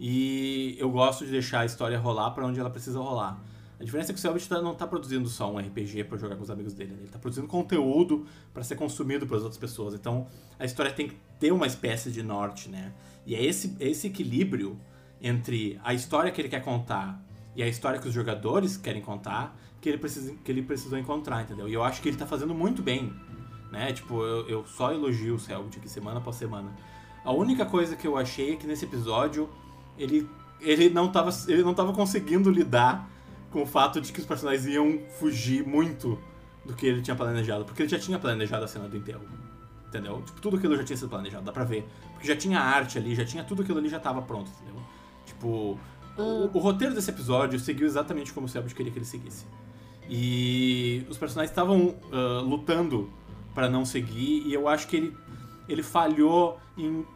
e 0.00 0.74
eu 0.78 0.90
gosto 0.90 1.24
de 1.24 1.30
deixar 1.32 1.60
a 1.60 1.64
história 1.66 1.98
rolar 1.98 2.30
pra 2.30 2.46
onde 2.46 2.58
ela 2.58 2.70
precisa 2.70 2.98
rolar. 2.98 3.42
A 3.78 3.84
diferença 3.84 4.10
é 4.10 4.14
que 4.14 4.18
o 4.18 4.22
Selbit 4.22 4.48
tá- 4.48 4.62
não 4.62 4.74
tá 4.74 4.86
produzindo 4.86 5.28
só 5.28 5.52
um 5.52 5.58
RPG 5.58 6.04
pra 6.04 6.16
jogar 6.16 6.36
com 6.36 6.42
os 6.42 6.50
amigos 6.50 6.72
dele, 6.72 6.92
né? 6.92 6.98
ele 7.02 7.10
tá 7.10 7.18
produzindo 7.18 7.46
conteúdo 7.46 8.26
pra 8.54 8.62
ser 8.62 8.74
consumido 8.76 9.26
pelas 9.26 9.42
outras 9.42 9.58
pessoas. 9.58 9.92
Então, 9.92 10.26
a 10.58 10.64
história 10.64 10.90
tem 10.90 11.08
que 11.08 11.16
ter 11.38 11.52
uma 11.52 11.66
espécie 11.66 12.10
de 12.10 12.22
norte, 12.22 12.70
né? 12.70 12.94
E 13.26 13.34
é 13.34 13.44
esse, 13.44 13.76
esse 13.78 14.06
equilíbrio 14.06 14.80
entre 15.20 15.78
a 15.84 15.92
história 15.92 16.30
que 16.32 16.40
ele 16.40 16.48
quer 16.48 16.62
contar 16.62 17.22
e 17.54 17.62
a 17.62 17.68
história 17.68 17.98
que 18.00 18.08
os 18.08 18.14
jogadores 18.14 18.78
querem 18.78 19.02
contar 19.02 19.54
que 19.80 19.90
ele, 19.90 19.98
precisa, 19.98 20.34
que 20.42 20.50
ele 20.50 20.62
precisou 20.62 20.98
encontrar, 20.98 21.42
entendeu? 21.42 21.68
E 21.68 21.74
eu 21.74 21.82
acho 21.84 22.00
que 22.00 22.08
ele 22.08 22.16
tá 22.16 22.26
fazendo 22.26 22.54
muito 22.54 22.82
bem, 22.82 23.12
né? 23.70 23.92
Tipo, 23.92 24.22
eu, 24.22 24.48
eu 24.48 24.66
só 24.66 24.92
elogio 24.92 25.34
o 25.34 25.38
Selbit 25.38 25.78
aqui 25.78 25.88
semana 25.88 26.18
após 26.18 26.36
semana. 26.36 26.70
A 27.24 27.32
única 27.32 27.66
coisa 27.66 27.96
que 27.96 28.06
eu 28.06 28.16
achei 28.16 28.52
é 28.52 28.56
que 28.56 28.66
nesse 28.66 28.84
episódio 28.84 29.48
ele, 29.98 30.28
ele, 30.60 30.88
não 30.90 31.10
tava, 31.10 31.30
ele 31.48 31.62
não 31.62 31.74
tava 31.74 31.92
conseguindo 31.92 32.50
lidar 32.50 33.08
com 33.50 33.62
o 33.62 33.66
fato 33.66 34.00
de 34.00 34.12
que 34.12 34.20
os 34.20 34.26
personagens 34.26 34.66
iam 34.66 35.00
fugir 35.18 35.66
muito 35.66 36.18
do 36.64 36.74
que 36.74 36.86
ele 36.86 37.02
tinha 37.02 37.16
planejado. 37.16 37.64
Porque 37.64 37.82
ele 37.82 37.88
já 37.88 37.98
tinha 37.98 38.18
planejado 38.18 38.64
a 38.64 38.68
cena 38.68 38.88
do 38.88 38.96
enterro. 38.96 39.22
Entendeu? 39.88 40.22
Tipo, 40.22 40.40
tudo 40.40 40.56
aquilo 40.56 40.76
já 40.76 40.84
tinha 40.84 40.96
sido 40.96 41.08
planejado, 41.08 41.44
dá 41.44 41.52
pra 41.52 41.64
ver. 41.64 41.86
Porque 42.12 42.26
já 42.26 42.36
tinha 42.36 42.60
arte 42.60 42.98
ali, 42.98 43.14
já 43.14 43.24
tinha 43.24 43.42
tudo 43.44 43.62
aquilo 43.62 43.78
ali 43.78 43.88
já 43.88 43.98
tava 44.00 44.20
pronto, 44.22 44.50
entendeu? 44.60 44.82
Tipo, 45.24 45.78
o, 46.16 46.50
o 46.54 46.58
roteiro 46.58 46.94
desse 46.94 47.10
episódio 47.10 47.58
seguiu 47.58 47.86
exatamente 47.86 48.32
como 48.32 48.46
o 48.46 48.48
Selbit 48.48 48.74
queria 48.74 48.92
que 48.92 48.98
ele 48.98 49.04
seguisse. 49.04 49.46
E 50.08 51.04
os 51.08 51.18
personagens 51.18 51.50
estavam 51.50 51.94
ah, 52.12 52.40
lutando 52.40 53.10
pra 53.56 53.70
não 53.70 53.86
seguir, 53.86 54.42
e 54.46 54.52
eu 54.52 54.68
acho 54.68 54.86
que 54.86 54.96
ele, 54.96 55.16
ele 55.66 55.82
falhou 55.82 56.60
em 56.76 57.06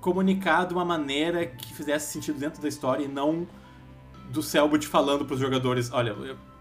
comunicar 0.00 0.64
de 0.64 0.72
uma 0.72 0.84
maneira 0.84 1.44
que 1.44 1.74
fizesse 1.74 2.10
sentido 2.10 2.38
dentro 2.38 2.62
da 2.62 2.68
história 2.68 3.04
e 3.04 3.08
não 3.08 3.46
do 4.30 4.42
Selbit 4.42 4.86
falando 4.86 5.26
pros 5.26 5.38
jogadores, 5.38 5.92
olha, 5.92 6.16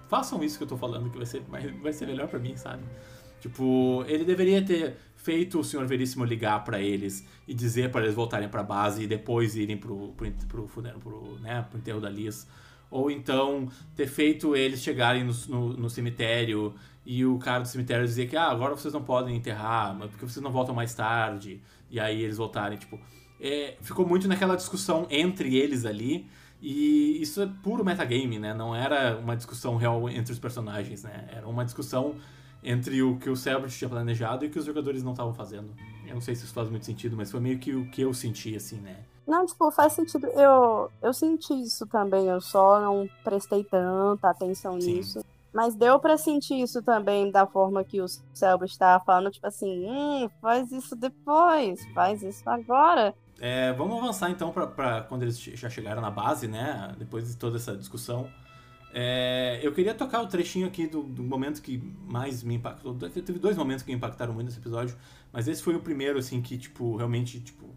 façam 0.10 0.44
isso 0.44 0.58
que 0.58 0.66
eu 0.66 0.68
tô 0.68 0.76
falando 0.76 1.10
que 1.10 1.16
vai 1.16 1.26
ser, 1.26 1.42
vai, 1.82 1.94
ser 1.94 2.06
melhor 2.06 2.28
pra 2.28 2.38
mim, 2.38 2.58
sabe? 2.58 2.84
Tipo, 3.40 4.04
ele 4.10 4.26
deveria 4.26 4.62
ter 4.62 4.98
feito 5.16 5.58
o 5.58 5.64
Sr. 5.64 5.86
Veríssimo 5.86 6.26
ligar 6.26 6.66
pra 6.66 6.82
eles 6.82 7.26
e 7.48 7.54
dizer 7.54 7.90
pra 7.90 8.02
eles 8.02 8.14
voltarem 8.14 8.50
pra 8.50 8.62
base 8.62 9.04
e 9.04 9.08
depois 9.08 9.56
irem 9.56 9.78
pro, 9.78 10.10
pro, 10.18 10.30
pro, 10.50 10.68
funeral, 10.68 11.00
pro, 11.00 11.40
né, 11.40 11.66
pro 11.70 11.80
enterro 11.80 12.02
da 12.02 12.10
Liz. 12.10 12.46
Ou 12.92 13.10
então 13.10 13.70
ter 13.96 14.08
feito 14.08 14.54
eles 14.54 14.82
chegarem 14.82 15.24
no, 15.24 15.34
no, 15.48 15.70
no 15.78 15.90
cemitério 15.90 16.74
e 17.10 17.26
o 17.26 17.40
cara 17.40 17.62
do 17.62 17.68
cemitério 17.70 18.06
dizer 18.06 18.28
que 18.28 18.36
ah, 18.36 18.50
agora 18.50 18.76
vocês 18.76 18.94
não 18.94 19.02
podem 19.02 19.34
enterrar, 19.34 19.96
mas 19.98 20.10
porque 20.10 20.26
vocês 20.26 20.44
não 20.44 20.52
voltam 20.52 20.76
mais 20.76 20.94
tarde. 20.94 21.62
E 21.90 22.02
aí 22.02 22.22
eles 22.22 22.36
voltarem, 22.36 22.78
tipo. 22.78 23.00
é, 23.40 23.78
ficou 23.80 24.06
muito 24.06 24.28
naquela 24.28 24.58
discussão 24.58 25.08
entre 25.10 25.56
eles 25.56 25.86
ali. 25.86 26.30
E 26.62 27.22
isso 27.22 27.42
é 27.42 27.50
puro 27.64 27.86
metagame, 27.86 28.38
né? 28.38 28.54
Não 28.54 28.76
era 28.76 29.18
uma 29.20 29.38
discussão 29.38 29.78
real 29.78 30.10
entre 30.10 30.34
os 30.34 30.40
personagens, 30.40 31.04
né? 31.04 31.30
Era 31.32 31.48
uma 31.48 31.64
discussão 31.64 32.16
entre 32.62 33.02
o 33.02 33.18
que 33.18 33.30
o 33.30 33.38
Selbit 33.38 33.78
tinha 33.78 33.88
planejado 33.88 34.44
e 34.44 34.50
o 34.50 34.52
que 34.52 34.60
os 34.60 34.66
jogadores 34.66 35.02
não 35.02 35.14
estavam 35.14 35.34
fazendo. 35.34 35.74
Eu 36.06 36.16
não 36.16 36.22
sei 36.22 36.36
se 36.36 36.44
isso 36.44 36.54
faz 36.54 36.70
muito 36.70 36.86
sentido, 36.86 37.16
mas 37.16 37.32
foi 37.32 37.40
meio 37.40 37.58
que 37.58 37.74
o 37.74 37.90
que 37.90 38.02
eu 38.02 38.14
senti, 38.14 38.54
assim, 38.54 38.82
né? 38.82 38.98
Não, 39.26 39.46
tipo, 39.46 39.72
faz 39.72 39.94
sentido. 39.94 40.28
Eu, 40.28 40.92
eu 41.02 41.14
senti 41.14 41.54
isso 41.54 41.88
também, 41.88 42.28
eu 42.28 42.42
só 42.42 42.82
não 42.82 43.10
prestei 43.24 43.64
tanta 43.64 44.30
atenção 44.30 44.82
Sim. 44.82 44.96
nisso. 44.96 45.24
Mas 45.54 45.76
deu 45.76 46.00
para 46.00 46.18
sentir 46.18 46.62
isso 46.62 46.82
também 46.84 47.32
da 47.32 47.48
forma 47.48 47.84
que 47.84 48.02
o 48.02 48.06
Selby 48.34 48.66
estava 48.66 49.04
falando, 49.04 49.32
tipo 49.32 49.48
assim, 49.48 49.86
hum, 49.90 50.30
faz 50.42 50.72
isso 50.72 50.96
depois, 50.96 51.84
faz 51.94 52.22
isso 52.22 52.48
agora. 52.50 53.16
É, 53.40 53.72
vamos 53.74 53.98
avançar 53.98 54.30
então 54.30 54.52
para 54.52 55.02
quando 55.04 55.24
eles 55.24 55.40
já 55.40 55.70
chegaram 55.70 56.02
na 56.02 56.10
base, 56.10 56.48
né? 56.48 56.96
Depois 56.98 57.28
de 57.28 57.38
toda 57.38 57.58
essa 57.58 57.76
discussão. 57.76 58.30
É, 58.94 59.60
eu 59.62 59.74
queria 59.74 59.94
tocar 59.94 60.22
o 60.22 60.28
trechinho 60.28 60.66
aqui 60.66 60.88
do, 60.88 61.04
do, 61.04 61.22
momento 61.22 61.62
que 61.62 61.78
mais 62.08 62.42
me 62.42 62.56
impactou. 62.56 62.96
Teve 62.96 63.38
dois 63.38 63.56
momentos 63.56 63.84
que 63.84 63.92
me 63.92 63.98
impactaram 63.98 64.34
muito 64.34 64.48
nesse 64.48 64.60
episódio, 64.60 64.96
mas 65.32 65.48
esse 65.48 65.62
foi 65.62 65.76
o 65.76 65.80
primeiro, 65.80 66.18
assim, 66.18 66.42
que, 66.42 66.58
tipo, 66.58 66.96
realmente, 66.96 67.40
tipo, 67.40 67.70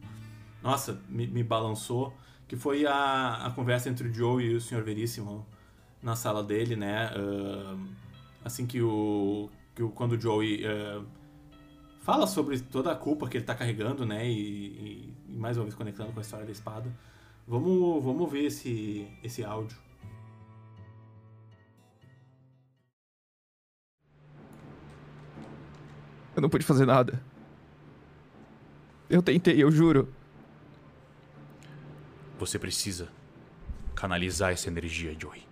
nossa, 0.63 1.01
me, 1.09 1.27
me 1.27 1.43
balançou. 1.43 2.15
Que 2.49 2.57
foi 2.57 2.85
a, 2.85 3.47
a 3.47 3.51
conversa 3.53 3.89
entre 3.89 4.09
o 4.09 4.13
Joe 4.13 4.43
e 4.43 4.55
o 4.57 4.61
Sr. 4.61 4.83
Veríssimo 4.83 5.47
na 6.03 6.17
sala 6.17 6.43
dele, 6.43 6.77
né? 6.77 7.11
Uh, 7.17 7.79
assim 8.45 8.67
que 8.67 8.81
o, 8.81 9.51
que 9.75 9.83
o. 9.83 9.91
Quando 9.91 10.13
o 10.13 10.21
Joey 10.21 10.65
uh, 10.65 11.05
fala 12.01 12.27
sobre 12.27 12.59
toda 12.61 12.91
a 12.91 12.97
culpa 12.97 13.29
que 13.29 13.37
ele 13.37 13.45
tá 13.45 13.55
carregando, 13.55 14.07
né? 14.07 14.27
E, 14.27 14.33
e, 14.33 15.15
e, 15.29 15.33
mais 15.33 15.57
uma 15.57 15.65
vez 15.65 15.75
conectando 15.75 16.13
com 16.13 16.19
a 16.19 16.23
história 16.23 16.47
da 16.47 16.53
espada. 16.53 16.91
Vamos, 17.47 18.03
vamos 18.03 18.31
ver 18.31 18.45
esse, 18.45 19.07
esse 19.23 19.45
áudio. 19.45 19.77
Eu 26.35 26.43
não 26.43 26.49
pude 26.49 26.65
fazer 26.65 26.87
nada. 26.87 27.21
Eu 29.09 29.21
tentei, 29.21 29.61
eu 29.63 29.71
juro. 29.71 30.09
Você 32.39 32.59
precisa 32.59 33.09
canalizar 33.95 34.53
essa 34.53 34.69
energia, 34.69 35.15
Joey. 35.21 35.50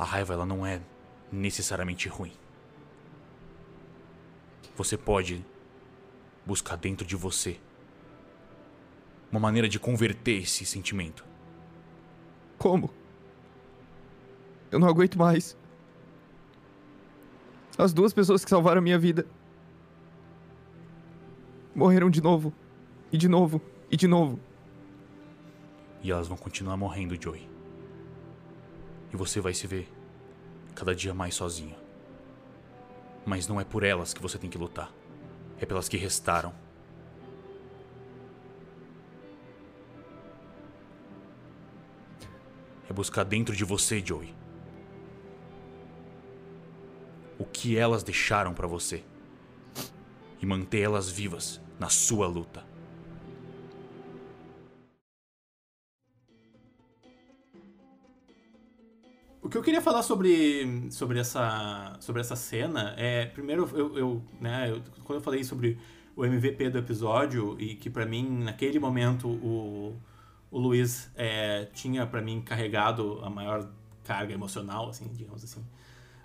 A 0.00 0.04
raiva 0.04 0.32
ela 0.32 0.46
não 0.46 0.64
é 0.64 0.80
necessariamente 1.30 2.08
ruim. 2.08 2.32
Você 4.74 4.96
pode 4.96 5.44
buscar 6.46 6.76
dentro 6.76 7.06
de 7.06 7.14
você 7.14 7.60
uma 9.30 9.38
maneira 9.38 9.68
de 9.68 9.78
converter 9.78 10.40
esse 10.40 10.64
sentimento. 10.64 11.22
Como? 12.56 12.88
Eu 14.70 14.78
não 14.78 14.88
aguento 14.88 15.18
mais. 15.18 15.54
As 17.76 17.92
duas 17.92 18.14
pessoas 18.14 18.42
que 18.42 18.48
salvaram 18.48 18.80
minha 18.80 18.98
vida 18.98 19.26
morreram 21.74 22.08
de 22.08 22.22
novo, 22.22 22.54
e 23.12 23.18
de 23.18 23.28
novo, 23.28 23.60
e 23.90 23.98
de 23.98 24.08
novo. 24.08 24.40
E 26.02 26.10
elas 26.10 26.26
vão 26.26 26.38
continuar 26.38 26.78
morrendo, 26.78 27.22
Joey. 27.22 27.49
E 29.12 29.16
você 29.16 29.40
vai 29.40 29.52
se 29.52 29.66
ver 29.66 29.90
cada 30.74 30.94
dia 30.94 31.12
mais 31.12 31.34
sozinho. 31.34 31.76
Mas 33.24 33.46
não 33.46 33.60
é 33.60 33.64
por 33.64 33.82
elas 33.82 34.14
que 34.14 34.22
você 34.22 34.38
tem 34.38 34.48
que 34.48 34.58
lutar. 34.58 34.92
É 35.58 35.66
pelas 35.66 35.88
que 35.88 35.96
restaram. 35.96 36.54
É 42.88 42.92
buscar 42.92 43.24
dentro 43.24 43.54
de 43.54 43.64
você, 43.64 44.02
Joey. 44.04 44.34
O 47.38 47.44
que 47.44 47.76
elas 47.76 48.02
deixaram 48.02 48.54
para 48.54 48.66
você. 48.66 49.04
E 50.40 50.46
manter 50.46 50.80
elas 50.80 51.10
vivas 51.10 51.60
na 51.78 51.88
sua 51.88 52.26
luta. 52.26 52.69
Que 59.50 59.58
eu 59.58 59.62
queria 59.62 59.80
falar 59.80 60.02
sobre, 60.02 60.88
sobre, 60.90 61.18
essa, 61.18 61.96
sobre 62.00 62.20
essa 62.20 62.36
cena 62.36 62.94
é, 62.96 63.26
primeiro, 63.26 63.68
eu, 63.74 63.98
eu 63.98 64.22
né, 64.40 64.70
eu, 64.70 64.80
quando 65.04 65.18
eu 65.18 65.22
falei 65.22 65.42
sobre 65.42 65.76
o 66.16 66.24
MVP 66.24 66.70
do 66.70 66.78
episódio 66.78 67.56
e 67.58 67.74
que 67.74 67.90
para 67.90 68.06
mim, 68.06 68.44
naquele 68.44 68.78
momento, 68.78 69.28
o, 69.28 69.96
o 70.50 70.58
Luiz 70.58 71.10
é, 71.16 71.66
tinha 71.72 72.06
para 72.06 72.22
mim 72.22 72.40
carregado 72.40 73.20
a 73.22 73.30
maior 73.30 73.68
carga 74.04 74.32
emocional, 74.32 74.88
assim, 74.88 75.08
digamos 75.14 75.42
assim. 75.42 75.64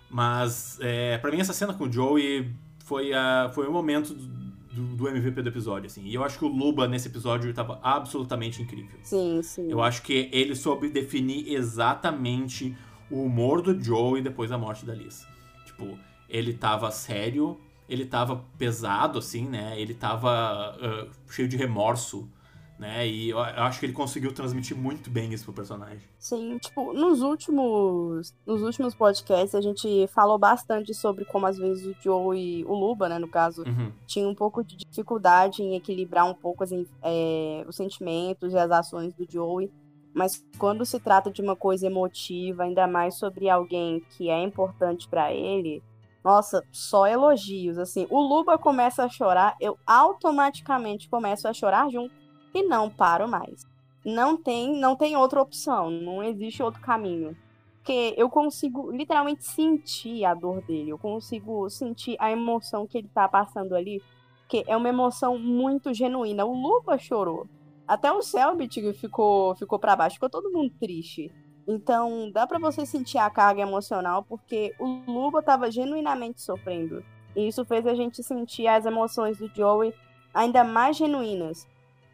Mas 0.10 0.78
é, 0.82 1.18
para 1.18 1.32
mim 1.32 1.40
essa 1.40 1.54
cena 1.54 1.74
com 1.74 1.86
o 1.86 1.92
Joey 1.92 2.54
foi, 2.84 3.14
a, 3.14 3.50
foi 3.54 3.68
o 3.68 3.72
momento 3.72 4.14
do, 4.14 4.96
do, 4.96 5.08
MVP 5.08 5.42
do 5.42 5.50
episódio, 5.50 5.88
assim. 5.88 6.04
E 6.06 6.14
eu 6.14 6.24
acho 6.24 6.38
que 6.38 6.46
o 6.46 6.48
Luba 6.48 6.88
nesse 6.88 7.08
episódio 7.08 7.50
estava 7.50 7.80
absolutamente 7.82 8.62
incrível. 8.62 9.00
Sim, 9.02 9.42
sim. 9.42 9.72
Eu 9.72 9.82
acho 9.82 10.02
que 10.04 10.30
ele 10.32 10.56
soube 10.56 10.90
definir 10.90 11.54
exatamente 11.54 12.76
o 13.10 13.24
humor 13.24 13.62
do 13.62 13.82
Joe 13.82 14.20
e 14.20 14.24
depois 14.24 14.50
da 14.50 14.58
morte 14.58 14.86
da 14.86 14.94
Liz. 14.94 15.28
Tipo, 15.66 15.98
ele 16.30 16.54
tava 16.54 16.90
sério, 16.92 17.60
ele 17.88 18.06
tava 18.06 18.44
pesado, 18.58 19.20
assim, 19.20 19.48
né? 19.48 19.80
Ele 19.80 19.94
tava 19.94 20.76
uh, 20.78 21.32
cheio 21.32 21.48
de 21.48 21.58
remorso 21.58 22.30
né? 22.78 23.08
E 23.08 23.30
eu 23.30 23.40
acho 23.40 23.80
que 23.80 23.86
ele 23.86 23.94
conseguiu 23.94 24.34
transmitir 24.34 24.76
muito 24.76 25.10
bem 25.10 25.34
isso 25.34 25.46
pro 25.46 25.54
personagem. 25.54 26.02
Sim, 26.20 26.58
tipo, 26.58 26.94
nos 26.94 27.22
últimos, 27.22 28.34
nos 28.46 28.62
últimos 28.62 28.94
podcasts 28.94 29.56
a 29.56 29.62
gente 29.62 30.08
falou 30.08 30.38
bastante 30.38 30.94
sobre 30.94 31.26
como 31.26 31.46
às 31.46 31.58
vezes 31.58 31.86
o 31.86 31.96
Joe 32.02 32.38
e 32.38 32.66
o 32.66 32.74
Luba, 32.74 33.08
né, 33.08 33.18
no 33.18 33.28
caso, 33.28 33.64
uhum. 33.66 33.92
tinham 34.06 34.30
um 34.30 34.36
pouco 34.36 34.64
de 34.64 34.76
dificuldade 34.76 35.62
em 35.62 35.76
equilibrar 35.76 36.26
um 36.26 36.34
pouco 36.34 36.64
assim, 36.64 36.86
é, 37.02 37.64
os 37.68 37.76
sentimentos 37.76 38.54
e 38.54 38.58
as 38.58 38.72
ações 38.72 39.14
do 39.14 39.26
Joey. 39.30 39.72
Mas 40.16 40.42
quando 40.58 40.86
se 40.86 40.98
trata 40.98 41.30
de 41.30 41.42
uma 41.42 41.58
coisa 41.58 41.88
emotiva, 41.88 42.64
ainda 42.64 42.88
mais 42.88 43.16
sobre 43.16 43.50
alguém 43.50 44.00
que 44.12 44.30
é 44.30 44.42
importante 44.42 45.10
para 45.10 45.34
ele, 45.34 45.84
nossa, 46.24 46.66
só 46.72 47.06
elogios. 47.06 47.78
Assim, 47.78 48.08
o 48.10 48.22
Luba 48.22 48.58
começa 48.58 49.04
a 49.04 49.10
chorar, 49.10 49.58
eu 49.60 49.78
automaticamente 49.86 51.10
começo 51.10 51.50
a 51.50 51.54
chorar 51.54 51.90
junto 51.92 52.16
e 52.54 52.64
não 52.64 52.90
paro 52.90 53.28
mais. 53.28 53.68
Não 54.06 54.38
tem, 54.38 54.80
não 54.80 54.96
tem 54.96 55.18
outra 55.18 55.42
opção, 55.42 55.92
não 55.92 56.24
existe 56.24 56.64
outro 56.64 56.82
caminho. 56.82 57.36
Porque 57.76 58.16
eu 58.18 58.30
consigo 58.30 58.90
literalmente 58.92 59.44
sentir 59.44 60.24
a 60.24 60.34
dor 60.34 60.62
dele, 60.62 60.92
eu 60.92 60.98
consigo 60.98 61.70
sentir 61.70 62.16
a 62.20 62.32
emoção 62.32 62.88
que 62.88 62.98
ele 62.98 63.10
tá 63.14 63.28
passando 63.28 63.76
ali, 63.76 64.02
que 64.48 64.64
é 64.66 64.78
uma 64.78 64.90
emoção 64.90 65.38
muito 65.38 65.94
genuína. 65.94 66.46
O 66.46 66.54
Lupa 66.54 66.98
chorou. 66.98 67.48
Até 67.88 68.12
o 68.12 68.22
Selbit 68.22 68.94
ficou, 68.94 69.56
ficou 69.56 69.78
para 69.78 69.96
baixo, 69.96 70.16
ficou 70.16 70.30
todo 70.30 70.52
mundo 70.52 70.74
triste. 70.80 71.32
Então, 71.68 72.32
dá 72.32 72.46
para 72.46 72.60
você 72.60 72.86
sentir 72.86 73.18
a 73.18 73.30
carga 73.30 73.62
emocional, 73.62 74.24
porque 74.24 74.76
o 74.80 74.86
Luba 75.08 75.42
tava 75.42 75.70
genuinamente 75.72 76.42
sofrendo. 76.42 77.04
E 77.36 77.48
isso 77.48 77.66
fez 77.66 77.86
a 77.86 77.94
gente 77.94 78.24
sentir 78.24 78.68
as 78.68 78.86
emoções 78.86 79.38
do 79.38 79.48
Joey 79.48 79.94
ainda 80.34 80.64
mais 80.64 80.98
genuínas. 80.98 81.68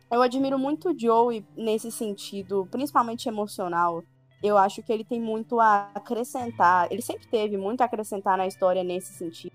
Eu 0.09 0.21
admiro 0.21 0.59
muito 0.59 0.89
o 0.89 0.97
Joey 0.97 1.45
nesse 1.55 1.91
sentido, 1.91 2.67
principalmente 2.69 3.27
emocional. 3.27 4.03
Eu 4.43 4.57
acho 4.57 4.81
que 4.83 4.91
ele 4.91 5.03
tem 5.03 5.21
muito 5.21 5.59
a 5.59 5.89
acrescentar. 5.93 6.87
Ele 6.91 7.01
sempre 7.01 7.27
teve 7.27 7.57
muito 7.57 7.81
a 7.81 7.85
acrescentar 7.85 8.37
na 8.37 8.47
história 8.47 8.83
nesse 8.83 9.13
sentido. 9.13 9.53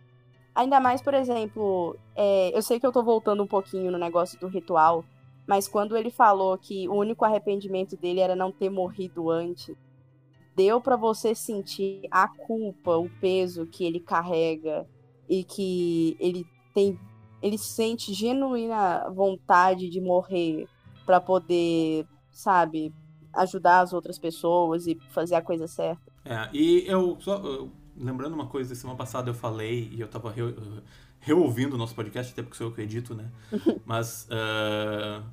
Ainda 0.55 0.81
mais, 0.81 1.03
por 1.03 1.13
exemplo, 1.13 1.97
é, 2.15 2.57
eu 2.57 2.63
sei 2.63 2.81
que 2.81 2.87
eu 2.87 2.93
tô 2.93 3.03
voltando 3.03 3.43
um 3.43 3.47
pouquinho 3.47 3.91
no 3.91 3.99
negócio 3.99 4.41
do 4.41 4.47
ritual, 4.47 5.05
mas 5.47 5.69
quando 5.69 5.97
ele 5.97 6.11
falou 6.11 6.57
que 6.59 6.89
o 6.89 6.95
único 6.95 7.25
arrependimento 7.25 7.97
dele 7.97 8.21
era 8.21 8.35
não 8.35 8.51
ter 8.51 8.69
morrido 8.69 9.31
antes, 9.31 9.77
deu 10.55 10.81
para 10.81 10.97
você 10.97 11.35
sentir 11.35 12.03
a 12.11 12.27
culpa, 12.27 12.97
o 12.97 13.09
peso 13.21 13.67
que 13.67 13.85
ele 13.85 14.01
carrega 14.01 14.87
e 15.29 15.45
que 15.45 16.17
ele 16.19 16.45
tem 16.75 16.99
ele 17.43 17.59
sente 17.59 18.13
genuína 18.13 19.09
vontade 19.11 19.89
de 19.89 20.01
morrer 20.01 20.67
para 21.05 21.21
poder, 21.21 22.07
sabe, 22.31 22.93
ajudar 23.33 23.81
as 23.81 23.93
outras 23.93 24.19
pessoas 24.19 24.87
e 24.87 24.99
fazer 25.11 25.35
a 25.35 25.43
coisa 25.43 25.69
certa. 25.69 26.11
É, 26.25 26.49
e 26.53 26.85
eu 26.87 27.17
só 27.21 27.69
lembrando 27.97 28.35
uma 28.35 28.47
coisa, 28.47 28.75
semana 28.75 28.99
passada 28.99 29.31
eu 29.31 29.35
falei 29.35 29.91
e 29.93 30.01
eu 30.01 30.09
tava 30.09 30.31
reouvindo 31.27 31.75
o 31.75 31.79
nosso 31.79 31.93
podcast, 31.93 32.33
até 32.33 32.41
porque 32.41 32.57
sou 32.57 32.69
eu 32.69 32.73
que 32.73 32.81
edito, 32.81 33.13
né? 33.13 33.29
Mas 33.85 34.29
uh, 34.31 35.25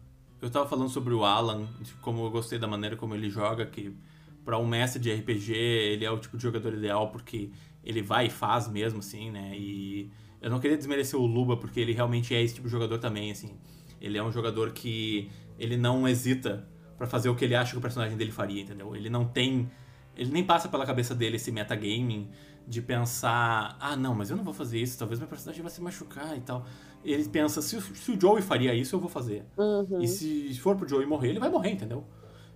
eu 0.42 0.50
tava 0.50 0.68
falando 0.68 0.90
sobre 0.90 1.14
o 1.14 1.24
Alan, 1.24 1.68
de 1.80 1.94
como 2.02 2.26
eu 2.26 2.32
gostei 2.32 2.58
da 2.58 2.68
maneira 2.68 2.96
como 2.96 3.14
ele 3.14 3.30
joga, 3.30 3.64
que 3.64 3.96
para 4.44 4.58
um 4.58 4.66
mestre 4.66 5.00
de 5.00 5.14
RPG 5.14 5.54
ele 5.54 6.04
é 6.04 6.10
o 6.10 6.18
tipo 6.18 6.36
de 6.36 6.42
jogador 6.42 6.74
ideal 6.74 7.12
porque 7.12 7.52
ele 7.84 8.02
vai 8.02 8.26
e 8.26 8.30
faz 8.32 8.68
mesmo, 8.68 9.00
assim, 9.00 9.30
né? 9.30 9.54
E 9.56 10.10
eu 10.42 10.50
não 10.50 10.60
queria 10.60 10.76
desmerecer 10.76 11.18
o 11.20 11.28
Luba, 11.28 11.56
porque 11.58 11.80
ele 11.80 11.94
realmente 11.94 12.34
é 12.34 12.42
esse 12.42 12.56
tipo 12.56 12.68
de 12.68 12.72
jogador 12.72 12.98
também, 12.98 13.30
assim. 13.30 13.56
Ele 14.02 14.18
é 14.18 14.24
um 14.24 14.32
jogador 14.32 14.72
que 14.72 15.30
ele 15.60 15.78
não 15.78 16.08
hesita 16.08 16.68
para 16.98 17.06
fazer 17.06 17.30
o 17.30 17.36
que 17.36 17.46
ele 17.46 17.54
acha 17.54 17.72
que 17.72 17.78
o 17.78 17.82
personagem 17.82 18.18
dele 18.18 18.32
faria, 18.32 18.64
entendeu? 18.64 18.96
Ele 18.96 19.12
não 19.12 19.26
tem. 19.26 19.70
Ele 20.18 20.32
nem 20.32 20.44
passa 20.44 20.68
pela 20.68 20.88
cabeça 20.88 21.14
dele 21.14 21.36
esse 21.36 21.52
metagaming 21.52 22.30
de 22.68 22.82
pensar, 22.82 23.78
ah, 23.80 23.96
não, 23.96 24.16
mas 24.16 24.30
eu 24.30 24.38
não 24.38 24.44
vou 24.44 24.54
fazer 24.54 24.80
isso, 24.80 24.98
talvez 24.98 25.20
meu 25.20 25.28
personagem 25.28 25.62
vai 25.62 25.72
se 25.72 25.82
machucar 25.82 26.38
e 26.38 26.42
tal. 26.42 26.66
Ele 27.04 27.28
pensa, 27.28 27.62
se, 27.62 27.80
se 27.82 28.12
o 28.12 28.20
Joey 28.20 28.42
faria 28.42 28.74
isso, 28.74 28.96
eu 28.96 29.00
vou 29.00 29.10
fazer. 29.10 29.46
Uhum. 29.58 30.02
E 30.02 30.08
se 30.08 30.58
for 30.60 30.76
pro 30.76 30.88
Joey 30.88 31.06
morrer, 31.06 31.30
ele 31.30 31.40
vai 31.40 31.50
morrer, 31.50 31.72
entendeu? 31.72 32.06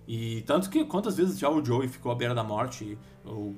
E 0.06 0.40
tanto 0.46 0.70
que 0.70 0.84
quantas 0.86 1.16
vezes 1.16 1.38
já 1.38 1.50
o 1.50 1.62
Joey 1.62 1.86
ficou 1.86 2.10
à 2.10 2.14
beira 2.14 2.34
da 2.34 2.42
morte, 2.42 2.96
ou 3.24 3.54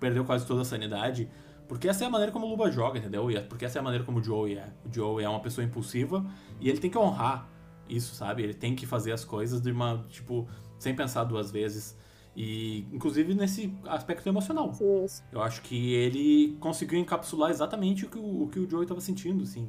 perdeu 0.00 0.24
quase 0.24 0.46
toda 0.46 0.62
a 0.62 0.64
sanidade. 0.64 1.28
Porque 1.68 1.88
essa 1.88 2.02
é 2.02 2.06
a 2.06 2.10
maneira 2.10 2.32
como 2.32 2.46
o 2.46 2.48
Luba 2.48 2.70
joga, 2.70 2.98
entendeu? 2.98 3.30
E 3.30 3.36
é- 3.36 3.42
porque 3.42 3.64
essa 3.64 3.78
é 3.78 3.80
a 3.80 3.82
maneira 3.82 4.02
como 4.04 4.18
o 4.18 4.22
Joey 4.24 4.56
é. 4.56 4.72
O 4.84 4.92
Joey 4.92 5.24
é 5.24 5.28
uma 5.28 5.40
pessoa 5.40 5.64
impulsiva 5.64 6.24
e 6.58 6.68
ele 6.68 6.78
tem 6.78 6.90
que 6.90 6.98
honrar 6.98 7.48
isso, 7.88 8.14
sabe? 8.14 8.42
Ele 8.42 8.54
tem 8.54 8.74
que 8.74 8.86
fazer 8.86 9.12
as 9.12 9.24
coisas 9.24 9.60
de 9.60 9.70
uma, 9.70 10.04
tipo, 10.08 10.48
sem 10.78 10.96
pensar 10.96 11.24
duas 11.24 11.50
vezes. 11.50 11.96
E, 12.36 12.86
inclusive, 12.92 13.34
nesse 13.34 13.74
aspecto 13.86 14.28
emocional. 14.28 14.72
Sim, 14.72 15.06
sim. 15.06 15.22
Eu 15.32 15.42
acho 15.42 15.62
que 15.62 15.94
ele 15.94 16.56
conseguiu 16.60 16.98
encapsular 16.98 17.50
exatamente 17.50 18.06
o 18.06 18.08
que 18.08 18.18
o, 18.18 18.42
o, 18.44 18.48
que 18.48 18.60
o 18.60 18.70
Joey 18.70 18.84
estava 18.84 19.00
sentindo, 19.00 19.42
assim, 19.42 19.68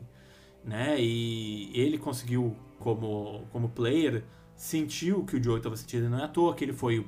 né? 0.64 0.96
E 1.00 1.72
ele 1.74 1.98
conseguiu, 1.98 2.56
como, 2.80 3.46
como 3.52 3.70
player, 3.70 4.24
sentir 4.56 5.14
o 5.14 5.26
que 5.26 5.38
o 5.38 5.44
Joey 5.44 5.58
estava 5.58 5.76
sentindo. 5.76 6.10
Não 6.10 6.20
é 6.20 6.24
à 6.24 6.28
toa 6.28 6.54
que 6.54 6.64
ele 6.64 6.74
foi 6.74 7.06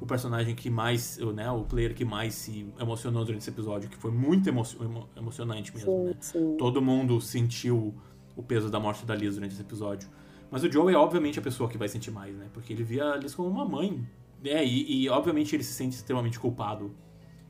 o, 0.00 0.06
personagem 0.06 0.54
que 0.54 0.70
mais, 0.70 1.18
o, 1.18 1.32
né? 1.32 1.50
O 1.50 1.64
player 1.64 1.94
que 1.94 2.04
mais 2.04 2.34
se 2.34 2.66
emocionou 2.80 3.24
durante 3.24 3.42
esse 3.42 3.50
episódio, 3.50 3.90
que 3.90 3.96
foi 3.96 4.10
muito 4.10 4.48
emo 4.48 4.62
emo 4.80 5.08
emocionante 5.16 5.74
mesmo, 5.74 6.04
né? 6.04 6.14
Sim, 6.20 6.38
sim. 6.38 6.56
Todo 6.56 6.80
mundo 6.80 7.20
sentiu 7.20 7.94
o 8.34 8.42
peso 8.42 8.70
da 8.70 8.80
morte 8.80 9.04
da 9.04 9.14
Liz 9.14 9.34
durante 9.34 9.52
esse 9.52 9.62
episódio. 9.62 10.08
Mas 10.50 10.62
o 10.62 10.70
Joey 10.70 10.94
é 10.94 10.98
obviamente 10.98 11.38
a 11.38 11.42
pessoa 11.42 11.68
que 11.68 11.76
vai 11.76 11.88
sentir 11.88 12.10
mais, 12.10 12.34
né? 12.34 12.48
Porque 12.52 12.72
ele 12.72 12.82
via 12.82 13.12
a 13.12 13.16
Liz 13.16 13.34
como 13.34 13.48
uma 13.48 13.64
mãe. 13.64 14.04
Né? 14.44 14.64
e, 14.64 15.04
e 15.04 15.08
obviamente 15.08 15.56
ele 15.56 15.64
se 15.64 15.72
sente 15.72 15.96
extremamente 15.96 16.38
culpado 16.38 16.94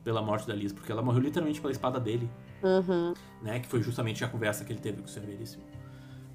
pela 0.03 0.21
morte 0.21 0.47
da 0.47 0.53
Liz, 0.55 0.71
porque 0.71 0.91
ela 0.91 1.01
morreu 1.01 1.21
literalmente 1.21 1.59
pela 1.59 1.71
espada 1.71 1.99
dele, 1.99 2.29
Uhum. 2.63 3.13
né? 3.43 3.59
Que 3.59 3.67
foi 3.67 3.81
justamente 3.83 4.23
a 4.23 4.27
conversa 4.27 4.63
que 4.63 4.71
ele 4.71 4.79
teve 4.79 4.99
com 5.01 5.05
o 5.05 5.09
Sr. 5.09 5.21
Veríssimo. 5.25 5.63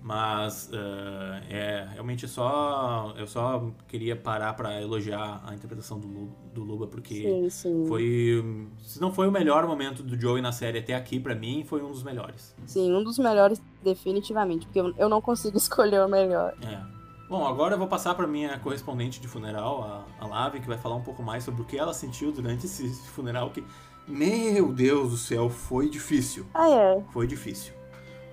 Mas 0.03 0.71
ah, 0.73 1.43
é 1.51 1.87
realmente 1.93 2.27
só 2.27 3.13
eu 3.19 3.27
só 3.27 3.71
queria 3.87 4.17
parar 4.17 4.55
pra 4.55 4.81
elogiar 4.81 5.43
a 5.47 5.55
interpretação 5.55 6.01
do, 6.01 6.31
do 6.55 6.63
Luba 6.65 6.87
porque 6.87 7.15
Sim, 7.23 7.51
sim. 7.51 7.85
foi 7.87 8.67
se 8.83 8.99
não 8.99 9.13
foi 9.13 9.29
o 9.29 9.31
melhor 9.31 9.67
momento 9.67 10.03
do 10.03 10.19
Joey 10.19 10.41
na 10.41 10.53
série 10.53 10.79
até 10.79 10.95
aqui 10.95 11.21
pra 11.21 11.35
mim 11.35 11.65
foi 11.67 11.83
um 11.83 11.91
dos 11.91 12.03
melhores. 12.03 12.57
Sim, 12.65 12.95
um 12.95 13.05
dos 13.05 13.19
melhores, 13.19 13.61
definitivamente. 13.85 14.65
Porque 14.67 14.81
eu, 14.81 14.95
eu 14.97 15.09
não 15.09 15.21
consigo 15.21 15.57
escolher 15.59 16.01
o 16.01 16.09
melhor. 16.09 16.55
É. 16.63 16.99
Bom, 17.31 17.47
agora 17.47 17.74
eu 17.74 17.78
vou 17.78 17.87
passar 17.87 18.12
para 18.16 18.26
minha 18.26 18.59
correspondente 18.59 19.20
de 19.20 19.28
funeral, 19.28 19.85
a, 19.85 20.24
a 20.24 20.26
Lave, 20.26 20.59
que 20.59 20.66
vai 20.66 20.76
falar 20.76 20.97
um 20.97 21.01
pouco 21.01 21.22
mais 21.22 21.45
sobre 21.45 21.62
o 21.62 21.64
que 21.64 21.78
ela 21.78 21.95
sentiu 21.95 22.33
durante 22.33 22.66
esse 22.66 22.89
funeral 23.07 23.51
que, 23.51 23.64
meu 24.09 24.72
Deus 24.72 25.12
do 25.12 25.16
céu, 25.16 25.49
foi 25.49 25.89
difícil. 25.89 26.45
Ah, 26.53 26.68
é. 26.68 27.05
Foi 27.12 27.28
difícil. 27.28 27.72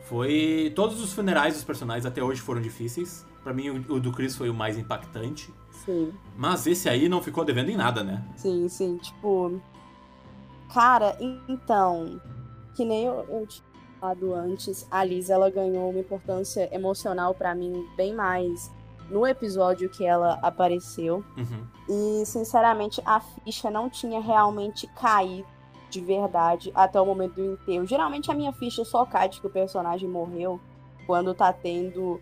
Foi 0.06 0.74
todos 0.76 1.00
os 1.00 1.14
funerais 1.14 1.54
dos 1.54 1.64
personagens 1.64 2.08
até 2.08 2.24
hoje 2.24 2.42
foram 2.42 2.60
difíceis. 2.60 3.24
Pra 3.44 3.54
mim 3.54 3.70
o, 3.70 3.94
o 3.94 4.00
do 4.00 4.12
Chris 4.12 4.36
foi 4.36 4.50
o 4.50 4.54
mais 4.54 4.80
impactante, 4.80 5.54
Sim. 5.86 6.12
mas 6.36 6.66
esse 6.66 6.90
aí 6.90 7.08
não 7.08 7.22
ficou 7.22 7.46
devendo 7.46 7.70
em 7.70 7.78
nada, 7.78 8.04
né? 8.04 8.26
Sim, 8.36 8.68
sim. 8.68 8.98
Tipo. 8.98 9.62
Cara, 10.74 11.16
então. 11.48 12.20
Que 12.76 12.84
nem 12.84 13.06
eu, 13.06 13.24
eu 13.30 13.46
tinha 13.46 13.64
falado 14.02 14.34
antes, 14.34 14.88
a 14.90 15.04
Liz 15.04 15.30
ela 15.30 15.52
ganhou 15.52 15.92
uma 15.92 16.00
importância 16.00 16.68
emocional 16.74 17.36
pra 17.36 17.54
mim 17.54 17.88
bem 17.96 18.12
mais 18.12 18.76
no 19.10 19.26
episódio 19.26 19.90
que 19.90 20.06
ela 20.06 20.40
apareceu. 20.42 21.24
Uhum. 21.38 21.68
E, 21.90 22.26
sinceramente, 22.26 23.02
a 23.06 23.20
ficha 23.20 23.70
não 23.70 23.90
tinha 23.90 24.20
realmente 24.20 24.88
caído 24.88 25.48
de 25.90 26.02
verdade 26.02 26.72
até 26.76 27.00
o 27.00 27.06
momento 27.06 27.36
do 27.36 27.54
enterro. 27.54 27.86
Geralmente 27.86 28.30
a 28.30 28.34
minha 28.34 28.52
ficha 28.52 28.84
só 28.84 29.06
cai 29.06 29.30
de 29.30 29.40
que 29.40 29.48
o 29.48 29.50
personagem 29.50 30.10
morreu 30.10 30.60
quando 31.06 31.34
tá 31.34 31.54
tendo 31.54 32.20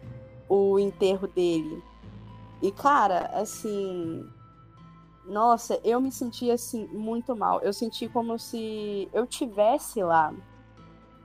o 0.47 0.79
enterro 0.79 1.27
dele. 1.27 1.83
E, 2.61 2.71
cara, 2.71 3.31
assim. 3.33 4.27
Nossa, 5.25 5.79
eu 5.83 5.99
me 5.99 6.11
senti 6.11 6.51
assim 6.51 6.87
muito 6.87 7.35
mal. 7.35 7.59
Eu 7.61 7.73
senti 7.73 8.07
como 8.07 8.37
se 8.37 9.09
eu 9.11 9.25
tivesse 9.25 10.03
lá. 10.03 10.31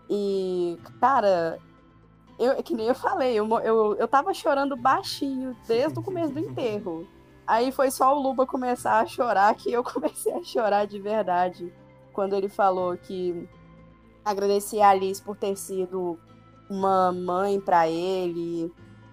E, 0.09 0.79
cara, 0.99 1.59
eu, 2.41 2.63
que 2.63 2.75
nem 2.75 2.87
eu 2.87 2.95
falei, 2.95 3.35
eu, 3.39 3.47
eu, 3.61 3.95
eu 3.97 4.09
tava 4.09 4.33
chorando 4.35 4.77
baixinho 4.77 5.57
desde 5.67 5.99
o 5.99 6.03
começo 6.03 6.33
do 6.33 6.41
enterro. 6.41 7.07
Aí 7.47 7.71
foi 7.73 7.91
só 7.91 8.17
o 8.17 8.21
Luba 8.23 8.47
começar 8.47 9.01
a 9.01 9.07
chorar 9.07 9.55
que 9.55 9.73
eu 9.73 9.83
comecei 9.85 10.33
a 10.33 10.43
chorar 10.43 10.87
de 10.87 10.99
verdade. 11.01 11.73
Quando 12.13 12.35
ele 12.35 12.49
falou 12.49 12.97
que 12.97 13.49
agradecia 14.25 14.87
a 14.87 14.91
Alice 14.91 15.23
por 15.23 15.37
ter 15.37 15.57
sido 15.57 16.19
uma 16.69 17.13
mãe 17.13 17.61
pra 17.61 17.89
ele. 17.89 18.73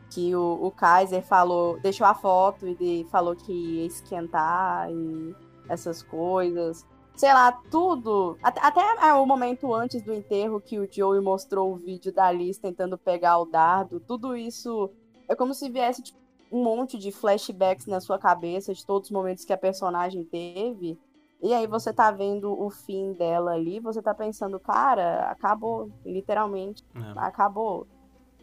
Que 0.09 0.33
o, 0.35 0.59
o 0.61 0.71
Kaiser 0.71 1.21
falou, 1.21 1.79
deixou 1.81 2.07
a 2.07 2.13
foto 2.13 2.65
e 2.67 2.75
de- 2.75 3.07
falou 3.11 3.35
que 3.35 3.51
ia 3.51 3.85
esquentar 3.85 4.89
e 4.89 5.35
essas 5.67 6.01
coisas. 6.01 6.85
Sei 7.17 7.33
lá, 7.33 7.51
tudo. 7.71 8.37
Até, 8.43 8.61
até 8.61 9.13
o 9.13 9.25
momento 9.25 9.73
antes 9.73 10.03
do 10.03 10.13
enterro 10.13 10.61
que 10.61 10.79
o 10.79 10.87
Joey 10.89 11.19
mostrou 11.19 11.73
o 11.73 11.75
vídeo 11.75 12.13
da 12.13 12.27
Alice 12.27 12.61
tentando 12.61 12.95
pegar 12.95 13.39
o 13.39 13.45
dardo. 13.45 13.99
Tudo 13.99 14.35
isso 14.37 14.91
é 15.27 15.35
como 15.35 15.51
se 15.51 15.67
viesse 15.67 16.03
tipo, 16.03 16.19
um 16.51 16.63
monte 16.63 16.95
de 16.95 17.11
flashbacks 17.11 17.87
na 17.87 17.99
sua 17.99 18.19
cabeça 18.19 18.71
de 18.71 18.85
todos 18.85 19.09
os 19.09 19.11
momentos 19.11 19.43
que 19.43 19.51
a 19.51 19.57
personagem 19.57 20.23
teve. 20.25 20.95
E 21.41 21.53
aí 21.55 21.65
você 21.65 21.91
tá 21.91 22.11
vendo 22.11 22.51
o 22.51 22.69
fim 22.69 23.13
dela 23.13 23.53
ali, 23.53 23.79
você 23.79 23.99
tá 24.01 24.13
pensando, 24.13 24.59
cara, 24.59 25.29
acabou, 25.31 25.89
literalmente, 26.05 26.83
É. 26.95 26.99
acabou. 27.17 27.87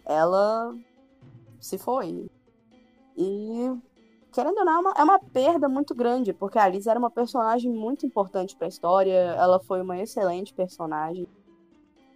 Ela 0.05 0.75
se 1.61 1.79
foi. 1.79 2.29
E 3.17 3.71
querendo 4.35 4.59
ou 4.59 4.65
não, 4.65 4.75
é 4.75 4.81
uma, 4.81 4.95
é 4.99 5.05
uma 5.05 5.19
perda 5.21 5.69
muito 5.69 5.95
grande, 5.95 6.33
porque 6.33 6.59
a 6.59 6.69
Liz 6.69 6.89
era 6.89 6.99
uma 6.99 7.11
personagem 7.11 7.71
muito 7.71 8.05
importante 8.05 8.57
pra 8.57 8.67
história, 8.67 9.13
ela 9.13 9.61
foi 9.61 9.81
uma 9.81 9.97
excelente 9.99 10.53
personagem. 10.53 11.27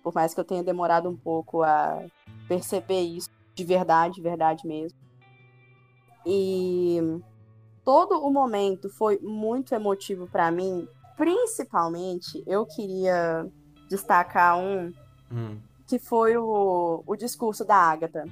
Por 0.03 0.13
mais 0.13 0.35
que 0.35 0.41
eu 0.41 0.45
tenha 0.45 0.65
demorado 0.65 1.09
um 1.09 1.17
pouco 1.17 1.63
a 1.63 2.05
perceber 2.49 3.03
isso 3.03 3.29
de 3.55 3.65
verdade, 3.65 4.17
de 4.17 4.23
verdade 4.23 4.67
mesmo. 4.67 4.99
E 6.27 6.99
todo 7.85 8.19
o 8.19 8.31
momento 8.31 8.91
foi 8.91 9.19
muito 9.23 9.73
emotivo 9.75 10.27
pra 10.27 10.51
mim. 10.51 10.89
Principalmente, 11.17 12.43
eu 12.47 12.67
queria 12.67 13.47
destacar 13.89 14.59
um 14.59 14.93
Hum. 15.31 15.61
que 15.87 15.99
foi 15.99 16.37
o, 16.39 17.03
o 17.07 17.17
discurso 17.17 17.65
da 17.65 17.77
Agatha. 17.77 18.25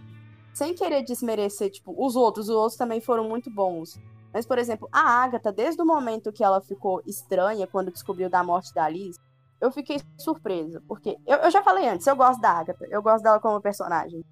Sem 0.56 0.74
querer 0.74 1.02
desmerecer, 1.02 1.70
tipo, 1.70 1.94
os 1.94 2.16
outros, 2.16 2.48
os 2.48 2.54
outros 2.54 2.78
também 2.78 2.98
foram 2.98 3.28
muito 3.28 3.50
bons. 3.50 4.00
Mas, 4.32 4.46
por 4.46 4.56
exemplo, 4.56 4.88
a 4.90 5.22
Agatha, 5.22 5.52
desde 5.52 5.82
o 5.82 5.84
momento 5.84 6.32
que 6.32 6.42
ela 6.42 6.62
ficou 6.62 7.02
estranha 7.06 7.66
quando 7.66 7.92
descobriu 7.92 8.30
da 8.30 8.42
morte 8.42 8.72
da 8.72 8.88
Liz, 8.88 9.18
eu 9.60 9.70
fiquei 9.70 10.00
surpresa. 10.16 10.82
Porque 10.88 11.14
eu, 11.26 11.36
eu 11.36 11.50
já 11.50 11.62
falei 11.62 11.86
antes, 11.86 12.06
eu 12.06 12.16
gosto 12.16 12.40
da 12.40 12.52
Agatha, 12.52 12.86
eu 12.88 13.02
gosto 13.02 13.22
dela 13.22 13.38
como 13.38 13.60
personagem. 13.60 14.24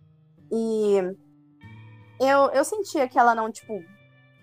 E 0.51 0.97
eu, 2.19 2.51
eu 2.55 2.65
sentia 2.65 3.07
que 3.07 3.19
ela 3.19 3.35
não, 3.35 3.53
tipo, 3.53 3.85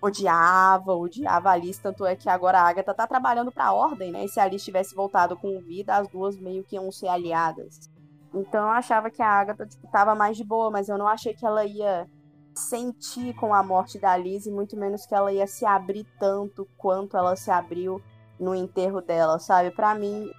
odiava, 0.00 0.94
odiava 0.94 1.48
a 1.48 1.52
Alice, 1.54 1.82
tanto 1.82 2.06
é 2.06 2.14
que 2.14 2.28
agora 2.28 2.60
a 2.60 2.68
Agatha 2.68 2.94
tá 2.94 3.08
trabalhando 3.08 3.50
pra 3.50 3.72
ordem, 3.72 4.12
né? 4.12 4.24
E 4.24 4.28
se 4.28 4.38
a 4.38 4.44
Alice 4.44 4.64
tivesse 4.64 4.94
voltado 4.94 5.36
com 5.36 5.60
vida, 5.60 5.96
as 5.96 6.06
duas 6.06 6.36
meio 6.38 6.62
que 6.62 6.76
iam 6.76 6.92
ser 6.92 7.08
aliadas. 7.08 7.90
Então 8.34 8.62
eu 8.62 8.70
achava 8.70 9.10
que 9.10 9.20
a 9.20 9.28
Agatha, 9.28 9.66
tipo, 9.66 9.86
tava 9.90 10.14
mais 10.14 10.36
de 10.36 10.44
boa, 10.44 10.70
mas 10.70 10.88
eu 10.88 10.96
não 10.96 11.06
achei 11.06 11.34
que 11.34 11.44
ela 11.44 11.64
ia 11.64 12.08
sentir 12.54 13.34
com 13.34 13.54
a 13.54 13.62
morte 13.62 13.98
da 13.98 14.12
Alice, 14.12 14.48
e 14.48 14.52
muito 14.52 14.76
menos 14.76 15.06
que 15.06 15.14
ela 15.14 15.32
ia 15.32 15.46
se 15.46 15.64
abrir 15.64 16.06
tanto 16.18 16.68
quanto 16.76 17.16
ela 17.16 17.34
se 17.36 17.50
abriu 17.50 18.02
no 18.38 18.54
enterro 18.54 19.00
dela, 19.00 19.38
sabe? 19.38 19.70
Pra 19.70 19.94
mim, 19.94 20.30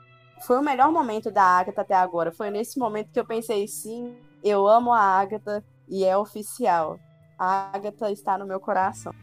foi 0.46 0.58
o 0.58 0.64
melhor 0.64 0.92
momento 0.92 1.32
da 1.32 1.44
Agatha 1.44 1.82
até 1.82 1.96
agora. 1.96 2.32
Foi 2.32 2.50
nesse 2.50 2.78
momento 2.78 3.12
que 3.12 3.20
eu 3.20 3.26
pensei, 3.26 3.68
sim, 3.68 4.16
eu 4.44 4.68
amo 4.68 4.92
a 4.92 5.00
Agatha 5.00 5.64
e 5.88 6.04
é 6.04 6.18
oficial. 6.18 7.00
A 7.38 7.72
Agatha 7.74 8.12
está 8.12 8.38
no 8.38 8.46
meu 8.46 8.60
coração. 8.60 9.14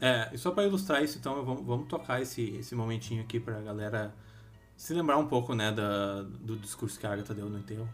É, 0.00 0.28
e 0.32 0.36
só 0.36 0.50
pra 0.50 0.64
ilustrar 0.64 1.02
isso, 1.02 1.18
então, 1.18 1.42
vamos, 1.44 1.64
vamos 1.64 1.88
tocar 1.88 2.20
esse, 2.20 2.56
esse 2.56 2.74
momentinho 2.74 3.22
aqui 3.22 3.40
pra 3.40 3.60
galera 3.60 4.14
se 4.76 4.92
lembrar 4.92 5.16
um 5.16 5.26
pouco, 5.26 5.54
né, 5.54 5.72
da, 5.72 6.22
do 6.22 6.56
discurso 6.56 7.00
que 7.00 7.06
a 7.06 7.12
Agatha 7.12 7.32
deu 7.32 7.48
no 7.48 7.58
enterro. 7.58 7.88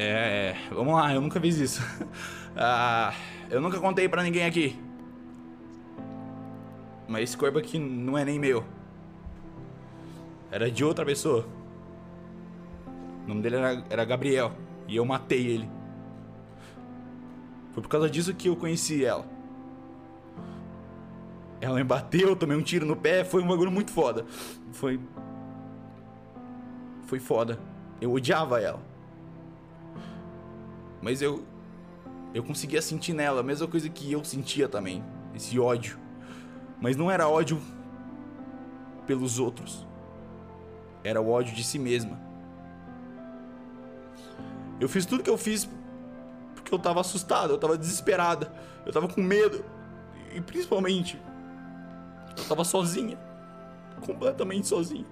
É, 0.00 0.54
vamos 0.70 0.94
lá, 0.94 1.12
eu 1.12 1.20
nunca 1.20 1.40
fiz 1.40 1.56
isso. 1.58 1.82
Ah, 2.60 3.14
eu 3.50 3.60
nunca 3.60 3.78
contei 3.78 4.08
pra 4.08 4.20
ninguém 4.20 4.44
aqui. 4.44 4.76
Mas 7.06 7.22
esse 7.22 7.36
corpo 7.36 7.56
aqui 7.56 7.78
não 7.78 8.18
é 8.18 8.24
nem 8.24 8.36
meu. 8.36 8.64
Era 10.50 10.68
de 10.68 10.84
outra 10.84 11.04
pessoa. 11.04 11.46
O 13.24 13.28
nome 13.28 13.40
dele 13.40 13.56
era, 13.56 13.84
era 13.88 14.04
Gabriel. 14.04 14.50
E 14.88 14.96
eu 14.96 15.04
matei 15.04 15.46
ele. 15.46 15.70
Foi 17.72 17.80
por 17.80 17.88
causa 17.88 18.10
disso 18.10 18.34
que 18.34 18.48
eu 18.48 18.56
conheci 18.56 19.04
ela. 19.04 19.24
Ela 21.60 21.76
me 21.76 21.84
bateu, 21.84 22.30
eu 22.30 22.36
tomei 22.36 22.56
um 22.56 22.62
tiro 22.62 22.84
no 22.84 22.96
pé, 22.96 23.24
foi 23.24 23.40
um 23.40 23.46
bagulho 23.46 23.70
muito 23.70 23.92
foda. 23.92 24.26
Foi. 24.72 24.98
Foi 27.06 27.20
foda. 27.20 27.56
Eu 28.00 28.12
odiava 28.12 28.60
ela. 28.60 28.97
Mas 31.00 31.22
eu. 31.22 31.44
Eu 32.34 32.42
conseguia 32.42 32.82
sentir 32.82 33.14
nela 33.14 33.40
a 33.40 33.42
mesma 33.42 33.66
coisa 33.66 33.88
que 33.88 34.12
eu 34.12 34.22
sentia 34.22 34.68
também. 34.68 35.02
Esse 35.34 35.58
ódio. 35.58 35.98
Mas 36.80 36.96
não 36.96 37.10
era 37.10 37.26
ódio 37.26 37.60
pelos 39.06 39.38
outros. 39.38 39.86
Era 41.02 41.20
o 41.20 41.30
ódio 41.30 41.54
de 41.54 41.64
si 41.64 41.78
mesma. 41.78 42.20
Eu 44.78 44.88
fiz 44.88 45.06
tudo 45.06 45.22
que 45.22 45.30
eu 45.30 45.38
fiz 45.38 45.68
porque 46.54 46.74
eu 46.74 46.78
tava 46.78 47.00
assustado, 47.00 47.54
eu 47.54 47.58
tava 47.58 47.78
desesperada, 47.78 48.52
eu 48.84 48.92
tava 48.92 49.08
com 49.08 49.22
medo. 49.22 49.64
E 50.34 50.40
principalmente, 50.40 51.18
eu 52.36 52.44
tava 52.44 52.62
sozinha. 52.64 53.18
Completamente 54.04 54.66
sozinha. 54.66 55.06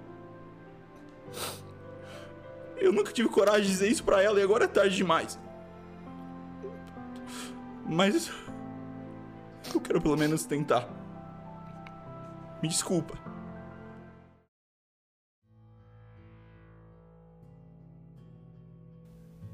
Eu 2.77 2.93
nunca 2.93 3.11
tive 3.11 3.27
coragem 3.27 3.63
de 3.63 3.69
dizer 3.69 3.89
isso 3.89 4.03
pra 4.03 4.21
ela 4.21 4.39
e 4.39 4.43
agora 4.43 4.65
é 4.65 4.67
tarde 4.67 4.95
demais. 4.95 5.39
Mas. 7.87 8.31
Eu 9.73 9.81
quero 9.81 10.01
pelo 10.01 10.17
menos 10.17 10.45
tentar. 10.45 10.87
Me 12.61 12.67
desculpa. 12.67 13.17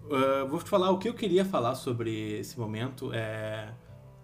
Uh, 0.05 0.47
vou 0.47 0.59
te 0.59 0.69
falar 0.69 0.91
o 0.91 0.97
que 0.97 1.09
eu 1.09 1.13
queria 1.13 1.45
falar 1.45 1.75
sobre 1.75 2.39
esse 2.39 2.59
momento. 2.59 3.11
É, 3.13 3.73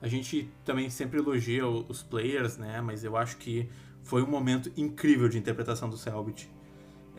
a 0.02 0.08
gente 0.08 0.50
também 0.64 0.90
sempre 0.90 1.20
elogia 1.20 1.68
os 1.68 2.04
players, 2.04 2.58
né? 2.58 2.82
Mas 2.82 3.04
eu 3.04 3.16
acho 3.16 3.38
que 3.38 3.70
foi 4.04 4.22
um 4.22 4.28
momento 4.28 4.72
incrível 4.78 5.28
de 5.28 5.38
interpretação 5.38 5.90
do 5.90 5.98
Selbit. 5.98 6.50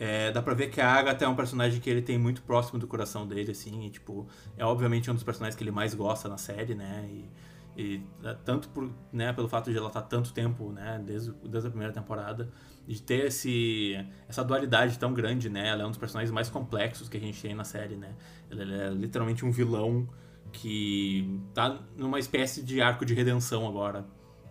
É, 0.03 0.33
dá 0.33 0.41
pra 0.41 0.55
ver 0.55 0.71
que 0.71 0.81
a 0.81 0.91
Agatha 0.91 1.27
é 1.27 1.29
um 1.29 1.37
personagem 1.37 1.79
que 1.79 1.91
ele 1.91 2.01
tem 2.01 2.17
muito 2.17 2.41
próximo 2.41 2.79
do 2.79 2.87
coração 2.87 3.27
dele, 3.27 3.51
assim, 3.51 3.85
e, 3.85 3.91
tipo, 3.91 4.27
é 4.57 4.65
obviamente 4.65 5.11
um 5.11 5.15
dos 5.15 5.23
personagens 5.23 5.55
que 5.55 5.63
ele 5.63 5.71
mais 5.71 5.93
gosta 5.93 6.27
na 6.27 6.39
série, 6.39 6.75
né? 6.75 7.07
E, 7.07 7.31
e 7.77 8.03
é, 8.25 8.35
tanto 8.43 8.71
por, 8.71 8.91
né, 9.13 9.31
pelo 9.35 9.47
fato 9.47 9.71
de 9.71 9.77
ela 9.77 9.89
estar 9.89 10.01
tanto 10.01 10.33
tempo, 10.33 10.73
né, 10.73 10.99
desde, 11.05 11.33
desde 11.45 11.69
a 11.69 11.71
primeira 11.71 11.93
temporada, 11.93 12.49
de 12.89 13.03
ter 13.03 13.27
esse, 13.27 13.95
essa 14.27 14.43
dualidade 14.43 14.99
tão 14.99 15.13
grande, 15.13 15.51
né? 15.51 15.69
Ela 15.69 15.83
é 15.83 15.87
um 15.87 15.91
dos 15.91 15.99
personagens 15.99 16.33
mais 16.33 16.49
complexos 16.49 17.07
que 17.07 17.19
a 17.19 17.21
gente 17.21 17.41
tem 17.41 17.55
na 17.55 17.65
série, 17.65 17.95
né? 17.95 18.15
Ela, 18.51 18.63
ela 18.63 18.75
é 18.85 18.89
literalmente 18.89 19.45
um 19.45 19.51
vilão 19.51 20.09
que 20.51 21.43
tá 21.53 21.79
numa 21.95 22.19
espécie 22.19 22.63
de 22.63 22.81
arco 22.81 23.05
de 23.05 23.13
redenção 23.13 23.69
agora, 23.69 24.07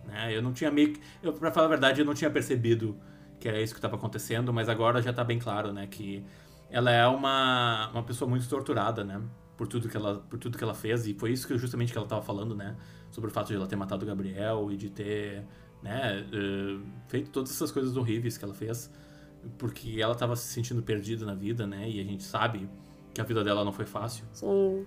né? 0.06 0.32
Eu 0.32 0.42
não 0.42 0.52
tinha 0.52 0.70
meio 0.70 0.92
que, 0.92 1.00
eu 1.20 1.32
para 1.32 1.50
falar 1.50 1.66
a 1.66 1.70
verdade, 1.70 2.00
eu 2.00 2.06
não 2.06 2.14
tinha 2.14 2.30
percebido 2.30 2.96
que 3.40 3.48
era 3.48 3.60
isso 3.60 3.72
que 3.72 3.78
estava 3.78 3.96
acontecendo, 3.96 4.52
mas 4.52 4.68
agora 4.68 5.00
já 5.02 5.12
tá 5.12 5.24
bem 5.24 5.38
claro, 5.38 5.72
né, 5.72 5.86
que 5.86 6.22
ela 6.70 6.90
é 6.90 7.06
uma, 7.06 7.90
uma 7.90 8.02
pessoa 8.02 8.28
muito 8.28 8.48
torturada, 8.48 9.02
né? 9.02 9.20
Por 9.56 9.66
tudo 9.66 9.88
que 9.88 9.96
ela 9.96 10.18
por 10.30 10.38
tudo 10.38 10.56
que 10.56 10.64
ela 10.64 10.74
fez 10.74 11.06
e 11.06 11.12
foi 11.14 11.32
isso 11.32 11.46
que 11.46 11.58
justamente 11.58 11.92
que 11.92 11.98
ela 11.98 12.06
estava 12.06 12.22
falando, 12.22 12.54
né? 12.54 12.76
Sobre 13.10 13.28
o 13.28 13.32
fato 13.32 13.48
de 13.48 13.56
ela 13.56 13.66
ter 13.66 13.76
matado 13.76 14.04
o 14.04 14.08
Gabriel 14.08 14.70
e 14.70 14.76
de 14.76 14.88
ter 14.88 15.44
né, 15.82 16.24
uh, 16.32 16.80
feito 17.08 17.30
todas 17.30 17.50
essas 17.50 17.72
coisas 17.72 17.96
horríveis 17.96 18.38
que 18.38 18.44
ela 18.44 18.54
fez, 18.54 18.90
porque 19.58 19.98
ela 20.00 20.12
estava 20.12 20.36
se 20.36 20.46
sentindo 20.52 20.82
perdida 20.82 21.26
na 21.26 21.34
vida, 21.34 21.66
né? 21.66 21.90
E 21.90 22.00
a 22.00 22.04
gente 22.04 22.22
sabe 22.22 22.68
que 23.12 23.20
a 23.20 23.24
vida 23.24 23.42
dela 23.42 23.64
não 23.64 23.72
foi 23.72 23.86
fácil. 23.86 24.24
Sim. 24.32 24.86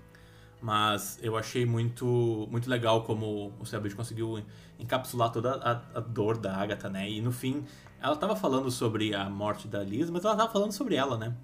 Mas 0.60 1.18
eu 1.22 1.36
achei 1.36 1.66
muito 1.66 2.48
muito 2.50 2.70
legal 2.70 3.04
como 3.04 3.52
o 3.60 3.66
Selbit 3.66 3.94
conseguiu 3.94 4.42
encapsular 4.78 5.30
toda 5.30 5.56
a, 5.56 5.98
a, 5.98 6.00
dor 6.00 6.38
da 6.38 6.56
Agatha, 6.56 6.88
né? 6.88 7.08
E 7.08 7.20
no 7.20 7.30
fim, 7.30 7.64
ela 8.04 8.12
estava 8.12 8.36
falando 8.36 8.70
sobre 8.70 9.14
a 9.14 9.30
morte 9.30 9.66
da 9.66 9.82
Liz, 9.82 10.10
mas 10.10 10.22
ela 10.26 10.34
estava 10.34 10.52
falando 10.52 10.72
sobre 10.72 10.94
ela, 10.94 11.16
né? 11.16 11.34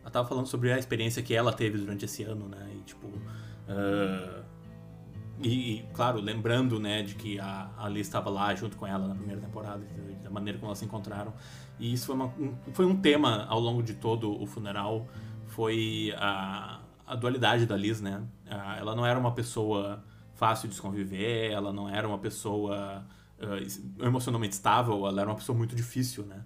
Ela 0.00 0.08
estava 0.08 0.26
falando 0.26 0.46
sobre 0.48 0.72
a 0.72 0.76
experiência 0.76 1.22
que 1.22 1.32
ela 1.32 1.52
teve 1.52 1.78
durante 1.78 2.04
esse 2.04 2.24
ano, 2.24 2.48
né? 2.48 2.68
E 2.74 2.80
tipo. 2.80 3.06
Uh, 3.06 4.42
e, 5.40 5.48
e, 5.48 5.82
claro, 5.94 6.20
lembrando, 6.20 6.80
né, 6.80 7.02
de 7.02 7.14
que 7.14 7.38
a, 7.38 7.70
a 7.78 7.88
Liz 7.88 8.08
estava 8.08 8.28
lá 8.28 8.52
junto 8.56 8.76
com 8.76 8.86
ela 8.86 9.06
na 9.06 9.14
primeira 9.14 9.40
temporada, 9.40 9.86
da 10.22 10.28
maneira 10.28 10.58
como 10.58 10.68
elas 10.68 10.78
se 10.78 10.84
encontraram. 10.84 11.32
E 11.78 11.92
isso 11.92 12.06
foi, 12.06 12.16
uma, 12.16 12.26
um, 12.26 12.54
foi 12.72 12.84
um 12.84 12.96
tema 12.96 13.46
ao 13.48 13.60
longo 13.60 13.80
de 13.80 13.94
todo 13.94 14.38
o 14.42 14.46
funeral, 14.46 15.06
foi 15.46 16.12
a, 16.18 16.80
a 17.06 17.14
dualidade 17.14 17.66
da 17.66 17.76
Liz, 17.76 18.02
né? 18.02 18.20
ela 18.78 18.94
não 18.94 19.06
era 19.06 19.18
uma 19.18 19.32
pessoa 19.32 20.04
fácil 20.34 20.68
de 20.68 20.78
conviver, 20.78 21.52
ela 21.52 21.72
não 21.72 21.88
era 21.88 22.06
uma 22.06 22.18
pessoa 22.18 23.06
uh, 23.42 24.04
emocionalmente 24.04 24.54
estável, 24.54 25.06
ela 25.06 25.20
era 25.22 25.30
uma 25.30 25.36
pessoa 25.36 25.56
muito 25.56 25.74
difícil, 25.74 26.24
né? 26.24 26.44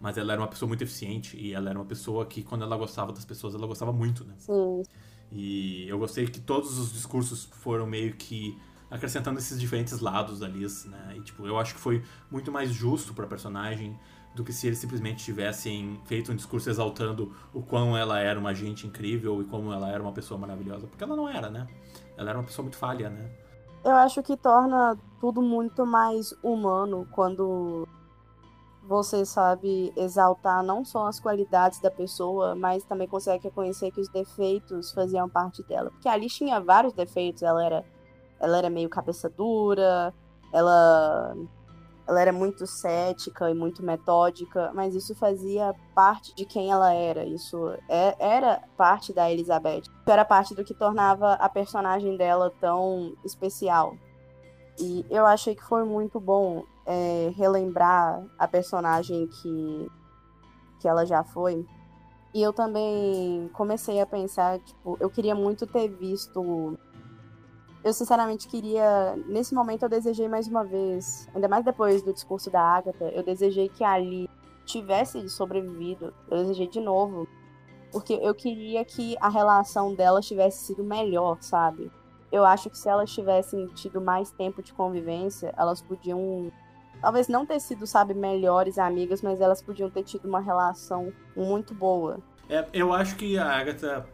Mas 0.00 0.16
ela 0.16 0.32
era 0.32 0.40
uma 0.40 0.48
pessoa 0.48 0.66
muito 0.66 0.82
eficiente 0.82 1.36
e 1.36 1.52
ela 1.52 1.70
era 1.70 1.78
uma 1.78 1.84
pessoa 1.84 2.24
que, 2.24 2.42
quando 2.42 2.62
ela 2.62 2.76
gostava 2.76 3.12
das 3.12 3.24
pessoas, 3.24 3.54
ela 3.54 3.66
gostava 3.66 3.92
muito, 3.92 4.24
né? 4.24 4.34
Sim. 4.38 4.82
E 5.30 5.86
eu 5.88 5.98
gostei 5.98 6.26
que 6.26 6.40
todos 6.40 6.78
os 6.78 6.92
discursos 6.92 7.44
foram 7.44 7.86
meio 7.86 8.14
que 8.14 8.58
acrescentando 8.90 9.38
esses 9.38 9.60
diferentes 9.60 10.00
lados 10.00 10.40
da 10.40 10.48
Liz, 10.48 10.84
né? 10.86 11.14
E, 11.16 11.20
tipo, 11.20 11.46
eu 11.46 11.58
acho 11.58 11.74
que 11.74 11.80
foi 11.80 12.02
muito 12.30 12.50
mais 12.50 12.70
justo 12.70 13.14
pra 13.14 13.26
personagem 13.26 13.96
do 14.34 14.44
que 14.44 14.52
se 14.52 14.66
eles 14.66 14.78
simplesmente 14.78 15.24
tivessem 15.24 16.00
feito 16.04 16.32
um 16.32 16.36
discurso 16.36 16.70
exaltando 16.70 17.34
o 17.52 17.62
quão 17.62 17.96
ela 17.96 18.18
era 18.20 18.38
uma 18.38 18.54
gente 18.54 18.86
incrível 18.86 19.40
e 19.42 19.44
como 19.44 19.72
ela 19.72 19.90
era 19.90 20.02
uma 20.02 20.12
pessoa 20.12 20.38
maravilhosa. 20.38 20.86
Porque 20.86 21.02
ela 21.04 21.14
não 21.14 21.28
era, 21.28 21.50
né? 21.50 21.66
Ela 22.16 22.30
era 22.30 22.38
uma 22.38 22.44
pessoa 22.44 22.64
muito 22.64 22.76
falha, 22.76 23.10
né? 23.10 23.30
Eu 23.84 23.96
acho 23.96 24.22
que 24.22 24.36
torna 24.36 24.96
tudo 25.20 25.40
muito 25.40 25.86
mais 25.86 26.34
humano 26.42 27.06
quando 27.12 27.88
você 28.82 29.24
sabe 29.24 29.92
exaltar 29.96 30.62
não 30.62 30.84
só 30.84 31.06
as 31.06 31.20
qualidades 31.20 31.80
da 31.80 31.90
pessoa, 31.90 32.54
mas 32.54 32.84
também 32.84 33.06
consegue 33.06 33.44
reconhecer 33.44 33.90
que 33.92 34.00
os 34.00 34.08
defeitos 34.08 34.90
faziam 34.90 35.28
parte 35.28 35.62
dela. 35.62 35.90
Porque 35.90 36.08
ali 36.08 36.26
tinha 36.26 36.60
vários 36.60 36.92
defeitos, 36.92 37.42
ela 37.42 37.64
era, 37.64 37.84
ela 38.40 38.58
era 38.58 38.68
meio 38.68 38.88
cabeça 38.88 39.30
dura, 39.30 40.12
ela, 40.52 41.36
ela 42.06 42.20
era 42.20 42.32
muito 42.32 42.66
cética 42.66 43.50
e 43.50 43.54
muito 43.54 43.82
metódica, 43.82 44.72
mas 44.74 44.94
isso 44.94 45.14
fazia 45.14 45.74
parte 45.94 46.34
de 46.34 46.44
quem 46.44 46.70
ela 46.70 46.92
era. 46.92 47.24
Isso 47.24 47.72
é, 47.88 48.16
era 48.18 48.62
parte 48.76 49.12
da 49.12 49.30
Elizabeth. 49.30 49.82
Isso 49.82 50.10
era 50.10 50.24
parte 50.24 50.54
do 50.54 50.64
que 50.64 50.74
tornava 50.74 51.34
a 51.34 51.48
personagem 51.48 52.16
dela 52.16 52.52
tão 52.60 53.14
especial. 53.24 53.94
E 54.78 55.04
eu 55.10 55.26
achei 55.26 55.54
que 55.54 55.62
foi 55.62 55.84
muito 55.84 56.18
bom 56.18 56.64
é, 56.86 57.32
relembrar 57.36 58.24
a 58.38 58.48
personagem 58.48 59.28
que, 59.28 59.90
que 60.80 60.88
ela 60.88 61.04
já 61.04 61.22
foi. 61.22 61.66
E 62.32 62.42
eu 62.42 62.52
também 62.52 63.50
comecei 63.52 64.00
a 64.00 64.06
pensar, 64.06 64.58
tipo, 64.60 64.96
eu 65.00 65.10
queria 65.10 65.34
muito 65.34 65.66
ter 65.66 65.88
visto. 65.88 66.78
Eu 67.82 67.92
sinceramente 67.92 68.46
queria. 68.46 69.16
Nesse 69.26 69.54
momento 69.54 69.84
eu 69.84 69.88
desejei 69.88 70.28
mais 70.28 70.46
uma 70.46 70.64
vez, 70.64 71.28
ainda 71.34 71.48
mais 71.48 71.64
depois 71.64 72.02
do 72.02 72.12
discurso 72.12 72.50
da 72.50 72.60
Agatha, 72.60 73.04
eu 73.06 73.22
desejei 73.22 73.68
que 73.68 73.82
a 73.82 73.92
Ali 73.92 74.28
tivesse 74.66 75.28
sobrevivido. 75.28 76.12
Eu 76.30 76.38
desejei 76.38 76.68
de 76.68 76.80
novo. 76.80 77.26
Porque 77.90 78.12
eu 78.14 78.34
queria 78.34 78.84
que 78.84 79.16
a 79.20 79.28
relação 79.28 79.94
dela 79.94 80.20
tivesse 80.20 80.64
sido 80.64 80.84
melhor, 80.84 81.38
sabe? 81.40 81.90
Eu 82.30 82.44
acho 82.44 82.70
que 82.70 82.78
se 82.78 82.88
elas 82.88 83.10
tivessem 83.10 83.66
tido 83.68 84.00
mais 84.00 84.30
tempo 84.30 84.62
de 84.62 84.72
convivência, 84.72 85.52
elas 85.56 85.82
podiam 85.82 86.52
talvez 87.00 87.28
não 87.28 87.46
ter 87.46 87.58
sido, 87.60 87.86
sabe, 87.86 88.14
melhores 88.14 88.78
amigas, 88.78 89.22
mas 89.22 89.40
elas 89.40 89.62
podiam 89.62 89.90
ter 89.90 90.04
tido 90.04 90.26
uma 90.26 90.40
relação 90.40 91.12
muito 91.34 91.74
boa. 91.74 92.18
É, 92.48 92.66
eu 92.72 92.92
acho 92.92 93.16
que 93.16 93.38
a 93.38 93.46
Agatha, 93.46 94.06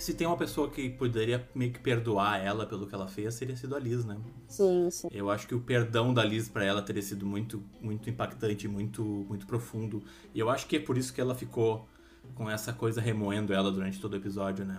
se 0.00 0.14
tem 0.14 0.26
uma 0.26 0.36
pessoa 0.36 0.70
que 0.70 0.88
poderia 0.88 1.46
meio 1.54 1.72
que 1.72 1.78
perdoar 1.78 2.42
ela 2.42 2.64
pelo 2.64 2.86
que 2.86 2.94
ela 2.94 3.06
fez, 3.06 3.34
seria 3.34 3.54
sido 3.54 3.76
a 3.76 3.78
Liz, 3.78 4.04
né? 4.04 4.16
Sim, 4.48 4.90
sim. 4.90 5.08
Eu 5.12 5.30
acho 5.30 5.46
que 5.46 5.54
o 5.54 5.60
perdão 5.60 6.14
da 6.14 6.24
Liz 6.24 6.48
para 6.48 6.64
ela 6.64 6.80
teria 6.80 7.02
sido 7.02 7.26
muito, 7.26 7.62
muito 7.80 8.08
impactante, 8.08 8.66
muito, 8.66 9.02
muito 9.02 9.46
profundo. 9.46 10.02
E 10.34 10.40
eu 10.40 10.48
acho 10.48 10.66
que 10.66 10.76
é 10.76 10.80
por 10.80 10.96
isso 10.96 11.12
que 11.12 11.20
ela 11.20 11.34
ficou 11.34 11.86
com 12.34 12.48
essa 12.48 12.72
coisa 12.72 13.00
remoendo 13.00 13.52
ela 13.52 13.70
durante 13.70 14.00
todo 14.00 14.14
o 14.14 14.16
episódio, 14.16 14.64
né? 14.64 14.78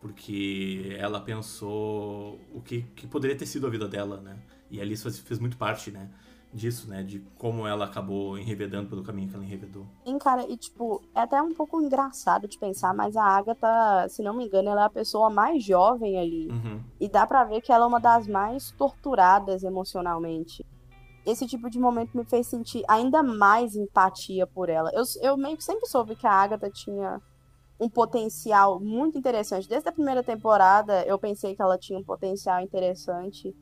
Porque 0.00 0.96
ela 0.98 1.20
pensou 1.20 2.38
o 2.52 2.60
que, 2.60 2.82
que 2.94 3.06
poderia 3.06 3.36
ter 3.36 3.46
sido 3.46 3.66
a 3.66 3.70
vida 3.70 3.88
dela, 3.88 4.20
né? 4.20 4.36
E 4.70 4.80
a 4.80 4.84
Liz 4.84 5.02
fez, 5.02 5.18
fez 5.18 5.40
muito 5.40 5.56
parte, 5.56 5.90
né? 5.90 6.10
Disso, 6.52 6.88
né? 6.88 7.02
De 7.02 7.20
como 7.38 7.66
ela 7.66 7.86
acabou 7.86 8.38
enrevedando 8.38 8.88
pelo 8.88 9.02
caminho 9.02 9.28
que 9.28 9.34
ela 9.34 9.44
enrevedou. 9.44 9.86
Sim, 10.04 10.18
cara, 10.18 10.46
e 10.48 10.56
tipo, 10.56 11.02
é 11.14 11.20
até 11.20 11.40
um 11.40 11.54
pouco 11.54 11.80
engraçado 11.80 12.46
de 12.46 12.58
pensar, 12.58 12.94
mas 12.94 13.16
a 13.16 13.24
Agatha, 13.24 14.08
se 14.08 14.22
não 14.22 14.34
me 14.34 14.46
engano, 14.46 14.68
ela 14.68 14.82
é 14.82 14.84
a 14.84 14.90
pessoa 14.90 15.30
mais 15.30 15.64
jovem 15.64 16.18
ali. 16.18 16.48
Uhum. 16.48 16.80
E 17.00 17.08
dá 17.08 17.26
pra 17.26 17.44
ver 17.44 17.60
que 17.60 17.72
ela 17.72 17.84
é 17.84 17.88
uma 17.88 18.00
das 18.00 18.26
mais 18.28 18.70
torturadas 18.72 19.62
emocionalmente. 19.62 20.64
Esse 21.24 21.46
tipo 21.46 21.70
de 21.70 21.78
momento 21.78 22.16
me 22.16 22.24
fez 22.24 22.48
sentir 22.48 22.84
ainda 22.88 23.22
mais 23.22 23.76
empatia 23.76 24.46
por 24.46 24.68
ela. 24.68 24.90
Eu, 24.92 25.04
eu 25.22 25.36
meio 25.36 25.56
que 25.56 25.64
sempre 25.64 25.86
soube 25.86 26.16
que 26.16 26.26
a 26.26 26.32
Agatha 26.32 26.68
tinha 26.68 27.20
um 27.80 27.88
potencial 27.88 28.80
muito 28.80 29.16
interessante. 29.16 29.68
Desde 29.68 29.88
a 29.88 29.92
primeira 29.92 30.22
temporada, 30.22 31.04
eu 31.04 31.18
pensei 31.18 31.54
que 31.54 31.62
ela 31.62 31.78
tinha 31.78 31.98
um 31.98 32.04
potencial 32.04 32.60
interessante 32.60 33.54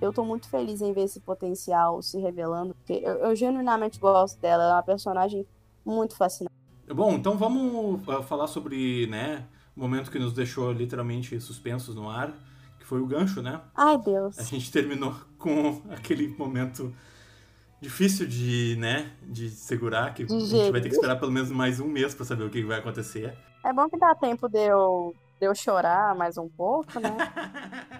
eu 0.00 0.12
tô 0.12 0.24
muito 0.24 0.48
feliz 0.48 0.80
em 0.80 0.92
ver 0.92 1.02
esse 1.02 1.20
potencial 1.20 2.00
se 2.02 2.18
revelando, 2.18 2.74
porque 2.74 3.04
eu, 3.04 3.14
eu 3.18 3.36
genuinamente 3.36 3.98
gosto 3.98 4.40
dela, 4.40 4.62
ela 4.62 4.72
é 4.72 4.76
uma 4.76 4.82
personagem 4.82 5.46
muito 5.84 6.16
fascinante. 6.16 6.54
Bom, 6.86 7.12
então 7.12 7.36
vamos 7.36 8.06
uh, 8.08 8.22
falar 8.22 8.46
sobre, 8.46 9.06
né, 9.08 9.44
o 9.76 9.80
momento 9.80 10.10
que 10.10 10.18
nos 10.18 10.32
deixou 10.32 10.72
literalmente 10.72 11.38
suspensos 11.40 11.94
no 11.94 12.08
ar, 12.08 12.32
que 12.78 12.86
foi 12.86 13.00
o 13.00 13.06
gancho, 13.06 13.42
né? 13.42 13.60
Ai, 13.74 13.98
Deus. 13.98 14.38
A 14.38 14.42
gente 14.42 14.72
terminou 14.72 15.14
com 15.38 15.82
aquele 15.90 16.28
momento 16.28 16.94
difícil 17.80 18.26
de, 18.26 18.76
né, 18.78 19.12
de 19.22 19.50
segurar, 19.50 20.14
que 20.14 20.22
a 20.22 20.26
gente 20.26 20.38
Digerir. 20.40 20.72
vai 20.72 20.80
ter 20.80 20.88
que 20.88 20.94
esperar 20.94 21.16
pelo 21.16 21.30
menos 21.30 21.50
mais 21.50 21.78
um 21.78 21.86
mês 21.86 22.14
pra 22.14 22.24
saber 22.24 22.44
o 22.44 22.50
que 22.50 22.64
vai 22.64 22.78
acontecer. 22.78 23.36
É 23.64 23.72
bom 23.72 23.88
que 23.88 23.98
dá 23.98 24.14
tempo 24.14 24.48
de 24.48 24.66
eu, 24.66 25.14
de 25.40 25.46
eu 25.46 25.54
chorar 25.54 26.14
mais 26.14 26.38
um 26.38 26.48
pouco, 26.48 26.98
né? 26.98 27.16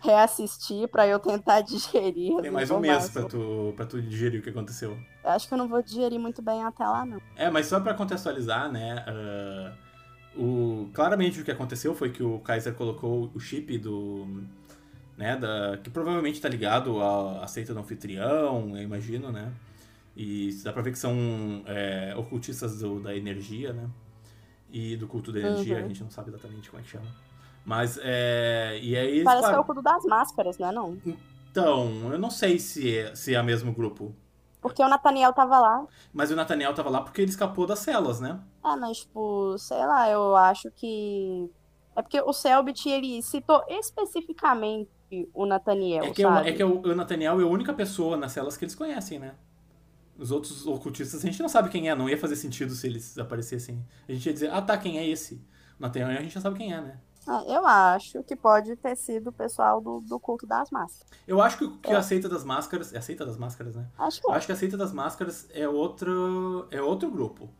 Reassistir 0.00 0.88
pra 0.88 1.06
eu 1.06 1.18
tentar 1.18 1.60
digerir. 1.62 2.40
Tem 2.40 2.50
mais 2.50 2.70
um 2.70 2.78
mês 2.80 3.10
pra 3.10 3.24
tu, 3.24 3.72
pra 3.76 3.84
tu 3.86 4.00
digerir 4.00 4.40
o 4.40 4.42
que 4.42 4.50
aconteceu. 4.50 4.98
Eu 5.24 5.30
acho 5.30 5.46
que 5.48 5.54
eu 5.54 5.58
não 5.58 5.68
vou 5.68 5.82
digerir 5.82 6.18
muito 6.18 6.40
bem 6.40 6.62
até 6.64 6.84
lá, 6.86 7.04
não. 7.04 7.20
É, 7.36 7.50
mas 7.50 7.66
só 7.66 7.80
pra 7.80 7.94
contextualizar, 7.94 8.70
né? 8.70 9.04
ah, 9.06 9.72
o, 10.36 10.88
claramente 10.94 11.40
o 11.40 11.44
que 11.44 11.50
aconteceu 11.50 11.94
foi 11.94 12.10
que 12.10 12.22
o 12.22 12.38
Kaiser 12.38 12.74
colocou 12.74 13.30
o 13.34 13.40
chip 13.40 13.76
do. 13.78 14.44
Né, 15.16 15.36
da, 15.36 15.76
que 15.82 15.90
provavelmente 15.90 16.40
tá 16.40 16.48
ligado 16.48 17.02
à, 17.02 17.42
à 17.42 17.46
seita 17.48 17.74
do 17.74 17.80
anfitrião, 17.80 18.76
eu 18.76 18.82
imagino, 18.84 19.32
né? 19.32 19.50
E 20.16 20.52
dá 20.62 20.72
pra 20.72 20.80
ver 20.80 20.92
que 20.92 20.98
são 20.98 21.12
é, 21.66 22.14
ocultistas 22.16 22.78
do- 22.78 23.00
da 23.00 23.16
energia, 23.16 23.72
né? 23.72 23.88
E 24.70 24.96
do 24.96 25.08
culto 25.08 25.32
da 25.32 25.40
energia, 25.40 25.76
Uhum. 25.78 25.84
a 25.84 25.88
gente 25.88 26.02
não 26.04 26.10
sabe 26.10 26.30
exatamente 26.30 26.70
como 26.70 26.80
é 26.80 26.84
que 26.84 26.90
chama. 26.90 27.06
Mas, 27.68 28.00
é. 28.02 28.78
E 28.82 28.96
aí. 28.96 29.08
eles 29.10 29.24
Parece 29.24 29.46
que 29.46 29.54
é 29.54 29.58
o 29.58 29.64
cudo 29.64 29.82
das 29.82 30.02
máscaras, 30.06 30.56
não 30.56 30.68
é 30.68 30.72
não? 30.72 30.98
Então, 31.50 32.10
eu 32.10 32.18
não 32.18 32.30
sei 32.30 32.58
se 32.58 32.96
é, 32.96 33.14
se 33.14 33.34
é 33.34 33.40
o 33.40 33.44
mesmo 33.44 33.74
grupo. 33.74 34.14
Porque 34.58 34.82
o 34.82 34.88
Nathaniel 34.88 35.34
tava 35.34 35.60
lá. 35.60 35.86
Mas 36.10 36.30
o 36.30 36.36
Nathaniel 36.36 36.72
tava 36.72 36.88
lá 36.88 37.02
porque 37.02 37.20
ele 37.20 37.30
escapou 37.30 37.66
das 37.66 37.80
celas, 37.80 38.20
né? 38.20 38.40
É, 38.64 38.74
mas, 38.74 39.00
tipo, 39.00 39.58
sei 39.58 39.84
lá, 39.84 40.08
eu 40.08 40.34
acho 40.34 40.70
que. 40.70 41.50
É 41.94 42.00
porque 42.00 42.18
o 42.22 42.32
Selbit, 42.32 42.88
ele 42.88 43.20
citou 43.20 43.62
especificamente 43.68 44.88
o 45.34 45.44
Nathaniel, 45.44 46.04
É 46.04 46.10
que, 46.10 46.24
o, 46.24 46.36
é 46.36 46.52
que 46.52 46.64
o, 46.64 46.80
o 46.80 46.94
Nathaniel 46.94 47.38
é 47.38 47.44
a 47.44 47.46
única 47.46 47.74
pessoa 47.74 48.16
nas 48.16 48.32
celas 48.32 48.56
que 48.56 48.64
eles 48.64 48.74
conhecem, 48.74 49.18
né? 49.18 49.34
Os 50.18 50.30
outros 50.30 50.66
ocultistas 50.66 51.22
a 51.22 51.26
gente 51.26 51.40
não 51.40 51.48
sabe 51.48 51.68
quem 51.68 51.90
é, 51.90 51.94
não 51.94 52.08
ia 52.08 52.18
fazer 52.18 52.36
sentido 52.36 52.72
se 52.72 52.86
eles 52.86 53.18
aparecessem. 53.18 53.84
A 54.08 54.12
gente 54.12 54.26
ia 54.26 54.32
dizer, 54.32 54.50
ah 54.52 54.62
tá, 54.62 54.76
quem 54.78 54.98
é 54.98 55.06
esse? 55.06 55.34
O 55.78 55.82
Nathaniel 55.82 56.18
a 56.18 56.22
gente 56.22 56.34
já 56.34 56.40
sabe 56.40 56.56
quem 56.56 56.72
é, 56.72 56.80
né? 56.80 56.98
É, 57.28 57.56
eu 57.56 57.66
acho 57.66 58.22
que 58.24 58.34
pode 58.34 58.74
ter 58.76 58.96
sido 58.96 59.28
o 59.28 59.32
pessoal 59.32 59.80
do, 59.80 60.00
do 60.00 60.18
culto 60.18 60.46
das 60.46 60.70
máscaras. 60.70 61.06
Eu 61.26 61.42
acho 61.42 61.58
que, 61.58 61.68
que 61.78 61.90
É. 61.90 61.96
a 61.96 62.02
seita 62.02 62.28
das 62.28 62.44
máscaras. 62.44 62.92
É 62.94 62.98
a 62.98 63.02
seita 63.02 63.26
das 63.26 63.36
máscaras, 63.36 63.76
né? 63.76 63.86
Acho 63.98 64.20
que 64.22 64.30
é. 64.30 64.34
acho 64.34 64.46
que 64.46 64.52
a 64.52 64.56
seita 64.56 64.76
das 64.76 64.92
máscaras 64.92 65.46
é 65.52 65.68
outro. 65.68 66.66
é 66.70 66.80
outro 66.80 67.10
grupo. 67.10 67.50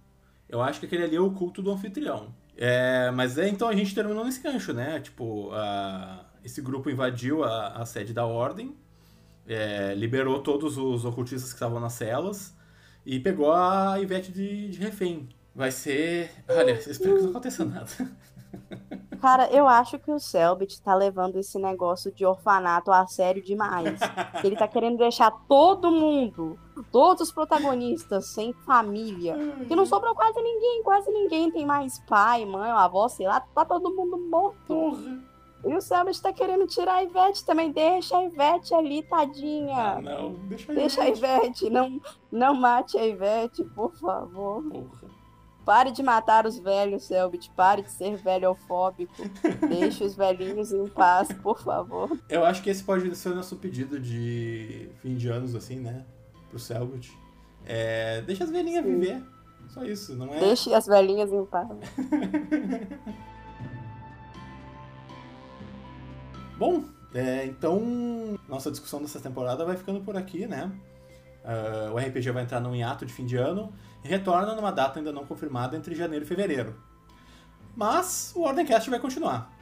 Eu 0.49 0.63
acho 0.63 0.81
que 0.81 0.87
aquele 0.87 1.05
ali 1.05 1.17
é 1.17 1.21
o 1.21 1.31
culto 1.31 1.61
do 1.61 1.71
anfitrião. 1.71 2.35
É, 2.57 3.11
mas 3.11 3.37
é, 3.39 3.49
então 3.49 3.69
a 3.69 3.75
gente 3.75 3.95
terminou 3.95 4.25
nesse 4.25 4.41
gancho, 4.41 4.73
né? 4.73 4.99
Tipo, 5.01 5.51
a- 5.53 6.25
esse 6.43 6.61
grupo 6.63 6.89
invadiu 6.91 7.45
a, 7.45 7.69
a 7.77 7.85
sede 7.87 8.13
da 8.15 8.25
ordem, 8.27 8.75
é, 9.47 9.95
liberou 9.95 10.43
todos 10.43 10.79
os 10.79 11.05
ocultistas 11.05 11.51
que 11.51 11.57
estavam 11.57 11.79
nas 11.81 11.93
celas 11.93 12.55
e 13.05 13.21
pegou 13.21 13.53
a 13.53 14.01
Ivete 14.01 14.33
de, 14.33 14.71
de 14.71 14.79
refém. 14.79 15.29
Vai 15.55 15.71
ser. 15.73 16.31
Olha, 16.49 16.73
espero 16.73 17.17
que 17.17 17.23
não 17.23 17.31
aconteça 17.31 17.65
nada. 17.65 17.91
Cara, 19.21 19.51
eu 19.51 19.67
acho 19.67 19.99
que 19.99 20.11
o 20.11 20.19
Selbit 20.19 20.81
tá 20.83 20.95
levando 20.95 21.37
esse 21.37 21.59
negócio 21.59 22.13
de 22.13 22.25
orfanato 22.25 22.91
a 22.93 23.07
sério 23.07 23.43
demais. 23.43 23.99
Ele 24.45 24.57
tá 24.57 24.69
querendo 24.69 24.99
deixar 24.99 25.31
todo 25.49 25.91
mundo, 25.91 26.59
todos 26.93 27.29
os 27.29 27.33
protagonistas 27.33 28.27
sem 28.27 28.53
família. 28.53 29.37
Que 29.67 29.75
não 29.75 29.85
sobrou 29.87 30.15
quase 30.15 30.41
ninguém, 30.41 30.83
quase 30.83 31.11
ninguém 31.11 31.51
tem 31.51 31.67
mais 31.67 31.99
pai, 32.01 32.45
mãe, 32.45 32.71
avó, 32.71 33.09
sei 33.09 33.27
lá, 33.27 33.41
tá 33.41 33.65
todo 33.65 33.95
mundo 33.95 34.19
morto. 34.19 34.97
E 35.65 35.75
o 35.75 35.81
Selbit 35.81 36.23
tá 36.23 36.33
querendo 36.33 36.67
tirar 36.67 36.95
a 36.95 37.03
Ivete 37.03 37.45
também. 37.45 37.73
Deixa 37.73 38.17
a 38.17 38.25
Ivete 38.25 38.73
ali, 38.75 39.03
tadinha. 39.03 39.97
Ah, 39.97 40.01
não, 40.01 40.35
deixa 40.47 40.71
aí. 40.71 40.79
Deixa 40.79 41.03
a 41.03 41.09
Ivete, 41.09 41.69
não, 41.69 42.01
não 42.31 42.55
mate 42.55 42.97
a 42.97 43.05
Ivete, 43.05 43.65
por 43.65 43.93
favor. 43.97 44.63
Porra. 44.63 45.18
Pare 45.69 45.93
de 45.93 46.03
matar 46.03 46.47
os 46.47 46.59
velhos, 46.59 47.05
Selbit. 47.05 47.51
Pare 47.51 47.83
de 47.83 47.91
ser 47.91 48.17
velhofóbico. 48.17 49.13
Deixe 49.69 50.03
os 50.03 50.17
velhinhos 50.17 50.73
em 50.73 50.87
paz, 50.87 51.29
por 51.43 51.61
favor. 51.61 52.19
Eu 52.27 52.43
acho 52.47 52.63
que 52.63 52.71
esse 52.71 52.83
pode 52.83 53.15
ser 53.15 53.33
o 53.33 53.35
nosso 53.35 53.55
pedido 53.57 54.01
de 54.01 54.89
fim 55.03 55.15
de 55.15 55.29
anos, 55.29 55.55
assim, 55.55 55.79
né? 55.79 56.07
Pro 56.49 56.59
Selbit. 56.59 57.15
É, 57.67 58.23
deixa 58.23 58.45
as 58.45 58.51
velhinhas 58.51 58.83
Sim. 58.83 58.99
viver. 58.99 59.23
Só 59.69 59.85
isso, 59.85 60.17
não 60.17 60.33
é? 60.33 60.41
Deixe 60.41 60.73
as 60.73 60.87
velhinhas 60.87 61.31
em 61.31 61.45
paz. 61.45 61.69
Bom, 66.57 66.83
é, 67.13 67.45
então 67.45 68.39
nossa 68.49 68.71
discussão 68.71 69.03
dessa 69.03 69.21
temporada 69.21 69.67
vai 69.67 69.77
ficando 69.77 70.01
por 70.01 70.17
aqui, 70.17 70.47
né? 70.47 70.73
Ah, 71.45 71.93
o 71.93 71.99
RPG 71.99 72.31
vai 72.31 72.45
entrar 72.45 72.59
num 72.59 72.75
hiato 72.75 73.05
de 73.05 73.13
fim 73.13 73.27
de 73.27 73.37
ano 73.37 73.71
retorna 74.09 74.55
numa 74.55 74.73
data 74.73 74.99
ainda 74.99 75.13
não 75.13 75.25
confirmada 75.25 75.77
entre 75.77 75.95
janeiro 75.95 76.25
e 76.25 76.29
fevereiro. 76.29 76.75
Mas 77.77 78.33
o 78.35 78.43
Ordencast 78.43 78.91
vai 78.91 78.99
continuar. 78.99 79.53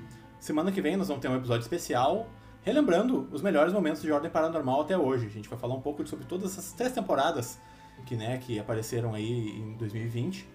Semana 0.40 0.72
que 0.72 0.80
vem 0.80 0.96
nós 0.96 1.08
vamos 1.08 1.20
ter 1.20 1.28
um 1.28 1.36
episódio 1.36 1.62
especial 1.62 2.28
relembrando 2.62 3.28
os 3.30 3.42
melhores 3.42 3.72
momentos 3.72 4.02
de 4.02 4.10
Ordem 4.10 4.30
Paranormal 4.30 4.80
até 4.80 4.96
hoje. 4.96 5.26
A 5.26 5.30
gente 5.30 5.48
vai 5.48 5.58
falar 5.58 5.74
um 5.74 5.80
pouco 5.80 6.06
sobre 6.06 6.24
todas 6.24 6.52
essas 6.52 6.72
três 6.72 6.92
temporadas 6.92 7.58
que, 8.06 8.16
né, 8.16 8.38
que 8.38 8.58
apareceram 8.58 9.14
aí 9.14 9.50
em 9.50 9.76
2020. 9.76 10.48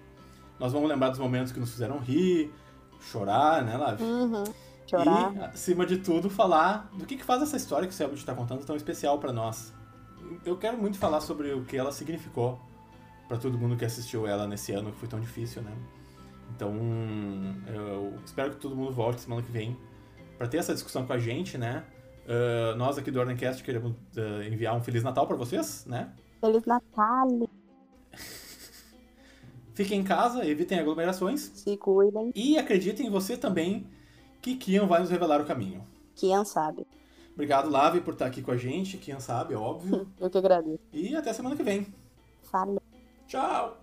Nós 0.59 0.73
vamos 0.73 0.89
lembrar 0.89 1.09
dos 1.09 1.19
momentos 1.19 1.51
que 1.51 1.59
nos 1.59 1.71
fizeram 1.71 1.99
rir, 1.99 2.51
chorar, 2.99 3.63
né, 3.63 3.77
Lavi? 3.77 4.03
Uhum. 4.03 4.43
Chorar. 4.85 5.33
E, 5.33 5.39
acima 5.39 5.85
de 5.85 5.97
tudo, 5.97 6.29
falar 6.29 6.89
do 6.93 7.05
que, 7.05 7.15
que 7.15 7.23
faz 7.23 7.41
essa 7.41 7.55
história 7.55 7.87
que 7.87 7.93
o 7.93 7.97
Selbit 7.97 8.19
está 8.19 8.35
contando 8.35 8.65
tão 8.65 8.75
especial 8.75 9.17
para 9.17 9.31
nós. 9.31 9.73
Eu 10.45 10.57
quero 10.57 10.77
muito 10.77 10.97
falar 10.97 11.21
sobre 11.21 11.53
o 11.53 11.63
que 11.63 11.77
ela 11.77 11.91
significou 11.91 12.59
para 13.31 13.39
todo 13.39 13.57
mundo 13.57 13.77
que 13.77 13.85
assistiu 13.85 14.27
ela 14.27 14.45
nesse 14.45 14.73
ano 14.73 14.91
que 14.91 14.97
foi 14.97 15.07
tão 15.07 15.17
difícil, 15.17 15.61
né? 15.61 15.71
Então, 16.53 16.75
eu 17.65 18.13
espero 18.25 18.51
que 18.51 18.57
todo 18.57 18.75
mundo 18.75 18.91
volte 18.91 19.21
semana 19.21 19.41
que 19.41 19.49
vem 19.49 19.77
para 20.37 20.49
ter 20.49 20.57
essa 20.57 20.73
discussão 20.73 21.07
com 21.07 21.13
a 21.13 21.17
gente, 21.17 21.57
né? 21.57 21.85
Ah, 22.27 22.75
nós 22.75 22.97
aqui 22.97 23.09
do 23.09 23.21
Ordencast 23.21 23.63
queremos 23.63 23.93
ah, 24.17 24.45
enviar 24.45 24.75
um 24.75 24.81
Feliz 24.81 25.01
Natal 25.01 25.25
para 25.25 25.37
vocês, 25.37 25.85
né? 25.85 26.11
Feliz 26.41 26.65
Natal. 26.65 27.47
Fiquem 29.75 30.01
em 30.01 30.03
casa, 30.03 30.45
evitem 30.45 30.79
aglomerações 30.79 31.39
Se 31.39 31.77
cuidem. 31.77 32.33
e 32.35 32.57
acreditem 32.57 33.07
em 33.07 33.09
você 33.09 33.37
também 33.37 33.87
que 34.41 34.57
Kian 34.57 34.87
vai 34.87 34.99
nos 34.99 35.09
revelar 35.09 35.39
o 35.39 35.45
caminho. 35.45 35.87
Quem 36.15 36.43
sabe. 36.43 36.85
Obrigado, 37.33 37.69
Lave, 37.69 38.01
por 38.01 38.11
estar 38.11 38.25
aqui 38.25 38.41
com 38.41 38.51
a 38.51 38.57
gente. 38.57 38.97
Quem 38.97 39.17
sabe, 39.21 39.55
óbvio. 39.55 40.05
Eu 40.19 40.29
que 40.29 40.37
agradeço. 40.37 40.81
E 40.91 41.15
até 41.15 41.31
semana 41.31 41.55
que 41.55 41.63
vem. 41.63 41.87
Falou. 42.41 42.81
Tchau! 43.31 43.80